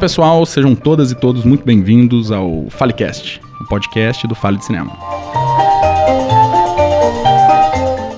pessoal, 0.00 0.46
sejam 0.46 0.74
todas 0.74 1.12
e 1.12 1.14
todos 1.14 1.44
muito 1.44 1.62
bem-vindos 1.62 2.32
ao 2.32 2.70
Falecast, 2.70 3.38
o 3.60 3.66
podcast 3.66 4.26
do 4.26 4.34
Fale 4.34 4.56
de 4.56 4.64
Cinema. 4.64 4.96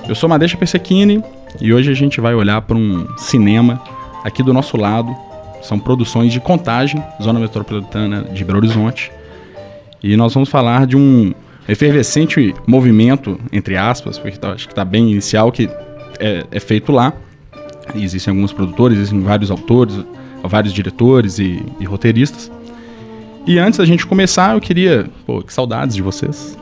Eu 0.07 0.15
sou 0.15 0.29
Madeixa 0.29 0.55
Persequini 0.55 1.21
e 1.59 1.73
hoje 1.73 1.91
a 1.91 1.93
gente 1.93 2.21
vai 2.21 2.33
olhar 2.33 2.61
para 2.61 2.77
um 2.77 3.05
cinema 3.17 3.83
aqui 4.23 4.41
do 4.41 4.53
nosso 4.53 4.77
lado. 4.77 5.13
São 5.61 5.77
produções 5.77 6.31
de 6.31 6.39
Contagem, 6.39 7.03
Zona 7.21 7.37
Metropolitana 7.37 8.21
de 8.33 8.45
Belo 8.45 8.59
Horizonte. 8.59 9.11
E 10.01 10.15
nós 10.15 10.33
vamos 10.33 10.47
falar 10.47 10.87
de 10.87 10.95
um 10.95 11.33
efervescente 11.67 12.55
movimento, 12.65 13.37
entre 13.51 13.75
aspas, 13.75 14.17
porque 14.17 14.37
tá, 14.37 14.53
acho 14.53 14.67
que 14.67 14.71
está 14.71 14.85
bem 14.85 15.11
inicial, 15.11 15.51
que 15.51 15.69
é, 16.17 16.45
é 16.49 16.59
feito 16.61 16.93
lá. 16.93 17.11
Existem 17.93 18.33
alguns 18.33 18.53
produtores, 18.53 18.97
existem 18.97 19.19
vários 19.19 19.51
autores, 19.51 19.93
vários 20.47 20.73
diretores 20.73 21.39
e, 21.39 21.63
e, 21.79 21.85
roteiristas. 21.85 22.51
E 23.45 23.59
antes 23.59 23.77
da 23.77 23.85
gente 23.85 24.05
começar, 24.05 24.53
eu 24.55 24.61
queria. 24.61 25.09
Pô, 25.25 25.41
que 25.41 25.53
saudades 25.53 25.95
de 25.95 26.01
vocês. 26.01 26.57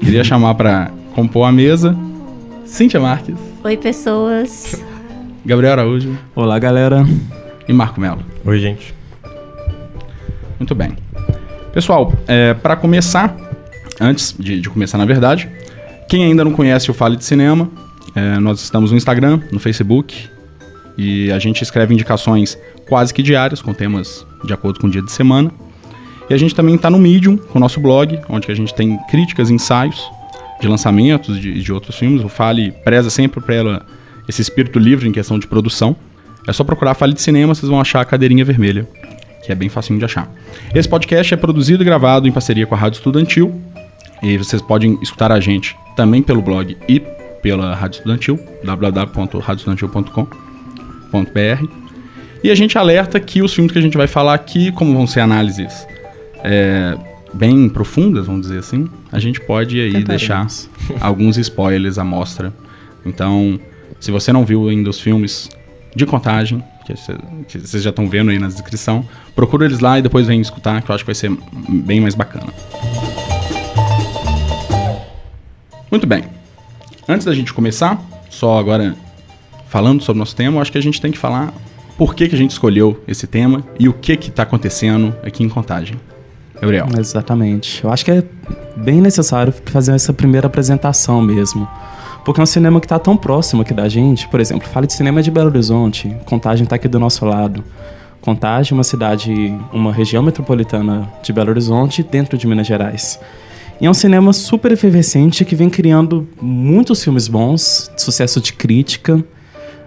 Queria 0.00 0.22
chamar 0.24 0.54
para 0.54 0.90
compor 1.14 1.48
a 1.48 1.52
mesa 1.52 1.96
Cíntia 2.66 3.00
Marques. 3.00 3.34
Oi, 3.64 3.76
pessoas. 3.76 4.82
Gabriel 5.44 5.72
Araújo. 5.72 6.18
Olá, 6.34 6.58
galera. 6.58 7.06
E 7.68 7.72
Marco 7.72 8.00
Melo. 8.00 8.22
Oi, 8.44 8.58
gente. 8.58 8.94
Muito 10.58 10.74
bem. 10.74 10.96
Pessoal, 11.72 12.12
é, 12.26 12.54
para 12.54 12.76
começar, 12.76 13.36
antes 14.00 14.34
de, 14.38 14.60
de, 14.60 14.68
começar 14.68 14.98
na 14.98 15.04
verdade, 15.04 15.48
quem 16.08 16.24
ainda 16.24 16.44
não 16.44 16.52
conhece 16.52 16.90
o 16.90 16.94
Fale 16.94 17.16
de 17.16 17.24
Cinema, 17.24 17.70
é, 18.14 18.38
nós 18.38 18.60
estamos 18.60 18.90
no 18.90 18.96
Instagram, 18.96 19.40
no 19.52 19.60
Facebook, 19.60 20.28
e 20.96 21.30
a 21.30 21.38
gente 21.38 21.62
escreve 21.62 21.92
indicações 21.92 22.58
quase 22.88 23.12
que 23.12 23.22
diárias, 23.22 23.60
com 23.60 23.74
temas 23.74 24.26
de 24.44 24.52
acordo 24.52 24.80
com 24.80 24.86
o 24.86 24.90
dia 24.90 25.02
de 25.02 25.12
semana. 25.12 25.50
E 26.28 26.34
a 26.34 26.36
gente 26.36 26.54
também 26.54 26.74
está 26.74 26.90
no 26.90 26.98
Medium, 26.98 27.36
com 27.36 27.58
o 27.58 27.60
nosso 27.60 27.80
blog, 27.80 28.18
onde 28.28 28.50
a 28.50 28.54
gente 28.54 28.74
tem 28.74 28.98
críticas, 29.08 29.50
ensaios 29.50 30.02
de 30.60 30.66
lançamentos 30.66 31.40
de, 31.40 31.62
de 31.62 31.72
outros 31.72 31.96
filmes. 31.96 32.24
O 32.24 32.28
Fale 32.28 32.72
preza 32.84 33.10
sempre 33.10 33.40
para 33.40 33.54
ela 33.54 33.86
esse 34.28 34.42
espírito 34.42 34.78
livre 34.78 35.08
em 35.08 35.12
questão 35.12 35.38
de 35.38 35.46
produção. 35.46 35.94
É 36.46 36.52
só 36.52 36.64
procurar 36.64 36.94
Fale 36.94 37.12
de 37.12 37.20
Cinema, 37.20 37.54
vocês 37.54 37.68
vão 37.68 37.80
achar 37.80 38.00
a 38.00 38.04
cadeirinha 38.04 38.44
vermelha, 38.44 38.88
que 39.44 39.52
é 39.52 39.54
bem 39.54 39.68
facinho 39.68 39.98
de 39.98 40.04
achar. 40.04 40.30
Esse 40.74 40.88
podcast 40.88 41.32
é 41.34 41.36
produzido 41.36 41.82
e 41.82 41.86
gravado 41.86 42.26
em 42.26 42.32
parceria 42.32 42.66
com 42.66 42.74
a 42.74 42.78
Rádio 42.78 42.98
Estudantil. 42.98 43.60
E 44.22 44.38
vocês 44.38 44.62
podem 44.62 44.98
escutar 45.02 45.30
a 45.30 45.38
gente 45.38 45.76
também 45.94 46.22
pelo 46.22 46.40
blog 46.40 46.76
e 46.88 47.02
pela 47.42 47.74
Rádio 47.74 47.98
Estudantil, 47.98 48.40
www.radioestudantil.com.br. 51.10 51.68
E 52.42 52.50
a 52.50 52.54
gente 52.54 52.78
alerta 52.78 53.18
que 53.18 53.42
os 53.42 53.52
filmes 53.52 53.72
que 53.72 53.78
a 53.78 53.82
gente 53.82 53.96
vai 53.96 54.06
falar 54.06 54.34
aqui, 54.34 54.70
como 54.72 54.92
vão 54.94 55.06
ser 55.06 55.20
análises 55.20 55.86
é, 56.44 56.96
bem 57.32 57.68
profundas, 57.68 58.26
vamos 58.26 58.42
dizer 58.42 58.58
assim, 58.58 58.88
a 59.10 59.18
gente 59.18 59.40
pode 59.40 59.80
aí 59.80 59.92
Tentaremos. 59.92 60.08
deixar 60.08 60.46
alguns 61.00 61.36
spoilers 61.38 61.98
à 61.98 62.04
mostra. 62.04 62.52
Então, 63.04 63.58
se 63.98 64.10
você 64.10 64.32
não 64.32 64.44
viu 64.44 64.68
ainda 64.68 64.90
os 64.90 65.00
filmes 65.00 65.48
de 65.94 66.04
contagem, 66.06 66.62
que 67.48 67.58
vocês 67.58 67.82
já 67.82 67.90
estão 67.90 68.08
vendo 68.08 68.30
aí 68.30 68.38
na 68.38 68.46
descrição, 68.46 69.04
procura 69.34 69.64
eles 69.64 69.80
lá 69.80 69.98
e 69.98 70.02
depois 70.02 70.26
vem 70.26 70.40
escutar, 70.40 70.82
que 70.82 70.90
eu 70.90 70.94
acho 70.94 71.04
que 71.04 71.08
vai 71.08 71.14
ser 71.14 71.36
bem 71.68 72.00
mais 72.00 72.14
bacana. 72.14 72.52
Muito 75.90 76.06
bem. 76.06 76.24
Antes 77.08 77.24
da 77.24 77.34
gente 77.34 77.52
começar, 77.52 78.00
só 78.28 78.58
agora 78.58 78.94
falando 79.68 80.02
sobre 80.02 80.18
o 80.18 80.20
nosso 80.20 80.34
tema, 80.34 80.56
eu 80.56 80.62
acho 80.62 80.72
que 80.72 80.78
a 80.78 80.82
gente 80.82 81.00
tem 81.00 81.10
que 81.10 81.18
falar 81.18 81.52
por 81.96 82.14
que, 82.14 82.28
que 82.28 82.34
a 82.34 82.38
gente 82.38 82.50
escolheu 82.50 83.02
esse 83.08 83.26
tema 83.26 83.64
e 83.78 83.88
o 83.88 83.92
que 83.92 84.12
está 84.12 84.42
acontecendo 84.42 85.14
aqui 85.22 85.42
em 85.42 85.48
Contagem. 85.48 85.96
Gabriel. 86.60 86.86
Exatamente. 86.98 87.82
Eu 87.84 87.90
acho 87.90 88.04
que 88.04 88.10
é 88.10 88.24
bem 88.76 89.00
necessário 89.00 89.52
fazer 89.66 89.92
essa 89.92 90.12
primeira 90.12 90.46
apresentação 90.46 91.20
mesmo. 91.20 91.68
Porque 92.24 92.40
é 92.40 92.42
um 92.42 92.46
cinema 92.46 92.80
que 92.80 92.86
está 92.86 92.98
tão 92.98 93.16
próximo 93.16 93.62
aqui 93.62 93.72
da 93.72 93.88
gente. 93.88 94.28
Por 94.28 94.40
exemplo, 94.40 94.66
fala 94.68 94.86
de 94.86 94.92
cinema 94.92 95.22
de 95.22 95.30
Belo 95.30 95.48
Horizonte. 95.48 96.14
Contagem 96.24 96.64
está 96.64 96.76
aqui 96.76 96.88
do 96.88 96.98
nosso 96.98 97.24
lado. 97.24 97.62
Contagem 98.20 98.72
é 98.72 98.74
uma 98.74 98.84
cidade, 98.84 99.54
uma 99.72 99.92
região 99.92 100.22
metropolitana 100.22 101.08
de 101.22 101.32
Belo 101.32 101.50
Horizonte, 101.50 102.02
dentro 102.02 102.36
de 102.36 102.46
Minas 102.46 102.66
Gerais. 102.66 103.20
E 103.80 103.86
é 103.86 103.90
um 103.90 103.94
cinema 103.94 104.32
super 104.32 104.72
efervescente 104.72 105.44
que 105.44 105.54
vem 105.54 105.70
criando 105.70 106.26
muitos 106.40 107.04
filmes 107.04 107.28
bons, 107.28 107.90
sucesso 107.96 108.40
de 108.40 108.52
crítica, 108.54 109.22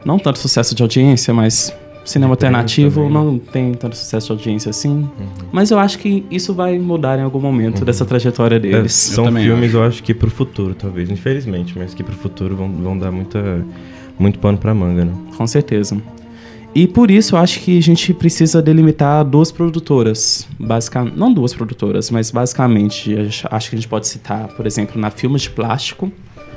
não 0.06 0.18
tanto 0.20 0.40
sucesso 0.40 0.74
de 0.76 0.82
audiência, 0.82 1.34
mas 1.34 1.74
cinema 2.06 2.34
alternativo 2.34 3.02
também, 3.02 3.14
não 3.14 3.40
tem 3.40 3.74
tanto 3.74 3.96
sucesso 3.96 4.28
de 4.28 4.32
audiência 4.34 4.70
assim. 4.70 4.90
Uhum. 4.90 5.10
Mas 5.52 5.72
eu 5.72 5.80
acho 5.80 6.00
que 6.00 6.26
isso 6.32 6.54
vai 6.54 6.78
mudar 6.80 7.20
em 7.20 7.22
algum 7.22 7.40
momento 7.40 7.80
uhum. 7.80 7.86
dessa 7.86 8.06
trajetória 8.06 8.60
deles. 8.60 9.12
É, 9.12 9.16
são 9.16 9.26
eu 9.26 9.34
filmes, 9.34 9.70
acho. 9.70 9.78
eu 9.78 9.84
acho 9.84 10.04
que 10.04 10.14
pro 10.14 10.30
futuro, 10.30 10.74
talvez, 10.74 11.10
infelizmente, 11.10 11.78
mas 11.78 11.94
que 11.94 12.04
pro 12.04 12.16
futuro 12.16 12.56
vão, 12.56 12.72
vão 12.72 12.98
dar 12.98 13.12
muita, 13.12 13.66
muito 14.18 14.40
pano 14.40 14.58
pra 14.58 14.74
manga, 14.74 15.06
né? 15.06 15.14
Com 15.38 15.46
certeza. 15.46 15.98
E 16.74 16.88
por 16.88 17.10
isso 17.10 17.36
eu 17.36 17.40
acho 17.40 17.60
que 17.62 17.78
a 17.78 17.82
gente 17.82 18.14
precisa 18.14 18.62
delimitar 18.62 19.26
duas 19.26 19.52
produtoras. 19.52 20.48
Basicamente, 20.60 21.18
não 21.18 21.34
duas 21.34 21.54
produtoras, 21.54 22.12
mas 22.12 22.30
basicamente 22.30 23.16
acho 23.50 23.70
que 23.70 23.76
a 23.76 23.80
gente 23.80 23.88
pode 23.88 24.08
citar, 24.08 24.48
por 24.50 24.68
exemplo, 24.68 25.02
na 25.02 25.10
Filmes 25.10 25.44
de 25.44 25.50
Plástico, 25.50 26.12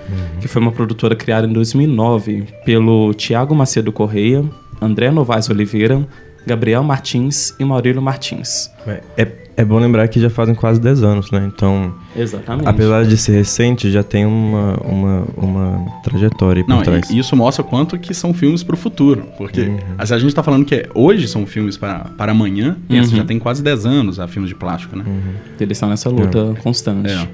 uhum. 0.08 0.40
que 0.40 0.48
foi 0.48 0.60
uma 0.60 0.72
produtora 0.72 1.14
criada 1.14 1.46
em 1.46 1.52
2009 1.52 2.44
pelo 2.64 3.12
Tiago 3.14 3.54
Macedo 3.54 3.92
Correia, 3.92 4.44
André 4.80 5.10
Novaes 5.10 5.48
Oliveira, 5.48 6.06
Gabriel 6.46 6.82
Martins 6.82 7.54
e 7.58 7.64
Maurílio 7.64 8.02
Martins. 8.02 8.70
É, 9.16 9.28
é 9.56 9.64
bom 9.64 9.78
lembrar 9.78 10.08
que 10.08 10.20
já 10.20 10.30
fazem 10.30 10.54
quase 10.54 10.80
10 10.80 11.02
anos, 11.02 11.30
né? 11.30 11.50
Então, 11.54 11.94
Exatamente. 12.16 12.68
apesar 12.68 13.04
de 13.04 13.16
ser 13.16 13.32
recente, 13.32 13.90
já 13.90 14.02
tem 14.02 14.26
uma, 14.26 14.74
uma, 14.82 15.24
uma 15.36 16.02
trajetória 16.02 16.64
por 16.64 16.70
Não, 16.70 16.82
trás. 16.82 17.10
E 17.10 17.18
isso 17.18 17.36
mostra 17.36 17.62
quanto 17.62 17.98
que 17.98 18.14
são 18.14 18.32
filmes 18.32 18.62
para 18.62 18.74
o 18.74 18.78
futuro. 18.78 19.26
Porque 19.36 19.62
uhum. 19.62 19.78
se 20.04 20.14
a 20.14 20.18
gente 20.18 20.28
está 20.28 20.42
falando 20.42 20.64
que 20.64 20.74
é, 20.74 20.88
hoje 20.94 21.28
são 21.28 21.46
filmes 21.46 21.76
para, 21.76 22.10
para 22.16 22.32
amanhã, 22.32 22.76
uhum. 22.90 23.04
já 23.04 23.24
tem 23.24 23.38
quase 23.38 23.62
10 23.62 23.86
anos 23.86 24.18
a 24.18 24.26
filmes 24.26 24.48
de 24.48 24.54
plástico, 24.54 24.96
né? 24.96 25.04
Uhum. 25.06 25.34
Eles 25.60 25.76
estão 25.76 25.88
nessa 25.88 26.08
luta 26.08 26.54
é. 26.56 26.60
constante. 26.60 27.10
É. 27.10 27.28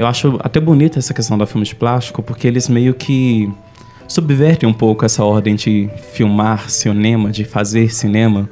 Eu 0.00 0.06
acho 0.06 0.38
até 0.42 0.58
bonita 0.58 0.98
essa 0.98 1.12
questão 1.12 1.36
da 1.36 1.44
filme 1.44 1.66
de 1.66 1.74
plástico, 1.74 2.22
porque 2.22 2.48
eles 2.48 2.70
meio 2.70 2.94
que 2.94 3.52
subvertem 4.08 4.66
um 4.66 4.72
pouco 4.72 5.04
essa 5.04 5.22
ordem 5.22 5.54
de 5.54 5.90
filmar 6.14 6.70
cinema, 6.70 7.30
de 7.30 7.44
fazer 7.44 7.92
cinema, 7.92 8.48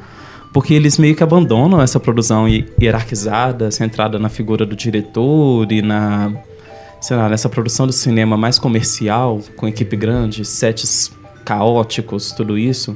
porque 0.53 0.75
eles 0.75 0.99
meio 0.99 1.17
que 1.17 1.23
abandonam 1.23 1.81
essa 1.81 1.99
produção 1.99 2.47
hierarquizada, 2.47 3.71
centrada 3.71 4.19
na 4.19 4.29
figura 4.29 4.67
do 4.67 4.77
diretor 4.77 5.73
e 5.73 5.81
na, 5.81 6.31
sei 7.01 7.17
lá, 7.17 7.31
nessa 7.31 7.49
produção 7.49 7.87
do 7.87 7.95
cinema 7.95 8.37
mais 8.37 8.59
comercial, 8.59 9.41
com 9.57 9.67
equipe 9.67 9.97
grande, 9.97 10.45
sets 10.45 11.11
caóticos, 11.47 12.31
tudo 12.31 12.59
isso, 12.59 12.95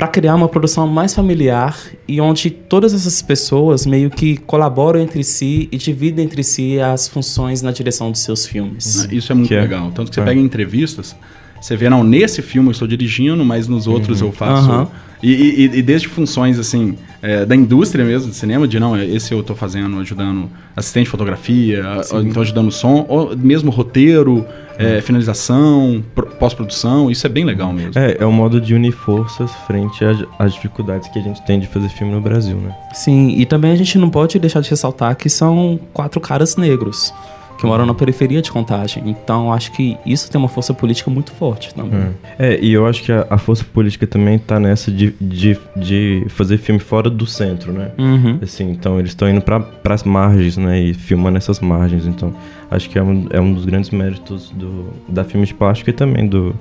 para 0.00 0.08
criar 0.08 0.34
uma 0.34 0.48
produção 0.48 0.86
mais 0.86 1.12
familiar 1.12 1.78
e 2.08 2.22
onde 2.22 2.48
todas 2.48 2.94
essas 2.94 3.20
pessoas 3.20 3.84
meio 3.84 4.08
que 4.08 4.38
colaboram 4.38 4.98
entre 4.98 5.22
si 5.22 5.68
e 5.70 5.76
dividem 5.76 6.24
entre 6.24 6.42
si 6.42 6.80
as 6.80 7.06
funções 7.06 7.60
na 7.60 7.70
direção 7.70 8.10
dos 8.10 8.22
seus 8.22 8.46
filmes. 8.46 9.06
Isso 9.12 9.30
é 9.30 9.34
muito 9.34 9.48
que 9.48 9.54
é 9.54 9.60
legal. 9.60 9.92
Tanto 9.94 10.08
que 10.08 10.14
você 10.14 10.22
é. 10.22 10.24
pega 10.24 10.40
entrevistas, 10.40 11.14
você 11.60 11.76
vê, 11.76 11.90
não, 11.90 12.02
nesse 12.02 12.40
filme 12.40 12.70
eu 12.70 12.72
estou 12.72 12.88
dirigindo, 12.88 13.44
mas 13.44 13.68
nos 13.68 13.86
outros 13.86 14.22
uhum. 14.22 14.28
eu 14.28 14.32
faço. 14.32 14.70
Uhum. 14.70 14.86
E, 15.22 15.34
e, 15.34 15.64
e, 15.64 15.82
desde 15.82 16.08
funções, 16.08 16.58
assim, 16.58 16.96
é, 17.20 17.44
da 17.44 17.54
indústria 17.54 18.02
mesmo, 18.02 18.30
de 18.30 18.36
cinema, 18.36 18.66
de 18.66 18.80
não, 18.80 18.98
esse 18.98 19.34
eu 19.34 19.40
estou 19.40 19.54
fazendo, 19.54 20.00
ajudando 20.00 20.48
assistente 20.74 21.04
de 21.04 21.10
fotografia, 21.10 21.84
então 22.24 22.40
ajudando 22.40 22.70
som, 22.70 23.04
ou 23.06 23.36
mesmo 23.36 23.70
roteiro, 23.70 24.46
é, 24.80 25.00
finalização, 25.00 26.02
pós-produção, 26.38 27.10
isso 27.10 27.26
é 27.26 27.30
bem 27.30 27.44
legal 27.44 27.72
mesmo. 27.72 27.92
É, 27.96 28.16
é 28.20 28.26
um 28.26 28.32
modo 28.32 28.60
de 28.60 28.74
unir 28.74 28.92
forças 28.92 29.50
frente 29.66 30.04
às 30.38 30.54
dificuldades 30.54 31.08
que 31.08 31.18
a 31.18 31.22
gente 31.22 31.42
tem 31.42 31.60
de 31.60 31.66
fazer 31.66 31.88
filme 31.88 32.12
no 32.12 32.20
Brasil, 32.20 32.56
né? 32.56 32.74
Sim, 32.92 33.34
e 33.36 33.44
também 33.46 33.72
a 33.72 33.76
gente 33.76 33.98
não 33.98 34.10
pode 34.10 34.38
deixar 34.38 34.60
de 34.60 34.70
ressaltar 34.70 35.14
que 35.16 35.28
são 35.28 35.78
quatro 35.92 36.20
caras 36.20 36.56
negros 36.56 37.12
que 37.60 37.66
moram 37.66 37.84
na 37.84 37.92
periferia 37.92 38.40
de 38.40 38.50
Contagem. 38.50 39.02
Então, 39.06 39.52
acho 39.52 39.70
que 39.72 39.96
isso 40.06 40.30
tem 40.30 40.38
uma 40.38 40.48
força 40.48 40.72
política 40.72 41.10
muito 41.10 41.30
forte 41.32 41.74
também. 41.74 42.14
É, 42.38 42.54
é 42.54 42.58
e 42.60 42.72
eu 42.72 42.86
acho 42.86 43.02
que 43.02 43.12
a, 43.12 43.26
a, 43.28 43.36
força 43.36 43.62
política 43.62 44.06
também 44.06 44.36
está 44.36 44.58
nessa 44.58 44.90
de, 44.90 45.14
de, 45.20 45.58
de, 45.76 46.24
fazer 46.28 46.56
filme 46.56 46.80
fora 46.80 47.10
do 47.10 47.26
centro, 47.26 47.70
né? 47.70 47.90
Uhum. 47.98 48.38
Assim, 48.42 48.70
então, 48.70 48.98
eles 48.98 49.10
estão 49.10 49.28
indo 49.28 49.42
para 49.42 49.62
as 49.84 50.04
margens, 50.04 50.56
né? 50.56 50.80
E 50.80 50.94
filmando 50.94 51.36
essas 51.36 51.60
margens. 51.60 52.06
Então, 52.06 52.34
acho 52.70 52.88
que 52.88 52.98
é 52.98 53.02
um, 53.02 53.26
é 53.30 53.40
um 53.40 53.52
dos 53.52 53.64
grandes 53.64 53.90
méritos 53.90 54.50
do, 54.50 54.86
da 55.08 55.24
Filme 55.24 55.46
de 55.46 55.54
Plástico 55.54 55.90
e 55.90 55.92
também 55.92 56.26
do, 56.26 56.54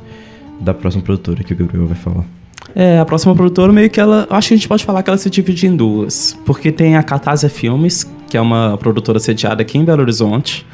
da 0.59 0.73
próxima 0.73 1.03
produtora 1.03 1.43
que 1.43 1.53
o 1.53 1.55
Gabriel 1.55 1.87
vai 1.87 1.97
falar. 1.97 2.25
É, 2.75 2.99
a 2.99 3.05
próxima 3.05 3.35
produtora 3.35 3.73
meio 3.73 3.89
que 3.89 3.99
ela. 3.99 4.27
Acho 4.29 4.49
que 4.49 4.53
a 4.53 4.57
gente 4.57 4.67
pode 4.67 4.83
falar 4.83 5.01
que 5.01 5.09
ela 5.09 5.17
se 5.17 5.29
divide 5.29 5.65
em 5.65 5.75
duas. 5.75 6.37
Porque 6.45 6.71
tem 6.71 6.95
a 6.95 7.03
Catarsia 7.03 7.49
Filmes, 7.49 8.09
que 8.29 8.37
é 8.37 8.41
uma 8.41 8.77
produtora 8.77 9.19
sediada 9.19 9.61
aqui 9.61 9.77
em 9.77 9.83
Belo 9.83 10.01
Horizonte 10.01 10.65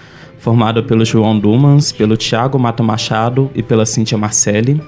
formada 0.46 0.84
pelo 0.84 1.04
João 1.04 1.40
Dumans, 1.40 1.92
pelo 1.92 2.16
Tiago 2.16 2.60
Mata 2.60 2.84
Machado 2.84 3.50
e 3.56 3.64
pela 3.64 3.84
Cíntia 3.84 4.16
Marcelli. 4.16 4.80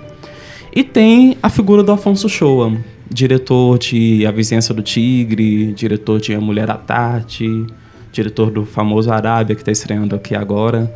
E 0.72 0.84
tem 0.84 1.36
a 1.42 1.50
figura 1.50 1.82
do 1.82 1.92
Afonso 1.92 2.30
Shoa, 2.30 2.78
diretor 3.10 3.80
de 3.80 4.24
A 4.28 4.32
Vizinhança 4.32 4.72
do 4.72 4.84
Tigre, 4.84 5.74
diretor 5.74 6.22
de 6.22 6.36
A 6.36 6.40
Mulher 6.40 6.70
à 6.70 6.76
Tarde, 6.76 7.66
diretor 8.12 8.52
do 8.52 8.66
famoso 8.66 9.12
Arábia, 9.12 9.56
que 9.56 9.62
está 9.62 9.72
estreando 9.72 10.16
aqui 10.16 10.36
agora. 10.36 10.92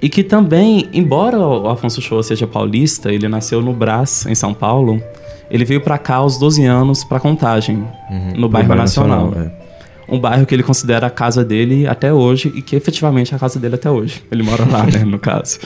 E 0.00 0.08
que 0.08 0.22
também, 0.22 0.88
embora 0.92 1.38
o 1.38 1.68
Afonso 1.68 2.02
Shoa 2.02 2.22
seja 2.22 2.46
paulista, 2.46 3.12
ele 3.12 3.28
nasceu 3.28 3.62
no 3.62 3.72
Brás, 3.72 4.26
em 4.26 4.34
São 4.34 4.52
Paulo, 4.52 5.02
ele 5.50 5.64
veio 5.64 5.80
para 5.80 5.96
cá 5.96 6.16
aos 6.16 6.38
12 6.38 6.64
anos 6.64 7.04
para 7.04 7.18
Contagem, 7.18 7.76
uhum, 8.10 8.32
no 8.36 8.48
bairro 8.48 8.74
Nacional. 8.74 9.26
Nacional 9.26 9.52
é. 9.52 9.66
Um 10.08 10.20
bairro 10.20 10.46
que 10.46 10.54
ele 10.54 10.62
considera 10.62 11.08
a 11.08 11.10
casa 11.10 11.44
dele 11.44 11.86
até 11.86 12.12
hoje 12.12 12.52
e 12.54 12.62
que 12.62 12.76
efetivamente 12.76 13.32
é 13.32 13.36
a 13.36 13.40
casa 13.40 13.58
dele 13.58 13.74
até 13.74 13.90
hoje. 13.90 14.22
Ele 14.30 14.42
mora 14.42 14.64
lá, 14.64 14.84
né, 14.86 15.04
no 15.04 15.18
caso. 15.18 15.58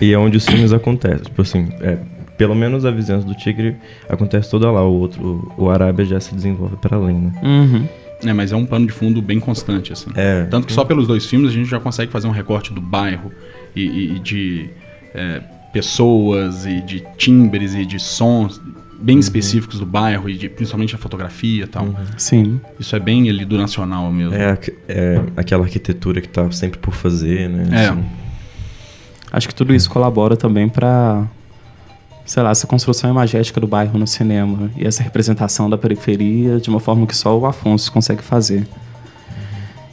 E 0.00 0.12
é 0.12 0.18
onde 0.18 0.36
os 0.38 0.46
filmes 0.46 0.72
acontecem. 0.72 1.24
Tipo 1.24 1.42
assim, 1.42 1.68
é, 1.82 1.98
pelo 2.38 2.54
menos 2.54 2.86
a 2.86 2.90
vizinhança 2.90 3.26
do 3.26 3.34
Tigre 3.34 3.76
acontece 4.08 4.50
toda 4.50 4.70
lá. 4.70 4.82
O 4.82 4.92
outro, 4.98 5.52
o 5.58 5.68
Arábia 5.68 6.06
já 6.06 6.20
se 6.20 6.34
desenvolve 6.34 6.76
para 6.76 6.96
além, 6.96 7.16
né? 7.16 7.32
Uhum. 7.42 7.86
É, 8.24 8.32
mas 8.32 8.52
é 8.52 8.56
um 8.56 8.64
pano 8.64 8.86
de 8.86 8.92
fundo 8.92 9.20
bem 9.20 9.40
constante, 9.40 9.92
assim. 9.92 10.10
É. 10.14 10.44
Tanto 10.44 10.66
que 10.66 10.72
só 10.72 10.84
pelos 10.84 11.06
dois 11.06 11.26
filmes 11.26 11.50
a 11.50 11.52
gente 11.52 11.68
já 11.68 11.80
consegue 11.80 12.10
fazer 12.10 12.26
um 12.26 12.30
recorte 12.30 12.72
do 12.72 12.80
bairro 12.80 13.32
e, 13.74 14.16
e 14.16 14.18
de 14.18 14.70
é, 15.14 15.42
pessoas 15.72 16.66
e 16.66 16.80
de 16.80 17.04
timbres 17.16 17.74
e 17.74 17.84
de 17.84 17.98
sons 17.98 18.60
bem 19.02 19.16
uhum. 19.16 19.20
específicos 19.20 19.80
do 19.80 19.86
bairro 19.86 20.30
e 20.30 20.34
de, 20.34 20.48
principalmente 20.48 20.94
a 20.94 20.98
fotografia 20.98 21.64
e 21.64 21.66
tal. 21.66 21.86
Uhum. 21.86 21.94
Sim. 22.16 22.60
Isso 22.78 22.94
é 22.94 23.00
bem 23.00 23.28
ali 23.28 23.44
do 23.44 23.58
nacional 23.58 24.10
mesmo. 24.12 24.34
É, 24.34 24.58
é 24.88 25.22
aquela 25.36 25.64
arquitetura 25.64 26.20
que 26.20 26.28
tá 26.28 26.50
sempre 26.52 26.78
por 26.78 26.94
fazer, 26.94 27.48
né? 27.48 27.68
É. 27.72 27.88
Assim. 27.88 28.04
Acho 29.32 29.48
que 29.48 29.54
tudo 29.54 29.74
isso 29.74 29.90
colabora 29.90 30.36
também 30.36 30.68
para 30.68 31.26
sei 32.32 32.42
lá, 32.42 32.48
essa 32.48 32.66
construção 32.66 33.10
imagética 33.10 33.60
do 33.60 33.66
bairro 33.66 33.98
no 33.98 34.06
cinema 34.06 34.70
e 34.74 34.86
essa 34.86 35.02
representação 35.02 35.68
da 35.68 35.76
periferia 35.76 36.58
de 36.58 36.70
uma 36.70 36.80
forma 36.80 37.06
que 37.06 37.14
só 37.14 37.38
o 37.38 37.44
Afonso 37.44 37.92
consegue 37.92 38.22
fazer. 38.22 38.66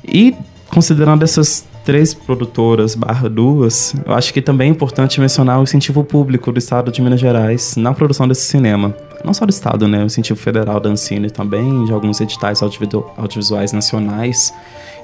E 0.08 0.34
considerando 0.70 1.22
essas 1.24 1.68
três 1.84 2.14
produtoras 2.14 2.96
barra 2.96 3.28
duas, 3.28 3.94
eu 4.06 4.14
acho 4.14 4.34
que 4.34 4.42
também 4.42 4.70
é 4.70 4.72
importante 4.72 5.20
mencionar 5.20 5.60
o 5.60 5.64
incentivo 5.64 6.02
público 6.02 6.50
do 6.50 6.58
Estado 6.58 6.94
de 6.94 7.02
Minas 7.02 7.20
Gerais 7.20 7.76
na 7.76 7.94
produção 7.94 8.26
desse 8.26 8.44
cinema. 8.44 8.96
Não 9.26 9.34
só 9.34 9.46
do 9.46 9.50
Estado, 9.50 9.86
né? 9.86 10.02
O 10.02 10.06
incentivo 10.06 10.40
federal 10.40 10.80
da 10.80 10.90
Ancine 10.90 11.30
também, 11.30 11.84
de 11.84 11.92
alguns 11.92 12.22
editais 12.22 12.62
audiovisuais 12.64 13.74
nacionais, 13.74 14.54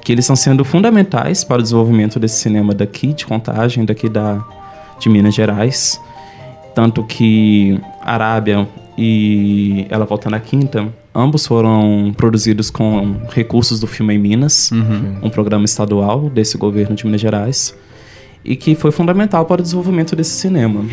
que 0.01 0.13
eles 0.13 0.23
estão 0.23 0.37
sendo 0.37 0.63
fundamentais 0.63 1.43
para 1.43 1.59
o 1.59 1.61
desenvolvimento 1.61 2.17
desse 2.17 2.37
cinema 2.37 2.73
daqui 2.73 3.11
de 3.11 3.25
Contagem, 3.25 3.83
daqui 3.83 4.07
da, 4.07 4.41
de 4.97 5.09
Minas 5.09 5.35
Gerais. 5.35 5.99
Tanto 6.75 7.03
que 7.03 7.79
Arábia 8.01 8.67
e 8.97 9.85
Ela 9.89 10.05
Volta 10.05 10.29
na 10.29 10.41
Quinta, 10.41 10.93
ambos 11.13 11.47
foram 11.47 12.13
produzidos 12.15 12.69
com 12.69 13.15
recursos 13.31 13.79
do 13.79 13.87
Filme 13.87 14.13
em 14.13 14.19
Minas, 14.19 14.71
uhum. 14.71 15.19
um 15.23 15.29
programa 15.29 15.63
estadual 15.63 16.29
desse 16.29 16.57
governo 16.57 16.93
de 16.93 17.05
Minas 17.05 17.21
Gerais, 17.21 17.73
e 18.43 18.57
que 18.57 18.75
foi 18.75 18.91
fundamental 18.91 19.45
para 19.45 19.61
o 19.61 19.63
desenvolvimento 19.63 20.17
desse 20.17 20.31
cinema. 20.31 20.85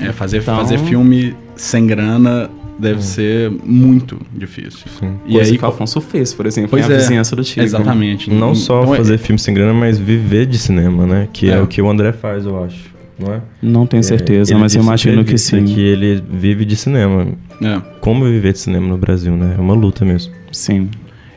É, 0.00 0.12
fazer, 0.12 0.38
então, 0.38 0.56
fazer 0.56 0.78
filme 0.78 1.36
sem 1.54 1.86
grana 1.86 2.50
deve 2.76 2.98
hum. 2.98 3.02
ser 3.02 3.50
muito 3.64 4.18
difícil. 4.32 4.86
Sim. 4.98 5.14
E 5.26 5.34
Coisa 5.34 5.52
aí 5.52 5.58
que 5.58 5.64
o 5.64 5.68
Afonso 5.68 6.00
fez, 6.00 6.34
por 6.34 6.44
exemplo, 6.46 6.70
pois 6.70 6.90
é, 6.90 6.94
a 6.94 6.98
vizinhança 6.98 7.36
do 7.36 7.44
Tigre. 7.44 7.64
Exatamente. 7.64 8.30
Não 8.30 8.54
só 8.54 8.82
então, 8.82 8.94
é 8.94 8.96
fazer 8.96 9.14
é... 9.14 9.18
filme 9.18 9.38
sem 9.38 9.54
grana, 9.54 9.72
mas 9.72 9.96
viver 9.96 10.46
de 10.46 10.58
cinema, 10.58 11.06
né? 11.06 11.28
Que 11.32 11.50
é. 11.50 11.54
é 11.54 11.60
o 11.60 11.68
que 11.68 11.80
o 11.80 11.88
André 11.88 12.12
faz, 12.12 12.44
eu 12.44 12.64
acho 12.64 12.93
não 13.18 13.32
é? 13.32 13.42
Não 13.62 13.86
tenho 13.86 14.02
certeza, 14.02 14.54
é, 14.54 14.56
mas 14.56 14.74
eu 14.74 14.82
imagino 14.82 15.24
que, 15.24 15.32
que 15.32 15.38
sim. 15.38 15.64
Que 15.64 15.80
ele 15.80 16.22
vive 16.30 16.64
de 16.64 16.76
cinema. 16.76 17.28
É. 17.62 17.80
Como 18.00 18.24
viver 18.24 18.52
de 18.52 18.58
cinema 18.58 18.86
no 18.86 18.98
Brasil, 18.98 19.36
né? 19.36 19.54
É 19.56 19.60
uma 19.60 19.74
luta 19.74 20.04
mesmo. 20.04 20.32
Sim. 20.50 20.90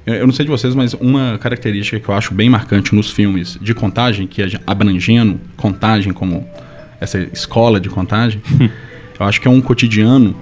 Eu, 0.06 0.16
eu 0.16 0.26
não 0.26 0.34
sei 0.34 0.46
de 0.46 0.52
vocês, 0.52 0.74
mas 0.74 0.94
uma 0.94 1.38
característica 1.38 2.00
que 2.00 2.10
eu 2.10 2.16
acho 2.16 2.34
bem 2.34 2.50
marcante 2.50 2.96
nos 2.96 3.12
filmes 3.12 3.58
de 3.62 3.74
contagem, 3.74 4.26
que 4.26 4.42
é 4.42 4.48
abrangendo 4.66 5.40
contagem 5.56 6.14
como 6.14 6.48
essa 7.00 7.20
escola 7.32 7.80
de 7.80 7.90
contagem, 7.90 8.42
eu 9.20 9.26
acho 9.26 9.40
que 9.40 9.48
é 9.48 9.52
um 9.52 9.62
cotidiano 9.62 10.36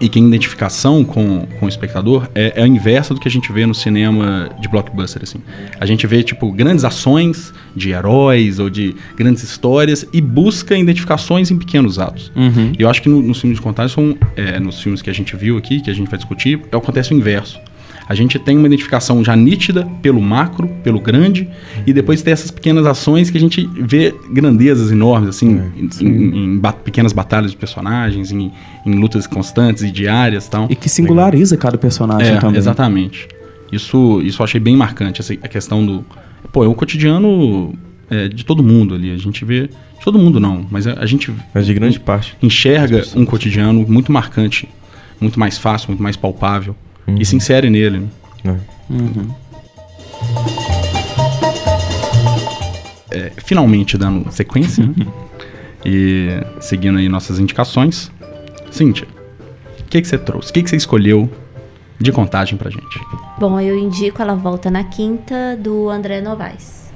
e 0.00 0.08
que 0.08 0.18
a 0.18 0.22
identificação 0.22 1.04
com, 1.04 1.46
com 1.58 1.66
o 1.66 1.68
espectador 1.68 2.28
é, 2.34 2.52
é 2.56 2.62
a 2.62 2.66
inversa 2.66 3.14
do 3.14 3.20
que 3.20 3.28
a 3.28 3.30
gente 3.30 3.52
vê 3.52 3.66
no 3.66 3.74
cinema 3.74 4.50
de 4.60 4.68
blockbuster, 4.68 5.22
assim. 5.22 5.38
A 5.78 5.86
gente 5.86 6.06
vê, 6.06 6.22
tipo, 6.22 6.50
grandes 6.52 6.84
ações 6.84 7.52
de 7.74 7.90
heróis 7.90 8.58
ou 8.58 8.70
de 8.70 8.94
grandes 9.16 9.42
histórias 9.42 10.06
e 10.12 10.20
busca 10.20 10.76
identificações 10.76 11.50
em 11.50 11.58
pequenos 11.58 11.98
atos. 11.98 12.32
Uhum. 12.34 12.72
E 12.78 12.82
eu 12.82 12.88
acho 12.88 13.02
que 13.02 13.08
no, 13.08 13.22
nos 13.22 13.40
filmes 13.40 13.58
de 13.58 13.62
contagem, 13.62 13.94
são, 13.94 14.18
é, 14.36 14.58
nos 14.60 14.80
filmes 14.80 15.02
que 15.02 15.10
a 15.10 15.14
gente 15.14 15.34
viu 15.36 15.56
aqui, 15.56 15.80
que 15.80 15.90
a 15.90 15.94
gente 15.94 16.08
vai 16.08 16.18
discutir, 16.18 16.60
acontece 16.72 17.12
o 17.12 17.16
inverso 17.16 17.60
a 18.08 18.14
gente 18.14 18.38
tem 18.38 18.56
uma 18.56 18.66
identificação 18.66 19.22
já 19.22 19.36
nítida 19.36 19.86
pelo 20.00 20.20
macro, 20.20 20.68
pelo 20.82 20.98
grande, 20.98 21.46
e 21.86 21.92
depois 21.92 22.22
tem 22.22 22.32
essas 22.32 22.50
pequenas 22.50 22.86
ações 22.86 23.28
que 23.28 23.36
a 23.36 23.40
gente 23.40 23.68
vê 23.78 24.14
grandezas 24.30 24.90
enormes, 24.90 25.28
assim, 25.28 25.58
é, 25.58 25.70
em, 25.78 26.06
em, 26.06 26.54
em 26.54 26.60
pequenas 26.82 27.12
batalhas 27.12 27.50
de 27.50 27.56
personagens, 27.58 28.32
em, 28.32 28.50
em, 28.86 28.94
lutas 28.94 29.26
constantes 29.26 29.82
e 29.82 29.90
diárias 29.90 30.46
e 30.46 30.50
tal. 30.50 30.66
E 30.70 30.74
que 30.74 30.88
singulariza 30.88 31.56
cada 31.58 31.76
personagem 31.76 32.36
é, 32.36 32.38
também. 32.38 32.56
Exatamente. 32.56 33.28
Isso, 33.70 34.22
isso 34.22 34.40
eu 34.40 34.44
achei 34.44 34.58
bem 34.58 34.74
marcante, 34.74 35.20
essa, 35.20 35.34
a 35.34 35.48
questão 35.48 35.84
do. 35.84 36.02
Pô, 36.50 36.64
é 36.64 36.68
o 36.68 36.74
cotidiano 36.74 37.74
é, 38.08 38.26
de 38.26 38.42
todo 38.42 38.62
mundo 38.62 38.94
ali. 38.94 39.12
A 39.12 39.18
gente 39.18 39.44
vê. 39.44 39.68
De 39.98 40.04
todo 40.04 40.18
mundo 40.18 40.40
não, 40.40 40.64
mas 40.70 40.86
a, 40.86 40.94
a 40.94 41.04
gente. 41.04 41.30
Mas 41.52 41.66
de 41.66 41.74
grande 41.74 42.00
parte. 42.00 42.34
Enxerga 42.40 43.04
um 43.14 43.26
cotidiano 43.26 43.84
muito 43.86 44.10
marcante, 44.10 44.66
muito 45.20 45.38
mais 45.38 45.58
fácil, 45.58 45.88
muito 45.88 46.02
mais 46.02 46.16
palpável 46.16 46.74
uhum. 47.08 47.16
e 47.18 47.24
se 47.24 47.34
insere 47.34 47.70
nele. 47.70 48.08
Né? 48.44 48.60
É. 48.90 48.92
Uhum. 48.92 49.34
É, 53.10 53.32
finalmente 53.38 53.96
dando 53.96 54.30
sequência 54.30 54.84
né? 54.84 55.06
e 55.84 56.28
seguindo 56.60 56.98
aí 56.98 57.08
nossas 57.08 57.38
indicações. 57.38 58.10
Cíntia, 58.70 59.08
o 59.80 59.84
que, 59.84 60.02
que 60.02 60.06
você 60.06 60.18
trouxe? 60.18 60.50
O 60.50 60.52
que, 60.52 60.62
que 60.62 60.70
você 60.70 60.76
escolheu 60.76 61.30
de 61.98 62.12
contagem 62.12 62.56
pra 62.58 62.70
gente? 62.70 63.00
Bom, 63.38 63.58
eu 63.58 63.76
indico 63.76 64.20
Ela 64.20 64.34
Volta 64.34 64.70
na 64.70 64.84
Quinta, 64.84 65.56
do 65.56 65.88
André 65.88 66.20
Novaes. 66.20 66.92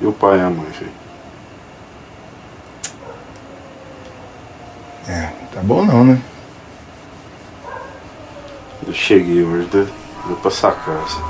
E 0.00 0.06
o 0.06 0.12
pai 0.12 0.38
e 0.38 0.40
a 0.40 0.48
mãe, 0.48 0.66
filho? 0.72 0.90
É, 5.08 5.32
tá 5.52 5.60
bom 5.62 5.84
não, 5.84 6.04
né? 6.04 6.22
Eu 8.86 8.92
cheguei 8.92 9.44
hoje, 9.44 9.68
deu, 9.70 9.86
deu 10.26 10.36
pra 10.36 10.50
sacar. 10.50 10.96
Assim. 11.02 11.20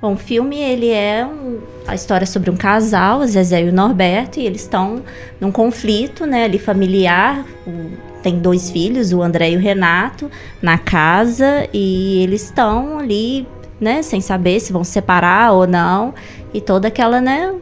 Bom, 0.00 0.14
o 0.14 0.16
filme 0.16 0.58
ele 0.58 0.90
é 0.90 1.26
um, 1.26 1.60
a 1.86 1.94
história 1.94 2.26
sobre 2.26 2.50
um 2.50 2.56
casal, 2.56 3.26
Zezé 3.26 3.62
e 3.62 3.68
o 3.68 3.72
Norberto, 3.72 4.40
e 4.40 4.46
eles 4.46 4.62
estão 4.62 5.02
num 5.38 5.52
conflito, 5.52 6.24
né, 6.26 6.44
ali 6.44 6.58
familiar. 6.58 7.44
O, 7.66 7.90
tem 8.22 8.38
dois 8.38 8.70
filhos, 8.70 9.12
o 9.12 9.22
André 9.22 9.50
e 9.50 9.56
o 9.56 9.60
Renato, 9.60 10.30
na 10.60 10.76
casa 10.78 11.68
e 11.72 12.22
eles 12.22 12.44
estão 12.44 12.98
ali, 12.98 13.46
né, 13.80 14.02
sem 14.02 14.20
saber 14.20 14.60
se 14.60 14.72
vão 14.72 14.84
se 14.84 14.92
separar 14.92 15.52
ou 15.52 15.66
não, 15.66 16.14
e 16.52 16.60
toda 16.60 16.88
aquela, 16.88 17.20
né, 17.20 17.54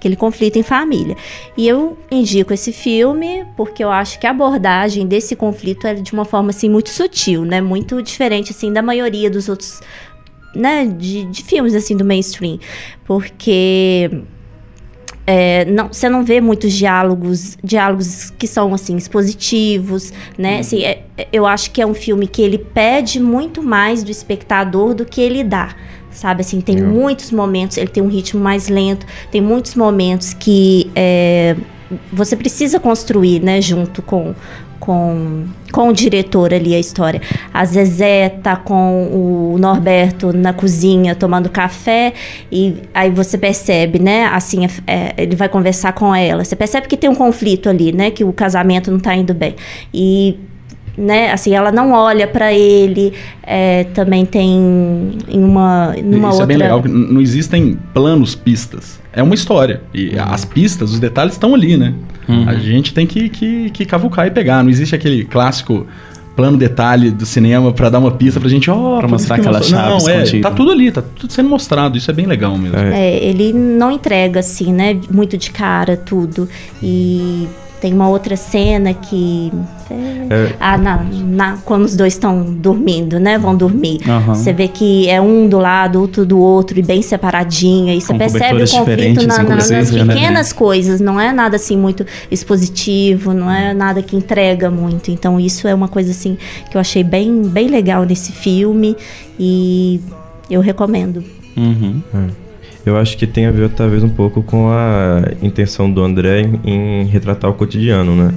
aquele 0.00 0.16
conflito 0.16 0.58
em 0.58 0.62
família. 0.62 1.14
E 1.56 1.68
eu 1.68 1.96
indico 2.10 2.54
esse 2.54 2.72
filme 2.72 3.44
porque 3.54 3.84
eu 3.84 3.90
acho 3.90 4.18
que 4.18 4.26
a 4.26 4.30
abordagem 4.30 5.06
desse 5.06 5.36
conflito 5.36 5.86
é 5.86 5.92
de 5.92 6.12
uma 6.14 6.24
forma 6.24 6.48
assim 6.48 6.70
muito 6.70 6.88
sutil, 6.88 7.44
né? 7.44 7.60
Muito 7.60 8.02
diferente 8.02 8.50
assim 8.50 8.72
da 8.72 8.80
maioria 8.80 9.30
dos 9.30 9.46
outros, 9.50 9.80
né, 10.56 10.86
de, 10.86 11.24
de 11.26 11.44
filmes 11.44 11.74
assim 11.74 11.94
do 11.96 12.04
mainstream, 12.04 12.58
porque 13.04 14.10
é, 15.26 15.66
não, 15.66 15.88
você 15.88 16.08
não 16.08 16.24
vê 16.24 16.40
muitos 16.40 16.72
diálogos, 16.72 17.58
diálogos 17.62 18.30
que 18.30 18.46
são 18.46 18.72
assim 18.72 18.96
expositivos, 18.96 20.14
né? 20.38 20.54
Uhum. 20.54 20.60
Assim, 20.60 20.82
é, 20.82 21.04
eu 21.30 21.44
acho 21.44 21.70
que 21.72 21.82
é 21.82 21.86
um 21.86 21.94
filme 21.94 22.26
que 22.26 22.40
ele 22.40 22.56
pede 22.56 23.20
muito 23.20 23.62
mais 23.62 24.02
do 24.02 24.10
espectador 24.10 24.94
do 24.94 25.04
que 25.04 25.20
ele 25.20 25.44
dá 25.44 25.76
sabe? 26.10 26.42
Assim, 26.42 26.60
tem 26.60 26.82
muitos 26.82 27.30
momentos, 27.30 27.76
ele 27.76 27.88
tem 27.88 28.02
um 28.02 28.08
ritmo 28.08 28.40
mais 28.40 28.68
lento, 28.68 29.06
tem 29.30 29.40
muitos 29.40 29.74
momentos 29.74 30.34
que 30.34 30.90
é, 30.94 31.56
você 32.12 32.36
precisa 32.36 32.78
construir, 32.78 33.40
né, 33.40 33.60
junto 33.60 34.02
com, 34.02 34.34
com, 34.78 35.44
com 35.72 35.88
o 35.88 35.92
diretor 35.92 36.52
ali 36.52 36.74
a 36.74 36.78
história. 36.78 37.20
A 37.52 37.64
Zezé 37.64 38.28
tá 38.28 38.56
com 38.56 39.52
o 39.54 39.58
Norberto 39.58 40.32
na 40.32 40.52
cozinha 40.52 41.14
tomando 41.14 41.48
café 41.48 42.12
e 42.50 42.76
aí 42.94 43.10
você 43.10 43.36
percebe, 43.36 43.98
né? 43.98 44.24
Assim, 44.26 44.64
é, 44.64 44.70
é 44.86 45.14
ele 45.18 45.36
vai 45.36 45.48
conversar 45.48 45.92
com 45.92 46.14
ela. 46.14 46.44
Você 46.44 46.56
percebe 46.56 46.88
que 46.88 46.96
tem 46.96 47.10
um 47.10 47.14
conflito 47.14 47.68
ali, 47.68 47.92
né? 47.92 48.10
Que 48.10 48.24
o 48.24 48.32
casamento 48.32 48.90
não 48.90 48.98
tá 48.98 49.14
indo 49.14 49.34
bem. 49.34 49.54
E 49.92 50.38
né? 50.96 51.32
Assim, 51.32 51.54
ela 51.54 51.72
não 51.72 51.92
olha 51.92 52.26
para 52.26 52.52
ele. 52.52 53.12
É, 53.42 53.84
também 53.94 54.24
tem 54.24 55.12
em 55.28 55.42
uma 55.42 55.94
numa 56.02 56.28
Isso 56.28 56.40
outra. 56.40 56.42
é 56.42 56.46
bem 56.46 56.56
legal. 56.56 56.82
Não 56.86 57.20
existem 57.20 57.78
planos, 57.92 58.34
pistas. 58.34 59.00
É 59.12 59.22
uma 59.22 59.34
história. 59.34 59.82
E 59.92 60.10
uhum. 60.10 60.24
as 60.24 60.44
pistas, 60.44 60.92
os 60.92 61.00
detalhes 61.00 61.34
estão 61.34 61.54
ali, 61.54 61.76
né? 61.76 61.94
Uhum. 62.28 62.48
A 62.48 62.54
gente 62.54 62.94
tem 62.94 63.06
que, 63.06 63.28
que, 63.28 63.70
que 63.70 63.84
cavucar 63.84 64.26
e 64.26 64.30
pegar. 64.30 64.62
Não 64.62 64.70
existe 64.70 64.94
aquele 64.94 65.24
clássico 65.24 65.86
plano 66.36 66.56
detalhe 66.56 67.10
do 67.10 67.26
cinema 67.26 67.72
para 67.72 67.90
dar 67.90 67.98
uma 67.98 68.12
pista 68.12 68.40
pra 68.40 68.48
gente, 68.48 68.70
ó, 68.70 68.96
oh, 68.96 68.98
pra 68.98 69.08
mostrar 69.08 69.36
aquela 69.36 69.60
chave 69.62 70.04
Não, 70.04 70.08
é, 70.08 70.40
tá 70.40 70.50
tudo 70.50 70.70
ali, 70.70 70.90
tá 70.90 71.02
tudo 71.02 71.30
sendo 71.30 71.50
mostrado, 71.50 71.98
isso 71.98 72.10
é 72.10 72.14
bem 72.14 72.24
legal 72.24 72.56
mesmo. 72.56 72.78
É. 72.78 72.98
é, 72.98 73.24
ele 73.24 73.52
não 73.52 73.90
entrega 73.90 74.40
assim, 74.40 74.72
né, 74.72 74.98
muito 75.10 75.36
de 75.36 75.50
cara 75.50 75.96
tudo. 75.96 76.48
E 76.82 77.46
tem 77.80 77.94
uma 77.94 78.08
outra 78.08 78.36
cena 78.36 78.92
que. 78.92 79.50
É. 80.30 80.54
Ah, 80.60 80.78
na, 80.78 81.02
na, 81.02 81.58
quando 81.64 81.84
os 81.84 81.96
dois 81.96 82.12
estão 82.12 82.44
dormindo, 82.44 83.18
né? 83.18 83.38
Vão 83.38 83.56
dormir. 83.56 84.00
Uhum. 84.06 84.34
Você 84.34 84.52
vê 84.52 84.68
que 84.68 85.08
é 85.08 85.20
um 85.20 85.48
do 85.48 85.58
lado, 85.58 86.00
outro 86.00 86.24
do 86.24 86.38
outro, 86.38 86.78
e 86.78 86.82
bem 86.82 87.02
separadinho. 87.02 87.92
E 87.92 88.00
você 88.00 88.14
percebe 88.14 88.62
o 88.62 88.70
conflito 88.70 89.26
na, 89.26 89.42
na, 89.42 89.56
nas 89.56 89.70
né? 89.70 89.82
pequenas 89.82 90.52
coisas. 90.52 91.00
Não 91.00 91.18
é 91.18 91.32
nada 91.32 91.56
assim 91.56 91.76
muito 91.76 92.06
expositivo, 92.30 93.32
não 93.32 93.50
é 93.50 93.72
nada 93.72 94.02
que 94.02 94.14
entrega 94.14 94.70
muito. 94.70 95.10
Então, 95.10 95.40
isso 95.40 95.66
é 95.66 95.74
uma 95.74 95.88
coisa 95.88 96.10
assim 96.10 96.36
que 96.70 96.76
eu 96.76 96.80
achei 96.80 97.02
bem, 97.02 97.42
bem 97.42 97.68
legal 97.68 98.04
nesse 98.04 98.30
filme. 98.30 98.96
E 99.38 100.00
eu 100.50 100.60
recomendo. 100.60 101.24
Uhum. 101.56 102.02
É. 102.14 102.49
Eu 102.84 102.96
acho 102.96 103.16
que 103.16 103.26
tem 103.26 103.46
a 103.46 103.50
ver 103.50 103.68
talvez 103.70 104.02
um 104.02 104.08
pouco 104.08 104.42
com 104.42 104.70
a 104.70 105.22
intenção 105.42 105.90
do 105.90 106.02
André 106.02 106.50
em, 106.64 107.04
retratar 107.04 107.50
o 107.50 107.54
cotidiano, 107.54 108.16
né? 108.16 108.34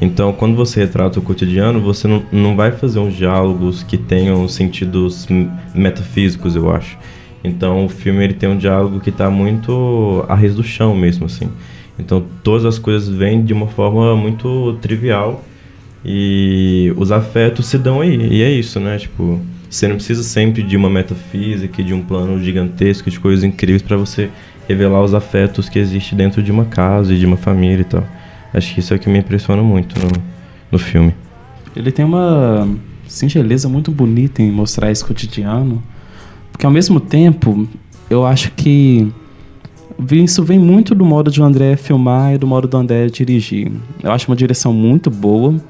Então, 0.00 0.32
quando 0.32 0.56
você 0.56 0.80
retrata 0.80 1.18
o 1.18 1.22
cotidiano, 1.22 1.80
você 1.80 2.08
não, 2.08 2.22
não 2.32 2.56
vai 2.56 2.72
fazer 2.72 2.98
uns 2.98 3.14
diálogos 3.14 3.82
que 3.82 3.96
tenham 3.96 4.46
sentidos 4.48 5.26
metafísicos, 5.74 6.56
eu 6.56 6.70
acho. 6.70 6.98
Então, 7.42 7.84
o 7.84 7.88
filme 7.88 8.24
ele 8.24 8.34
tem 8.34 8.48
um 8.48 8.56
diálogo 8.56 9.00
que 9.00 9.10
está 9.10 9.30
muito 9.30 10.24
a 10.28 10.34
res 10.34 10.54
do 10.54 10.64
chão 10.64 10.96
mesmo, 10.96 11.26
assim. 11.26 11.48
Então, 11.98 12.24
todas 12.42 12.64
as 12.64 12.78
coisas 12.78 13.08
vêm 13.08 13.44
de 13.44 13.52
uma 13.52 13.68
forma 13.68 14.16
muito 14.16 14.76
trivial 14.80 15.44
e 16.04 16.92
os 16.96 17.12
afetos 17.12 17.66
se 17.66 17.78
dão 17.78 18.00
aí. 18.00 18.16
E 18.16 18.42
é 18.42 18.50
isso, 18.50 18.80
né? 18.80 18.98
Tipo, 18.98 19.40
você 19.74 19.88
não 19.88 19.96
precisa 19.96 20.22
sempre 20.22 20.62
de 20.62 20.76
uma 20.76 20.88
metafísica, 20.88 21.82
de 21.82 21.92
um 21.92 22.00
plano 22.00 22.40
gigantesco, 22.40 23.10
de 23.10 23.18
coisas 23.18 23.42
incríveis 23.42 23.82
para 23.82 23.96
você 23.96 24.30
revelar 24.68 25.02
os 25.02 25.14
afetos 25.14 25.68
que 25.68 25.80
existem 25.80 26.16
dentro 26.16 26.40
de 26.40 26.52
uma 26.52 26.64
casa 26.64 27.12
e 27.12 27.18
de 27.18 27.26
uma 27.26 27.36
família 27.36 27.80
e 27.80 27.84
tal. 27.84 28.04
Acho 28.52 28.72
que 28.72 28.78
isso 28.78 28.94
é 28.94 28.96
o 28.96 29.00
que 29.00 29.08
me 29.08 29.18
impressiona 29.18 29.62
muito 29.64 29.98
no, 29.98 30.12
no 30.70 30.78
filme. 30.78 31.12
Ele 31.74 31.90
tem 31.90 32.04
uma 32.04 32.68
singeleza 33.08 33.68
muito 33.68 33.90
bonita 33.90 34.40
em 34.40 34.50
mostrar 34.52 34.92
esse 34.92 35.04
cotidiano, 35.04 35.82
porque 36.52 36.64
ao 36.64 36.70
mesmo 36.70 37.00
tempo 37.00 37.68
eu 38.08 38.24
acho 38.24 38.52
que 38.52 39.12
isso 40.12 40.42
vem 40.42 40.58
muito 40.58 40.94
do 40.94 41.04
modo 41.04 41.30
de 41.30 41.40
o 41.40 41.44
André 41.44 41.76
filmar 41.76 42.34
e 42.34 42.38
do 42.38 42.46
modo 42.46 42.66
do 42.66 42.76
André 42.76 43.06
dirigir. 43.06 43.70
Eu 44.02 44.12
acho 44.12 44.28
uma 44.28 44.36
direção 44.36 44.72
muito 44.72 45.10
boa, 45.10 45.50
uhum. 45.50 45.60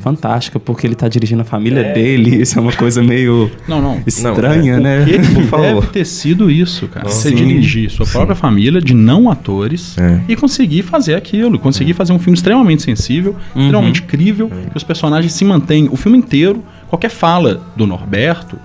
fantástica, 0.00 0.60
porque 0.60 0.86
ele 0.86 0.94
está 0.94 1.08
dirigindo 1.08 1.42
a 1.42 1.44
família 1.44 1.80
é. 1.80 1.92
dele. 1.92 2.36
Isso 2.42 2.58
é 2.58 2.62
uma 2.62 2.72
coisa 2.72 3.02
meio 3.02 3.50
não, 3.66 3.82
não. 3.82 4.02
estranha, 4.06 4.78
não, 4.78 4.88
é. 4.88 5.04
né? 5.06 5.18
Por 5.34 5.44
favor. 5.44 5.80
Deve 5.80 5.86
ter 5.88 6.04
sido 6.04 6.50
isso, 6.50 6.86
cara. 6.88 7.08
Você 7.08 7.30
Sim. 7.30 7.36
dirigir 7.36 7.90
sua 7.90 8.06
própria 8.06 8.34
Sim. 8.34 8.40
família 8.40 8.80
de 8.80 8.94
não 8.94 9.30
atores 9.30 9.96
é. 9.98 10.20
e 10.28 10.36
conseguir 10.36 10.82
fazer 10.82 11.14
aquilo. 11.14 11.58
Conseguir 11.58 11.92
é. 11.92 11.94
fazer 11.94 12.12
um 12.12 12.18
filme 12.18 12.36
extremamente 12.36 12.82
sensível, 12.82 13.34
uhum. 13.54 13.62
extremamente 13.62 14.02
crível, 14.02 14.50
é. 14.52 14.70
que 14.70 14.76
os 14.76 14.84
personagens 14.84 15.32
se 15.32 15.44
mantêm 15.44 15.88
o 15.90 15.96
filme 15.96 16.18
inteiro. 16.18 16.62
Qualquer 16.88 17.10
fala 17.10 17.62
do 17.74 17.86
Norberto 17.86 18.58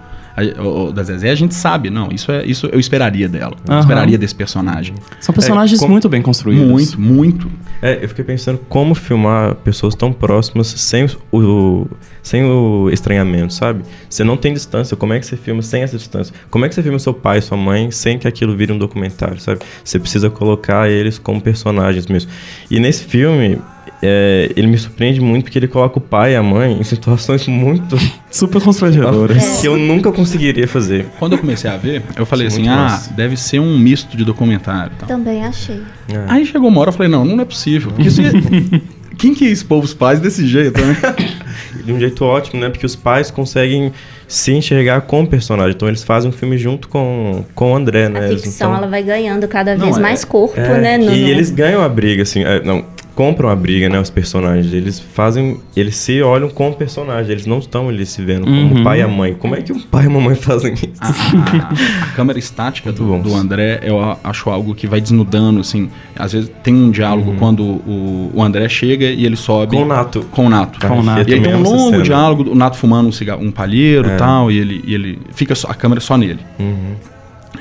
da 0.94 1.02
Zezé, 1.04 1.32
a 1.32 1.36
gente 1.36 1.56
sabe, 1.56 1.90
não, 1.90 2.10
isso 2.12 2.32
é 2.32 2.46
isso 2.46 2.68
eu 2.68 2.80
esperaria 2.80 3.28
dela. 3.28 3.58
Eu 3.68 3.74
uhum. 3.74 3.80
esperaria 3.80 4.18
desse 4.18 4.36
personagem. 4.36 4.94
São 5.20 5.34
personagens 5.34 5.80
é, 5.80 5.82
como, 5.82 5.94
muito 5.94 6.08
bem 6.08 6.22
construídos. 6.22 6.68
Muito, 6.68 7.02
muito. 7.02 7.52
É, 7.82 8.04
eu 8.04 8.08
fiquei 8.10 8.24
pensando 8.24 8.60
como 8.70 8.94
filmar 8.94 9.56
pessoas 9.56 9.96
tão 9.96 10.14
próximas 10.14 10.68
sem 10.68 11.08
o, 11.32 11.88
sem 12.22 12.44
o 12.44 12.90
estranhamento, 12.92 13.54
sabe? 13.54 13.82
Você 14.08 14.24
não 14.24 14.38
tem 14.38 14.54
distância, 14.54 14.96
como 14.96 15.14
é 15.14 15.20
que 15.20 15.26
você 15.26 15.36
filma 15.36 15.62
sem 15.64 15.82
essa 15.82 15.98
distância? 15.98 16.34
Como 16.52 16.66
é 16.66 16.70
que 16.70 16.76
você 16.76 16.84
filma 16.84 17.00
seu 17.00 17.14
pai, 17.14 17.42
sua 17.42 17.58
mãe, 17.58 17.90
sem 17.90 18.20
que 18.20 18.28
aquilo 18.28 18.56
vire 18.56 18.72
um 18.72 18.78
documentário, 18.78 19.40
sabe? 19.40 19.62
Você 19.84 19.98
precisa 19.98 20.30
colocar 20.30 20.90
eles 20.90 21.18
como 21.18 21.42
personagens 21.42 22.06
mesmo. 22.06 22.30
E 22.70 22.80
nesse 22.80 23.06
filme, 23.06 23.60
é, 24.02 24.52
ele 24.56 24.68
me 24.68 24.78
surpreende 24.78 25.20
muito 25.20 25.46
porque 25.46 25.58
ele 25.58 25.68
coloca 25.68 25.98
o 25.98 26.02
pai 26.02 26.34
e 26.34 26.36
a 26.36 26.44
mãe 26.44 26.78
em 26.80 26.84
situações 26.84 27.48
muito 27.48 27.98
super 28.30 28.62
constrangedoras 28.62 29.58
é. 29.58 29.58
que 29.62 29.68
eu 29.68 29.78
nunca 29.78 30.12
conseguiria 30.12 30.68
fazer. 30.68 31.08
Quando 31.18 31.34
eu 31.34 31.40
comecei 31.40 31.70
a 31.70 31.78
ver, 31.78 32.04
eu 32.16 32.26
falei 32.26 32.48
Isso 32.48 32.60
assim: 32.60 32.68
ah, 32.68 32.76
massa. 32.76 33.14
deve 33.14 33.36
ser 33.36 33.60
um 33.60 33.78
misto 33.78 34.16
de 34.16 34.24
documentário. 34.24 34.92
Tal. 35.00 35.08
Também 35.08 35.44
achei. 35.44 35.82
É. 36.10 36.26
Aí 36.28 36.46
chegou 36.46 36.70
uma 36.70 36.80
hora 36.82 36.90
eu 36.90 36.94
falei: 36.94 37.12
não, 37.12 37.26
não 37.26 37.42
é 37.42 37.46
possível. 37.46 37.92
Porque 37.92 38.08
isso 38.08 38.22
Quem 39.18 39.34
que 39.34 39.46
expôs 39.46 39.84
os 39.84 39.94
pais 39.96 40.20
desse 40.20 40.46
jeito, 40.46 40.80
né? 40.80 40.96
de 41.84 41.92
um 41.92 42.00
jeito 42.00 42.24
ótimo, 42.24 42.62
né? 42.62 42.70
Porque 42.70 42.86
os 42.86 42.96
pais 42.96 43.32
conseguem 43.32 43.92
se 44.28 44.52
enxergar 44.52 45.02
com 45.02 45.24
o 45.24 45.28
personagem. 45.28 45.72
Então 45.72 45.88
eles 45.88 46.04
fazem 46.04 46.30
um 46.30 46.32
filme 46.32 46.56
junto 46.58 46.88
com, 46.88 47.44
com 47.56 47.72
o 47.72 47.76
André, 47.76 48.10
né? 48.10 48.26
A 48.26 48.30
ficção 48.30 48.70
então... 48.70 48.76
ela 48.76 48.88
vai 48.88 49.02
ganhando 49.02 49.48
cada 49.48 49.76
vez 49.76 49.96
não, 49.96 50.02
mais 50.02 50.24
é, 50.24 50.28
corpo, 50.28 50.60
é, 50.60 50.80
né? 50.80 50.98
No, 51.00 51.06
e 51.06 51.22
no... 51.22 51.28
eles 51.30 51.50
ganham 51.50 51.82
a 51.82 51.90
briga, 51.90 52.22
assim. 52.22 52.44
É, 52.44 52.62
não, 52.64 52.86
compram 53.18 53.50
a 53.50 53.56
briga, 53.56 53.90
né? 53.90 54.00
Os 54.00 54.12
personagens. 54.12 54.72
Eles 54.72 55.00
fazem. 55.00 55.60
Eles 55.76 55.96
se 55.96 56.22
olham 56.22 56.50
como 56.50 56.76
personagem. 56.76 57.32
Eles 57.32 57.48
não 57.48 57.58
estão 57.58 57.90
ali 57.90 58.06
se 58.06 58.22
vendo 58.22 58.46
como 58.46 58.76
uhum. 58.76 58.84
pai 58.84 59.00
e 59.00 59.02
a 59.02 59.08
mãe. 59.08 59.34
Como 59.34 59.56
é 59.56 59.62
que 59.62 59.72
o 59.72 59.80
pai 59.80 60.04
e 60.04 60.08
a 60.08 60.10
mamãe 60.12 60.36
fazem 60.36 60.76
isso? 60.76 60.88
A, 61.02 61.08
a, 61.08 62.06
a 62.06 62.08
câmera 62.12 62.38
estática 62.38 62.92
do, 62.92 63.18
do, 63.18 63.34
André, 63.34 63.80
eu 63.82 63.98
acho 64.24 64.52
algo 64.52 64.76
que 64.76 64.86
vai 64.86 65.02
desnudando, 65.02 65.60
assim. 65.60 65.90
Às 66.16 66.34
vezes 66.34 66.52
tem 66.62 66.76
um 66.76 66.92
diálogo 66.92 67.32
uhum. 67.32 67.38
quando 67.38 67.64
o, 67.64 68.32
o 68.36 68.44
André 68.44 68.70
chega 68.70 69.06
e 69.06 69.26
ele 69.26 69.36
sobe. 69.36 69.76
Com 69.76 69.82
o 69.82 69.88
Nato. 69.88 70.26
Com 70.32 70.46
o 70.46 70.50
Nato. 70.50 70.88
Com 70.88 71.00
o 71.00 71.04
Nato. 71.04 71.28
E 71.28 71.34
aí 71.34 71.42
tem 71.42 71.56
um 71.56 71.64
longo 71.64 72.04
diálogo, 72.04 72.52
o 72.52 72.56
Nato 72.56 72.78
fumando 72.78 73.10
um, 73.10 73.12
cigarro, 73.12 73.44
um 73.44 73.52
palheiro 73.52 74.08
e 74.08 74.12
é. 74.12 74.16
tal, 74.16 74.52
e 74.52 74.60
ele, 74.60 74.84
e 74.86 74.94
ele 74.94 75.20
fica 75.34 75.56
só, 75.56 75.68
a 75.70 75.74
câmera 75.74 76.00
só 76.00 76.16
nele. 76.18 76.40
Uhum. 76.60 76.94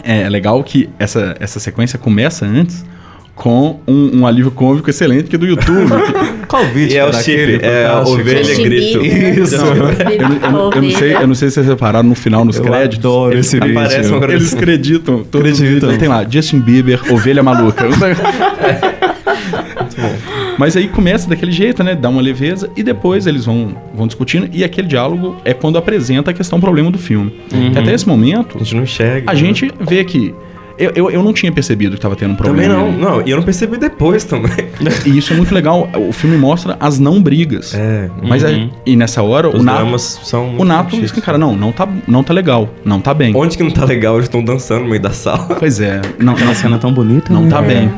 É 0.04 0.28
legal 0.28 0.62
que 0.62 0.90
essa, 0.98 1.34
essa 1.40 1.58
sequência 1.58 1.98
começa 1.98 2.44
antes 2.44 2.84
com 3.36 3.78
um, 3.86 4.20
um, 4.20 4.26
alívio 4.26 4.50
cômico 4.50 4.88
excelente 4.88 5.28
que 5.28 5.36
é 5.36 5.38
do 5.38 5.46
YouTube. 5.46 5.90
Qual 6.48 6.64
vídeo? 6.68 6.94
E 6.94 6.96
é 6.96 7.04
o 7.04 7.12
chip, 7.12 7.62
é 7.62 7.86
a 7.86 8.00
ovelha 8.00 8.56
grito. 8.56 9.04
Isso. 9.04 9.56
eu, 9.56 9.64
eu, 9.64 9.74
eu, 10.74 10.82
não 10.82 10.90
sei, 10.90 11.14
eu 11.14 11.26
não 11.26 11.34
sei 11.34 11.50
se 11.50 11.56
vocês 11.56 11.66
repararam 11.66 12.08
no 12.08 12.14
final, 12.14 12.46
nos 12.46 12.56
eu 12.56 12.64
créditos. 12.64 12.98
Adoro 12.98 13.38
esse 13.38 13.60
vídeo. 13.60 13.78
Eles 14.30 14.54
acreditam. 14.54 15.22
Todos 15.24 15.52
acreditam. 15.52 15.98
Tem 15.98 16.08
lá, 16.08 16.26
Justin 16.28 16.60
Bieber, 16.60 16.98
ovelha 17.12 17.42
maluca. 17.42 17.84
Muito 17.84 18.00
bom. 20.00 20.16
Mas 20.58 20.74
aí 20.74 20.88
começa 20.88 21.28
daquele 21.28 21.52
jeito, 21.52 21.84
né? 21.84 21.94
Dá 21.94 22.08
uma 22.08 22.22
leveza 22.22 22.70
e 22.74 22.82
depois 22.82 23.26
eles 23.26 23.44
vão, 23.44 23.76
vão 23.94 24.06
discutindo. 24.06 24.48
E 24.50 24.64
aquele 24.64 24.88
diálogo 24.88 25.36
é 25.44 25.52
quando 25.52 25.76
apresenta 25.76 26.30
a 26.30 26.34
questão 26.34 26.58
problema 26.58 26.90
do 26.90 26.96
filme. 26.98 27.34
Uhum. 27.52 27.72
Até 27.76 27.92
esse 27.92 28.08
momento. 28.08 28.56
A 28.56 28.60
gente 28.60 28.74
não 28.74 28.84
enxerga. 28.84 29.30
A 29.30 29.34
né? 29.34 29.38
gente 29.38 29.70
vê 29.80 30.02
que 30.04 30.34
eu, 30.78 30.92
eu, 30.94 31.10
eu, 31.10 31.22
não 31.22 31.32
tinha 31.32 31.50
percebido 31.50 31.92
que 31.92 31.98
estava 31.98 32.14
tendo 32.16 32.32
um 32.32 32.36
problema. 32.36 32.74
Também 32.74 32.92
não, 32.98 33.16
não. 33.16 33.26
E 33.26 33.30
eu 33.30 33.36
não 33.36 33.44
percebi 33.44 33.76
depois 33.76 34.24
também. 34.24 34.68
E 35.06 35.16
isso 35.16 35.32
é 35.32 35.36
muito 35.36 35.54
legal. 35.54 35.88
O 36.08 36.12
filme 36.12 36.36
mostra 36.36 36.76
as 36.78 36.98
não 36.98 37.22
brigas. 37.22 37.74
É. 37.74 38.10
Mas 38.22 38.42
uhum. 38.42 38.48
aí, 38.48 38.72
e 38.84 38.96
nessa 38.96 39.22
hora, 39.22 39.48
Os 39.48 39.60
o 39.60 39.62
Nato. 39.62 39.98
são 39.98 40.56
o 40.58 40.64
Nato 40.64 40.98
diz 41.00 41.10
que, 41.10 41.20
cara, 41.20 41.38
não, 41.38 41.56
não 41.56 41.72
tá, 41.72 41.88
não 42.06 42.22
tá 42.22 42.32
legal. 42.32 42.68
Não 42.84 43.00
tá 43.00 43.14
bem. 43.14 43.34
Onde 43.34 43.56
que 43.56 43.62
não 43.62 43.70
tá 43.70 43.84
legal? 43.84 44.16
Eles 44.16 44.26
estão 44.26 44.44
dançando 44.44 44.82
no 44.82 44.90
meio 44.90 45.00
da 45.00 45.10
sala. 45.10 45.56
Pois 45.58 45.80
é. 45.80 46.00
Não, 46.18 46.34
Aquela 46.34 46.54
cena 46.54 46.78
tão 46.78 46.92
bonita. 46.92 47.32
Não 47.32 47.42
né? 47.42 47.50
tá 47.50 47.62
é. 47.62 47.66
bem. 47.66 47.92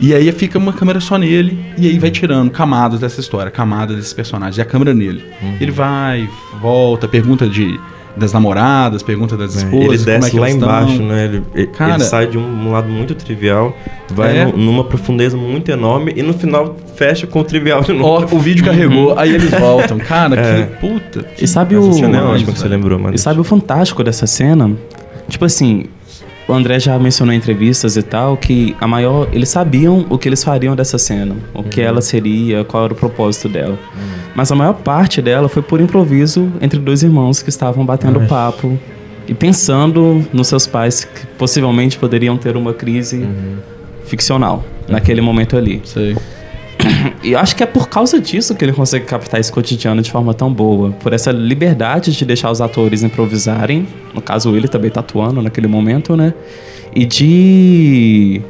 E 0.00 0.14
aí 0.14 0.30
fica 0.32 0.58
uma 0.58 0.72
câmera 0.72 0.98
só 0.98 1.16
nele, 1.16 1.64
e 1.78 1.86
aí 1.86 1.96
vai 1.96 2.10
tirando 2.10 2.50
camadas 2.50 2.98
dessa 2.98 3.20
história, 3.20 3.52
camadas 3.52 3.94
desses 3.94 4.12
personagens, 4.12 4.58
e 4.58 4.60
a 4.60 4.64
câmera 4.64 4.92
nele. 4.92 5.22
Uhum. 5.40 5.56
Ele 5.60 5.70
vai, 5.70 6.28
volta, 6.60 7.06
pergunta 7.06 7.46
de 7.46 7.78
das 8.16 8.32
namoradas, 8.32 9.02
pergunta 9.02 9.36
das 9.36 9.56
é, 9.56 9.58
esposas. 9.58 10.06
Ele 10.06 10.18
desce 10.18 10.36
é 10.36 10.40
lá 10.40 10.50
embaixo, 10.50 11.02
né? 11.02 11.24
Ele, 11.54 11.66
Cara, 11.68 11.94
ele 11.94 12.04
sai 12.04 12.26
de 12.26 12.38
um 12.38 12.70
lado 12.70 12.88
muito 12.88 13.14
trivial, 13.14 13.74
vai 14.10 14.38
é... 14.38 14.46
numa 14.46 14.84
profundeza 14.84 15.36
muito 15.36 15.70
enorme 15.70 16.12
e 16.14 16.22
no 16.22 16.34
final 16.34 16.76
fecha 16.94 17.26
com 17.26 17.40
o 17.40 17.44
trivial 17.44 17.82
de 17.82 17.92
novo. 17.92 18.36
o 18.36 18.38
vídeo 18.38 18.64
carregou, 18.64 19.18
aí 19.18 19.34
eles 19.34 19.50
voltam. 19.50 19.98
Cara, 20.02 20.38
é. 20.38 20.62
que 20.62 20.76
puta. 20.76 21.22
Que... 21.22 21.44
E 21.44 21.48
sabe 21.48 21.76
o. 21.76 21.90
É 21.90 22.38
que 22.38 22.50
você 22.50 22.68
lembrou, 22.68 22.98
mano. 22.98 23.14
E 23.14 23.18
sabe 23.18 23.40
o 23.40 23.44
fantástico 23.44 24.02
dessa 24.04 24.26
cena? 24.26 24.70
Tipo 25.28 25.44
assim, 25.44 25.86
o 26.46 26.52
André 26.52 26.80
já 26.80 26.98
mencionou 26.98 27.32
em 27.32 27.38
entrevistas 27.38 27.96
e 27.96 28.02
tal 28.02 28.36
que 28.36 28.76
a 28.80 28.86
maior. 28.86 29.28
Eles 29.32 29.48
sabiam 29.48 30.06
o 30.10 30.18
que 30.18 30.28
eles 30.28 30.42
fariam 30.42 30.74
dessa 30.74 30.98
cena, 30.98 31.36
o 31.54 31.58
uhum. 31.58 31.64
que 31.64 31.80
ela 31.80 32.00
seria, 32.00 32.64
qual 32.64 32.84
era 32.84 32.92
o 32.92 32.96
propósito 32.96 33.48
dela. 33.48 33.78
Uhum. 33.94 34.22
Mas 34.34 34.50
a 34.50 34.54
maior 34.54 34.74
parte 34.74 35.22
dela 35.22 35.48
foi 35.48 35.62
por 35.62 35.80
improviso 35.80 36.50
entre 36.60 36.78
dois 36.78 37.02
irmãos 37.02 37.42
que 37.42 37.48
estavam 37.48 37.84
batendo 37.84 38.20
Ai. 38.20 38.26
papo 38.26 38.78
e 39.28 39.34
pensando 39.34 40.24
nos 40.32 40.48
seus 40.48 40.66
pais 40.66 41.04
que 41.04 41.26
possivelmente 41.38 41.98
poderiam 41.98 42.36
ter 42.36 42.56
uma 42.56 42.74
crise 42.74 43.18
uhum. 43.18 43.56
ficcional 44.04 44.64
naquele 44.88 45.20
momento 45.20 45.56
ali. 45.56 45.80
Sei. 45.84 46.16
E 47.22 47.34
acho 47.34 47.54
que 47.54 47.62
é 47.62 47.66
por 47.66 47.88
causa 47.88 48.20
disso 48.20 48.54
que 48.54 48.64
ele 48.64 48.72
consegue 48.72 49.04
captar 49.04 49.38
esse 49.38 49.52
cotidiano 49.52 50.02
de 50.02 50.10
forma 50.10 50.34
tão 50.34 50.52
boa. 50.52 50.90
Por 50.90 51.12
essa 51.12 51.30
liberdade 51.30 52.12
de 52.12 52.24
deixar 52.24 52.50
os 52.50 52.60
atores 52.60 53.02
improvisarem. 53.02 53.86
No 54.12 54.20
caso, 54.20 54.54
ele 54.56 54.68
também 54.68 54.90
tá 54.90 55.00
atuando 55.00 55.40
naquele 55.40 55.68
momento, 55.68 56.16
né? 56.16 56.34
E 56.94 57.04
de. 57.04 58.42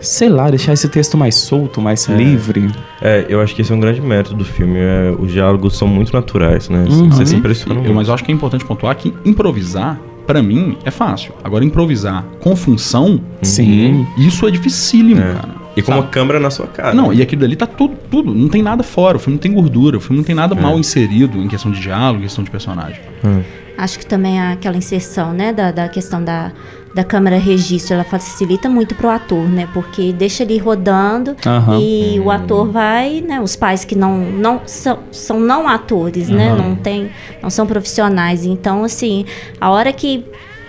Sei 0.00 0.28
lá, 0.28 0.50
deixar 0.50 0.74
esse 0.74 0.88
texto 0.88 1.16
mais 1.16 1.34
solto, 1.34 1.80
mais 1.80 2.08
é. 2.08 2.14
livre. 2.14 2.70
É, 3.00 3.24
eu 3.28 3.40
acho 3.40 3.54
que 3.54 3.62
esse 3.62 3.72
é 3.72 3.74
um 3.74 3.80
grande 3.80 4.00
mérito 4.00 4.34
do 4.34 4.44
filme. 4.44 4.78
É, 4.78 5.14
os 5.18 5.32
diálogos 5.32 5.76
são 5.78 5.88
muito 5.88 6.12
naturais, 6.12 6.68
né? 6.68 6.84
Uhum. 6.88 7.10
Você 7.10 7.26
se 7.26 7.34
impressiona 7.34 7.74
muito. 7.74 7.94
Mas 7.94 8.08
eu 8.08 8.14
acho 8.14 8.22
que 8.22 8.30
é 8.30 8.34
importante 8.34 8.64
pontuar 8.64 8.94
que 8.96 9.14
improvisar 9.24 9.98
para 10.26 10.42
mim 10.42 10.76
é 10.84 10.90
fácil. 10.90 11.34
Agora 11.42 11.64
improvisar 11.64 12.24
com 12.40 12.54
função, 12.54 13.20
sim, 13.42 14.06
isso 14.16 14.46
é 14.46 14.50
dificílimo, 14.50 15.20
é. 15.20 15.34
cara. 15.34 15.63
E 15.76 15.82
com 15.82 15.92
uma 15.92 16.06
câmera 16.06 16.38
na 16.38 16.50
sua 16.50 16.66
cara. 16.66 16.94
Não, 16.94 17.12
e 17.12 17.20
aquilo 17.20 17.42
dali 17.42 17.56
tá 17.56 17.66
tudo, 17.66 17.96
tudo. 18.10 18.34
Não 18.34 18.48
tem 18.48 18.62
nada 18.62 18.82
fora. 18.82 19.16
O 19.16 19.20
filme 19.20 19.36
não 19.36 19.40
tem 19.42 19.52
gordura. 19.52 19.96
O 19.96 20.00
filme 20.00 20.18
não 20.18 20.24
tem 20.24 20.34
nada 20.34 20.54
é. 20.54 20.60
mal 20.60 20.78
inserido 20.78 21.38
em 21.38 21.48
questão 21.48 21.70
de 21.70 21.80
diálogo, 21.80 22.20
em 22.20 22.22
questão 22.22 22.44
de 22.44 22.50
personagem. 22.50 23.00
Hum. 23.24 23.42
Acho 23.76 23.98
que 23.98 24.06
também 24.06 24.40
aquela 24.40 24.76
inserção, 24.76 25.32
né, 25.32 25.52
da, 25.52 25.72
da 25.72 25.88
questão 25.88 26.22
da, 26.22 26.52
da 26.94 27.02
câmera 27.02 27.36
registro, 27.36 27.94
ela 27.94 28.04
facilita 28.04 28.68
muito 28.68 28.94
pro 28.94 29.10
ator, 29.10 29.48
né? 29.48 29.68
Porque 29.74 30.12
deixa 30.12 30.44
ele 30.44 30.56
rodando 30.58 31.32
uhum. 31.44 31.80
e 31.80 32.20
o 32.20 32.30
ator 32.30 32.70
vai, 32.70 33.20
né? 33.20 33.40
Os 33.40 33.56
pais 33.56 33.84
que 33.84 33.96
não, 33.96 34.18
não 34.18 34.62
são, 34.64 35.00
são 35.10 35.40
não 35.40 35.68
atores, 35.68 36.28
uhum. 36.28 36.36
né? 36.36 36.54
Não 36.54 36.76
tem, 36.76 37.10
não 37.42 37.50
são 37.50 37.66
profissionais. 37.66 38.44
Então, 38.44 38.84
assim, 38.84 39.26
a 39.60 39.70
hora 39.70 39.92
que 39.92 40.24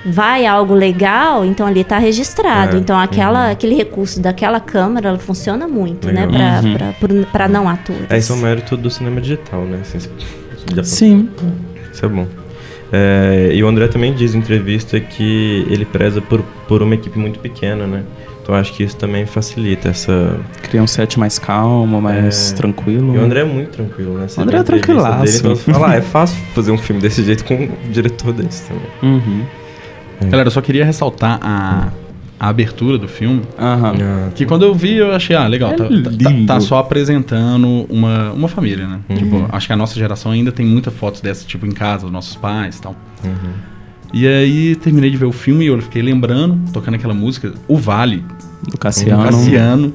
vai 0.06 0.46
algo 0.46 0.74
legal, 0.74 1.44
então 1.44 1.66
ali 1.66 1.82
está 1.82 1.98
registrado. 1.98 2.78
É, 2.78 2.80
então 2.80 2.98
aquela, 2.98 3.46
uhum. 3.46 3.52
aquele 3.52 3.76
recurso 3.76 4.22
daquela 4.22 4.60
câmera 4.60 5.10
ela 5.10 5.20
funciona 5.20 5.68
muito, 5.68 6.12
né, 6.12 6.26
legal. 6.26 6.62
né, 6.62 6.96
para 7.32 7.46
uhum. 7.46 7.52
não 7.52 7.68
atores. 7.68 8.06
É, 8.10 8.18
isso 8.18 8.32
é 8.34 8.36
o 8.36 8.40
mérito 8.40 8.78
do 8.78 8.90
cinema 8.90 9.20
digital, 9.20 9.66
né? 9.66 9.80
Assim, 9.82 10.00
Sim. 10.84 11.30
Isso 11.92 12.06
é 12.06 12.10
bom. 12.10 12.28
É, 12.92 13.50
e 13.54 13.64
o 13.64 13.68
André 13.68 13.88
também 13.88 14.14
diz 14.14 14.36
em 14.36 14.38
entrevista 14.38 15.00
que 15.00 15.66
ele 15.70 15.86
preza 15.86 16.22
por, 16.22 16.42
por 16.68 16.84
uma 16.84 16.94
equipe 16.94 17.18
muito 17.18 17.40
pequena, 17.40 17.88
né? 17.88 18.04
Então 18.42 18.54
acho 18.54 18.74
que 18.74 18.84
isso 18.84 18.96
também 18.96 19.26
facilita 19.26 19.90
essa. 19.90 20.40
Cria 20.62 20.82
um 20.82 20.86
set 20.86 21.18
mais 21.20 21.40
calmo, 21.40 22.00
mais 22.00 22.52
é... 22.52 22.56
tranquilo. 22.56 23.16
E 23.16 23.18
o 23.18 23.22
André 23.22 23.40
é 23.40 23.44
muito 23.44 23.72
tranquilo, 23.72 24.20
né? 24.20 24.28
Você 24.28 24.40
o 24.40 24.44
André 24.44 24.60
é 24.60 24.64
tranquilaço. 24.64 25.24
Dele, 25.24 25.38
então, 25.38 25.74
fala, 25.74 25.90
ah, 25.90 25.96
é 25.96 26.02
fácil 26.02 26.38
fazer 26.54 26.72
um 26.72 26.78
filme 26.78 27.02
desse 27.02 27.24
jeito 27.24 27.44
com 27.44 27.56
um 27.56 27.92
diretor 27.92 28.32
desse 28.34 28.68
também. 28.68 28.88
Uhum. 29.02 29.46
É. 30.22 30.26
Galera, 30.26 30.48
eu 30.48 30.52
só 30.52 30.62
queria 30.62 30.86
ressaltar 30.86 31.40
a, 31.42 31.90
a 32.40 32.50
abertura 32.50 32.98
do 32.98 33.08
filme. 33.08 33.42
Uhum. 33.58 34.32
Que 34.34 34.46
quando 34.46 34.64
eu 34.64 34.74
vi, 34.74 34.96
eu 34.96 35.14
achei, 35.14 35.36
ah, 35.36 35.48
legal, 35.48 35.72
é 35.72 35.76
tá, 35.76 35.86
tá, 35.86 36.32
tá, 36.48 36.60
só 36.60 36.80
apresentando 36.80 37.86
uma, 37.90 38.32
uma 38.32 38.48
família, 38.48 38.88
né? 38.88 39.00
Uhum. 39.10 39.16
Tipo, 39.16 39.46
acho 39.52 39.68
que 39.68 39.74
a 39.74 39.78
nossa 39.78 39.96
geração 39.96 40.32
ainda 40.32 40.52
tem 40.52 40.66
muitas 40.66 40.94
fotos 40.94 41.22
dessa, 41.22 41.46
tipo, 41.46 41.66
em 41.66 41.72
casa, 41.72 42.04
dos 42.04 42.12
nossos 42.12 42.36
pais 42.36 42.78
e 42.78 42.82
tal. 42.82 42.96
Uhum. 43.24 43.76
E 44.14 44.28
aí 44.28 44.76
terminei 44.76 45.10
de 45.10 45.18
ver 45.18 45.26
o 45.26 45.32
filme 45.32 45.66
e 45.66 45.68
eu 45.68 45.82
fiquei 45.82 46.02
lembrando, 46.02 46.72
tocando 46.72 46.96
aquela 46.96 47.14
música, 47.14 47.54
O 47.68 47.78
Vale. 47.78 48.24
Do 48.70 48.78
Cassiano. 48.78 49.24
Do 49.24 49.30
Cassiano. 49.30 49.94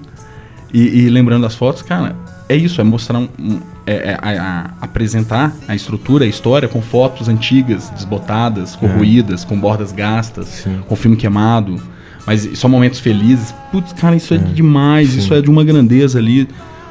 E, 0.72 1.04
e 1.04 1.08
lembrando 1.08 1.42
das 1.42 1.54
fotos, 1.54 1.82
cara, 1.82 2.14
é 2.48 2.54
isso, 2.54 2.80
é 2.80 2.84
mostrar 2.84 3.18
um, 3.18 3.28
um 3.38 3.60
é, 3.90 4.10
é, 4.10 4.18
a, 4.20 4.70
a, 4.80 4.84
apresentar 4.84 5.52
a 5.66 5.74
estrutura, 5.74 6.24
a 6.24 6.28
história 6.28 6.68
com 6.68 6.80
fotos 6.80 7.28
antigas, 7.28 7.90
desbotadas, 7.90 8.76
corroídas, 8.76 9.42
é. 9.42 9.46
com 9.46 9.58
bordas 9.58 9.90
gastas, 9.90 10.46
Sim. 10.46 10.78
com 10.86 10.94
filme 10.94 11.16
queimado, 11.16 11.82
mas 12.24 12.48
só 12.56 12.68
momentos 12.68 13.00
felizes. 13.00 13.52
Putz, 13.72 13.92
cara, 13.92 14.14
isso 14.14 14.32
é, 14.32 14.36
é 14.36 14.40
demais, 14.40 15.10
Sim. 15.10 15.18
isso 15.18 15.34
é 15.34 15.42
de 15.42 15.50
uma 15.50 15.64
grandeza 15.64 16.20
ali 16.20 16.48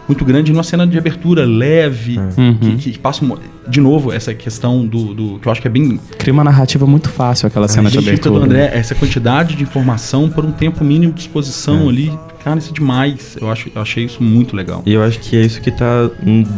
muito 0.10 0.26
grande 0.26 0.52
numa 0.52 0.63
cena 0.63 0.86
de 0.86 0.98
abertura 0.98 1.45
leve, 1.45 2.17
é. 2.17 2.41
uhum. 2.41 2.78
que, 2.78 2.91
que, 2.91 3.00
passa 3.00 3.24
de 3.67 3.80
novo 3.80 4.12
essa 4.12 4.34
questão 4.34 4.86
do, 4.86 5.13
do, 5.13 5.39
que 5.39 5.48
eu 5.48 5.52
acho 5.52 5.62
que 5.62 5.67
é 5.67 5.72
bem 5.72 6.00
cria 6.17 6.34
uma 6.34 6.43
narrativa 6.43 6.86
muito 6.88 7.10
fácil 7.10 7.48
aquela 7.48 7.67
cena 7.67 7.89
de 7.89 7.98
abertura. 8.00 8.39
Do 8.39 8.45
André, 8.45 8.72
essa 8.74 8.95
quantidade 8.95 9.56
de 9.56 9.63
informação 9.63 10.30
por 10.30 10.43
um 10.43 10.52
tempo 10.52 10.84
mínimo 10.84 11.13
de 11.13 11.22
exposição 11.22 11.86
é. 11.86 11.89
ali 11.89 12.19
Cara, 12.43 12.58
isso 12.58 12.69
é 12.69 12.74
demais. 12.74 13.38
Eu, 13.39 13.52
acho, 13.52 13.69
eu 13.76 13.82
achei 13.82 14.06
isso 14.06 14.24
muito 14.24 14.56
legal. 14.56 14.82
E 14.86 14.93
eu 14.93 15.04
acho 15.04 15.19
que 15.19 15.36
é 15.36 15.41
isso 15.41 15.62
que 15.62 15.72
tá 15.72 16.10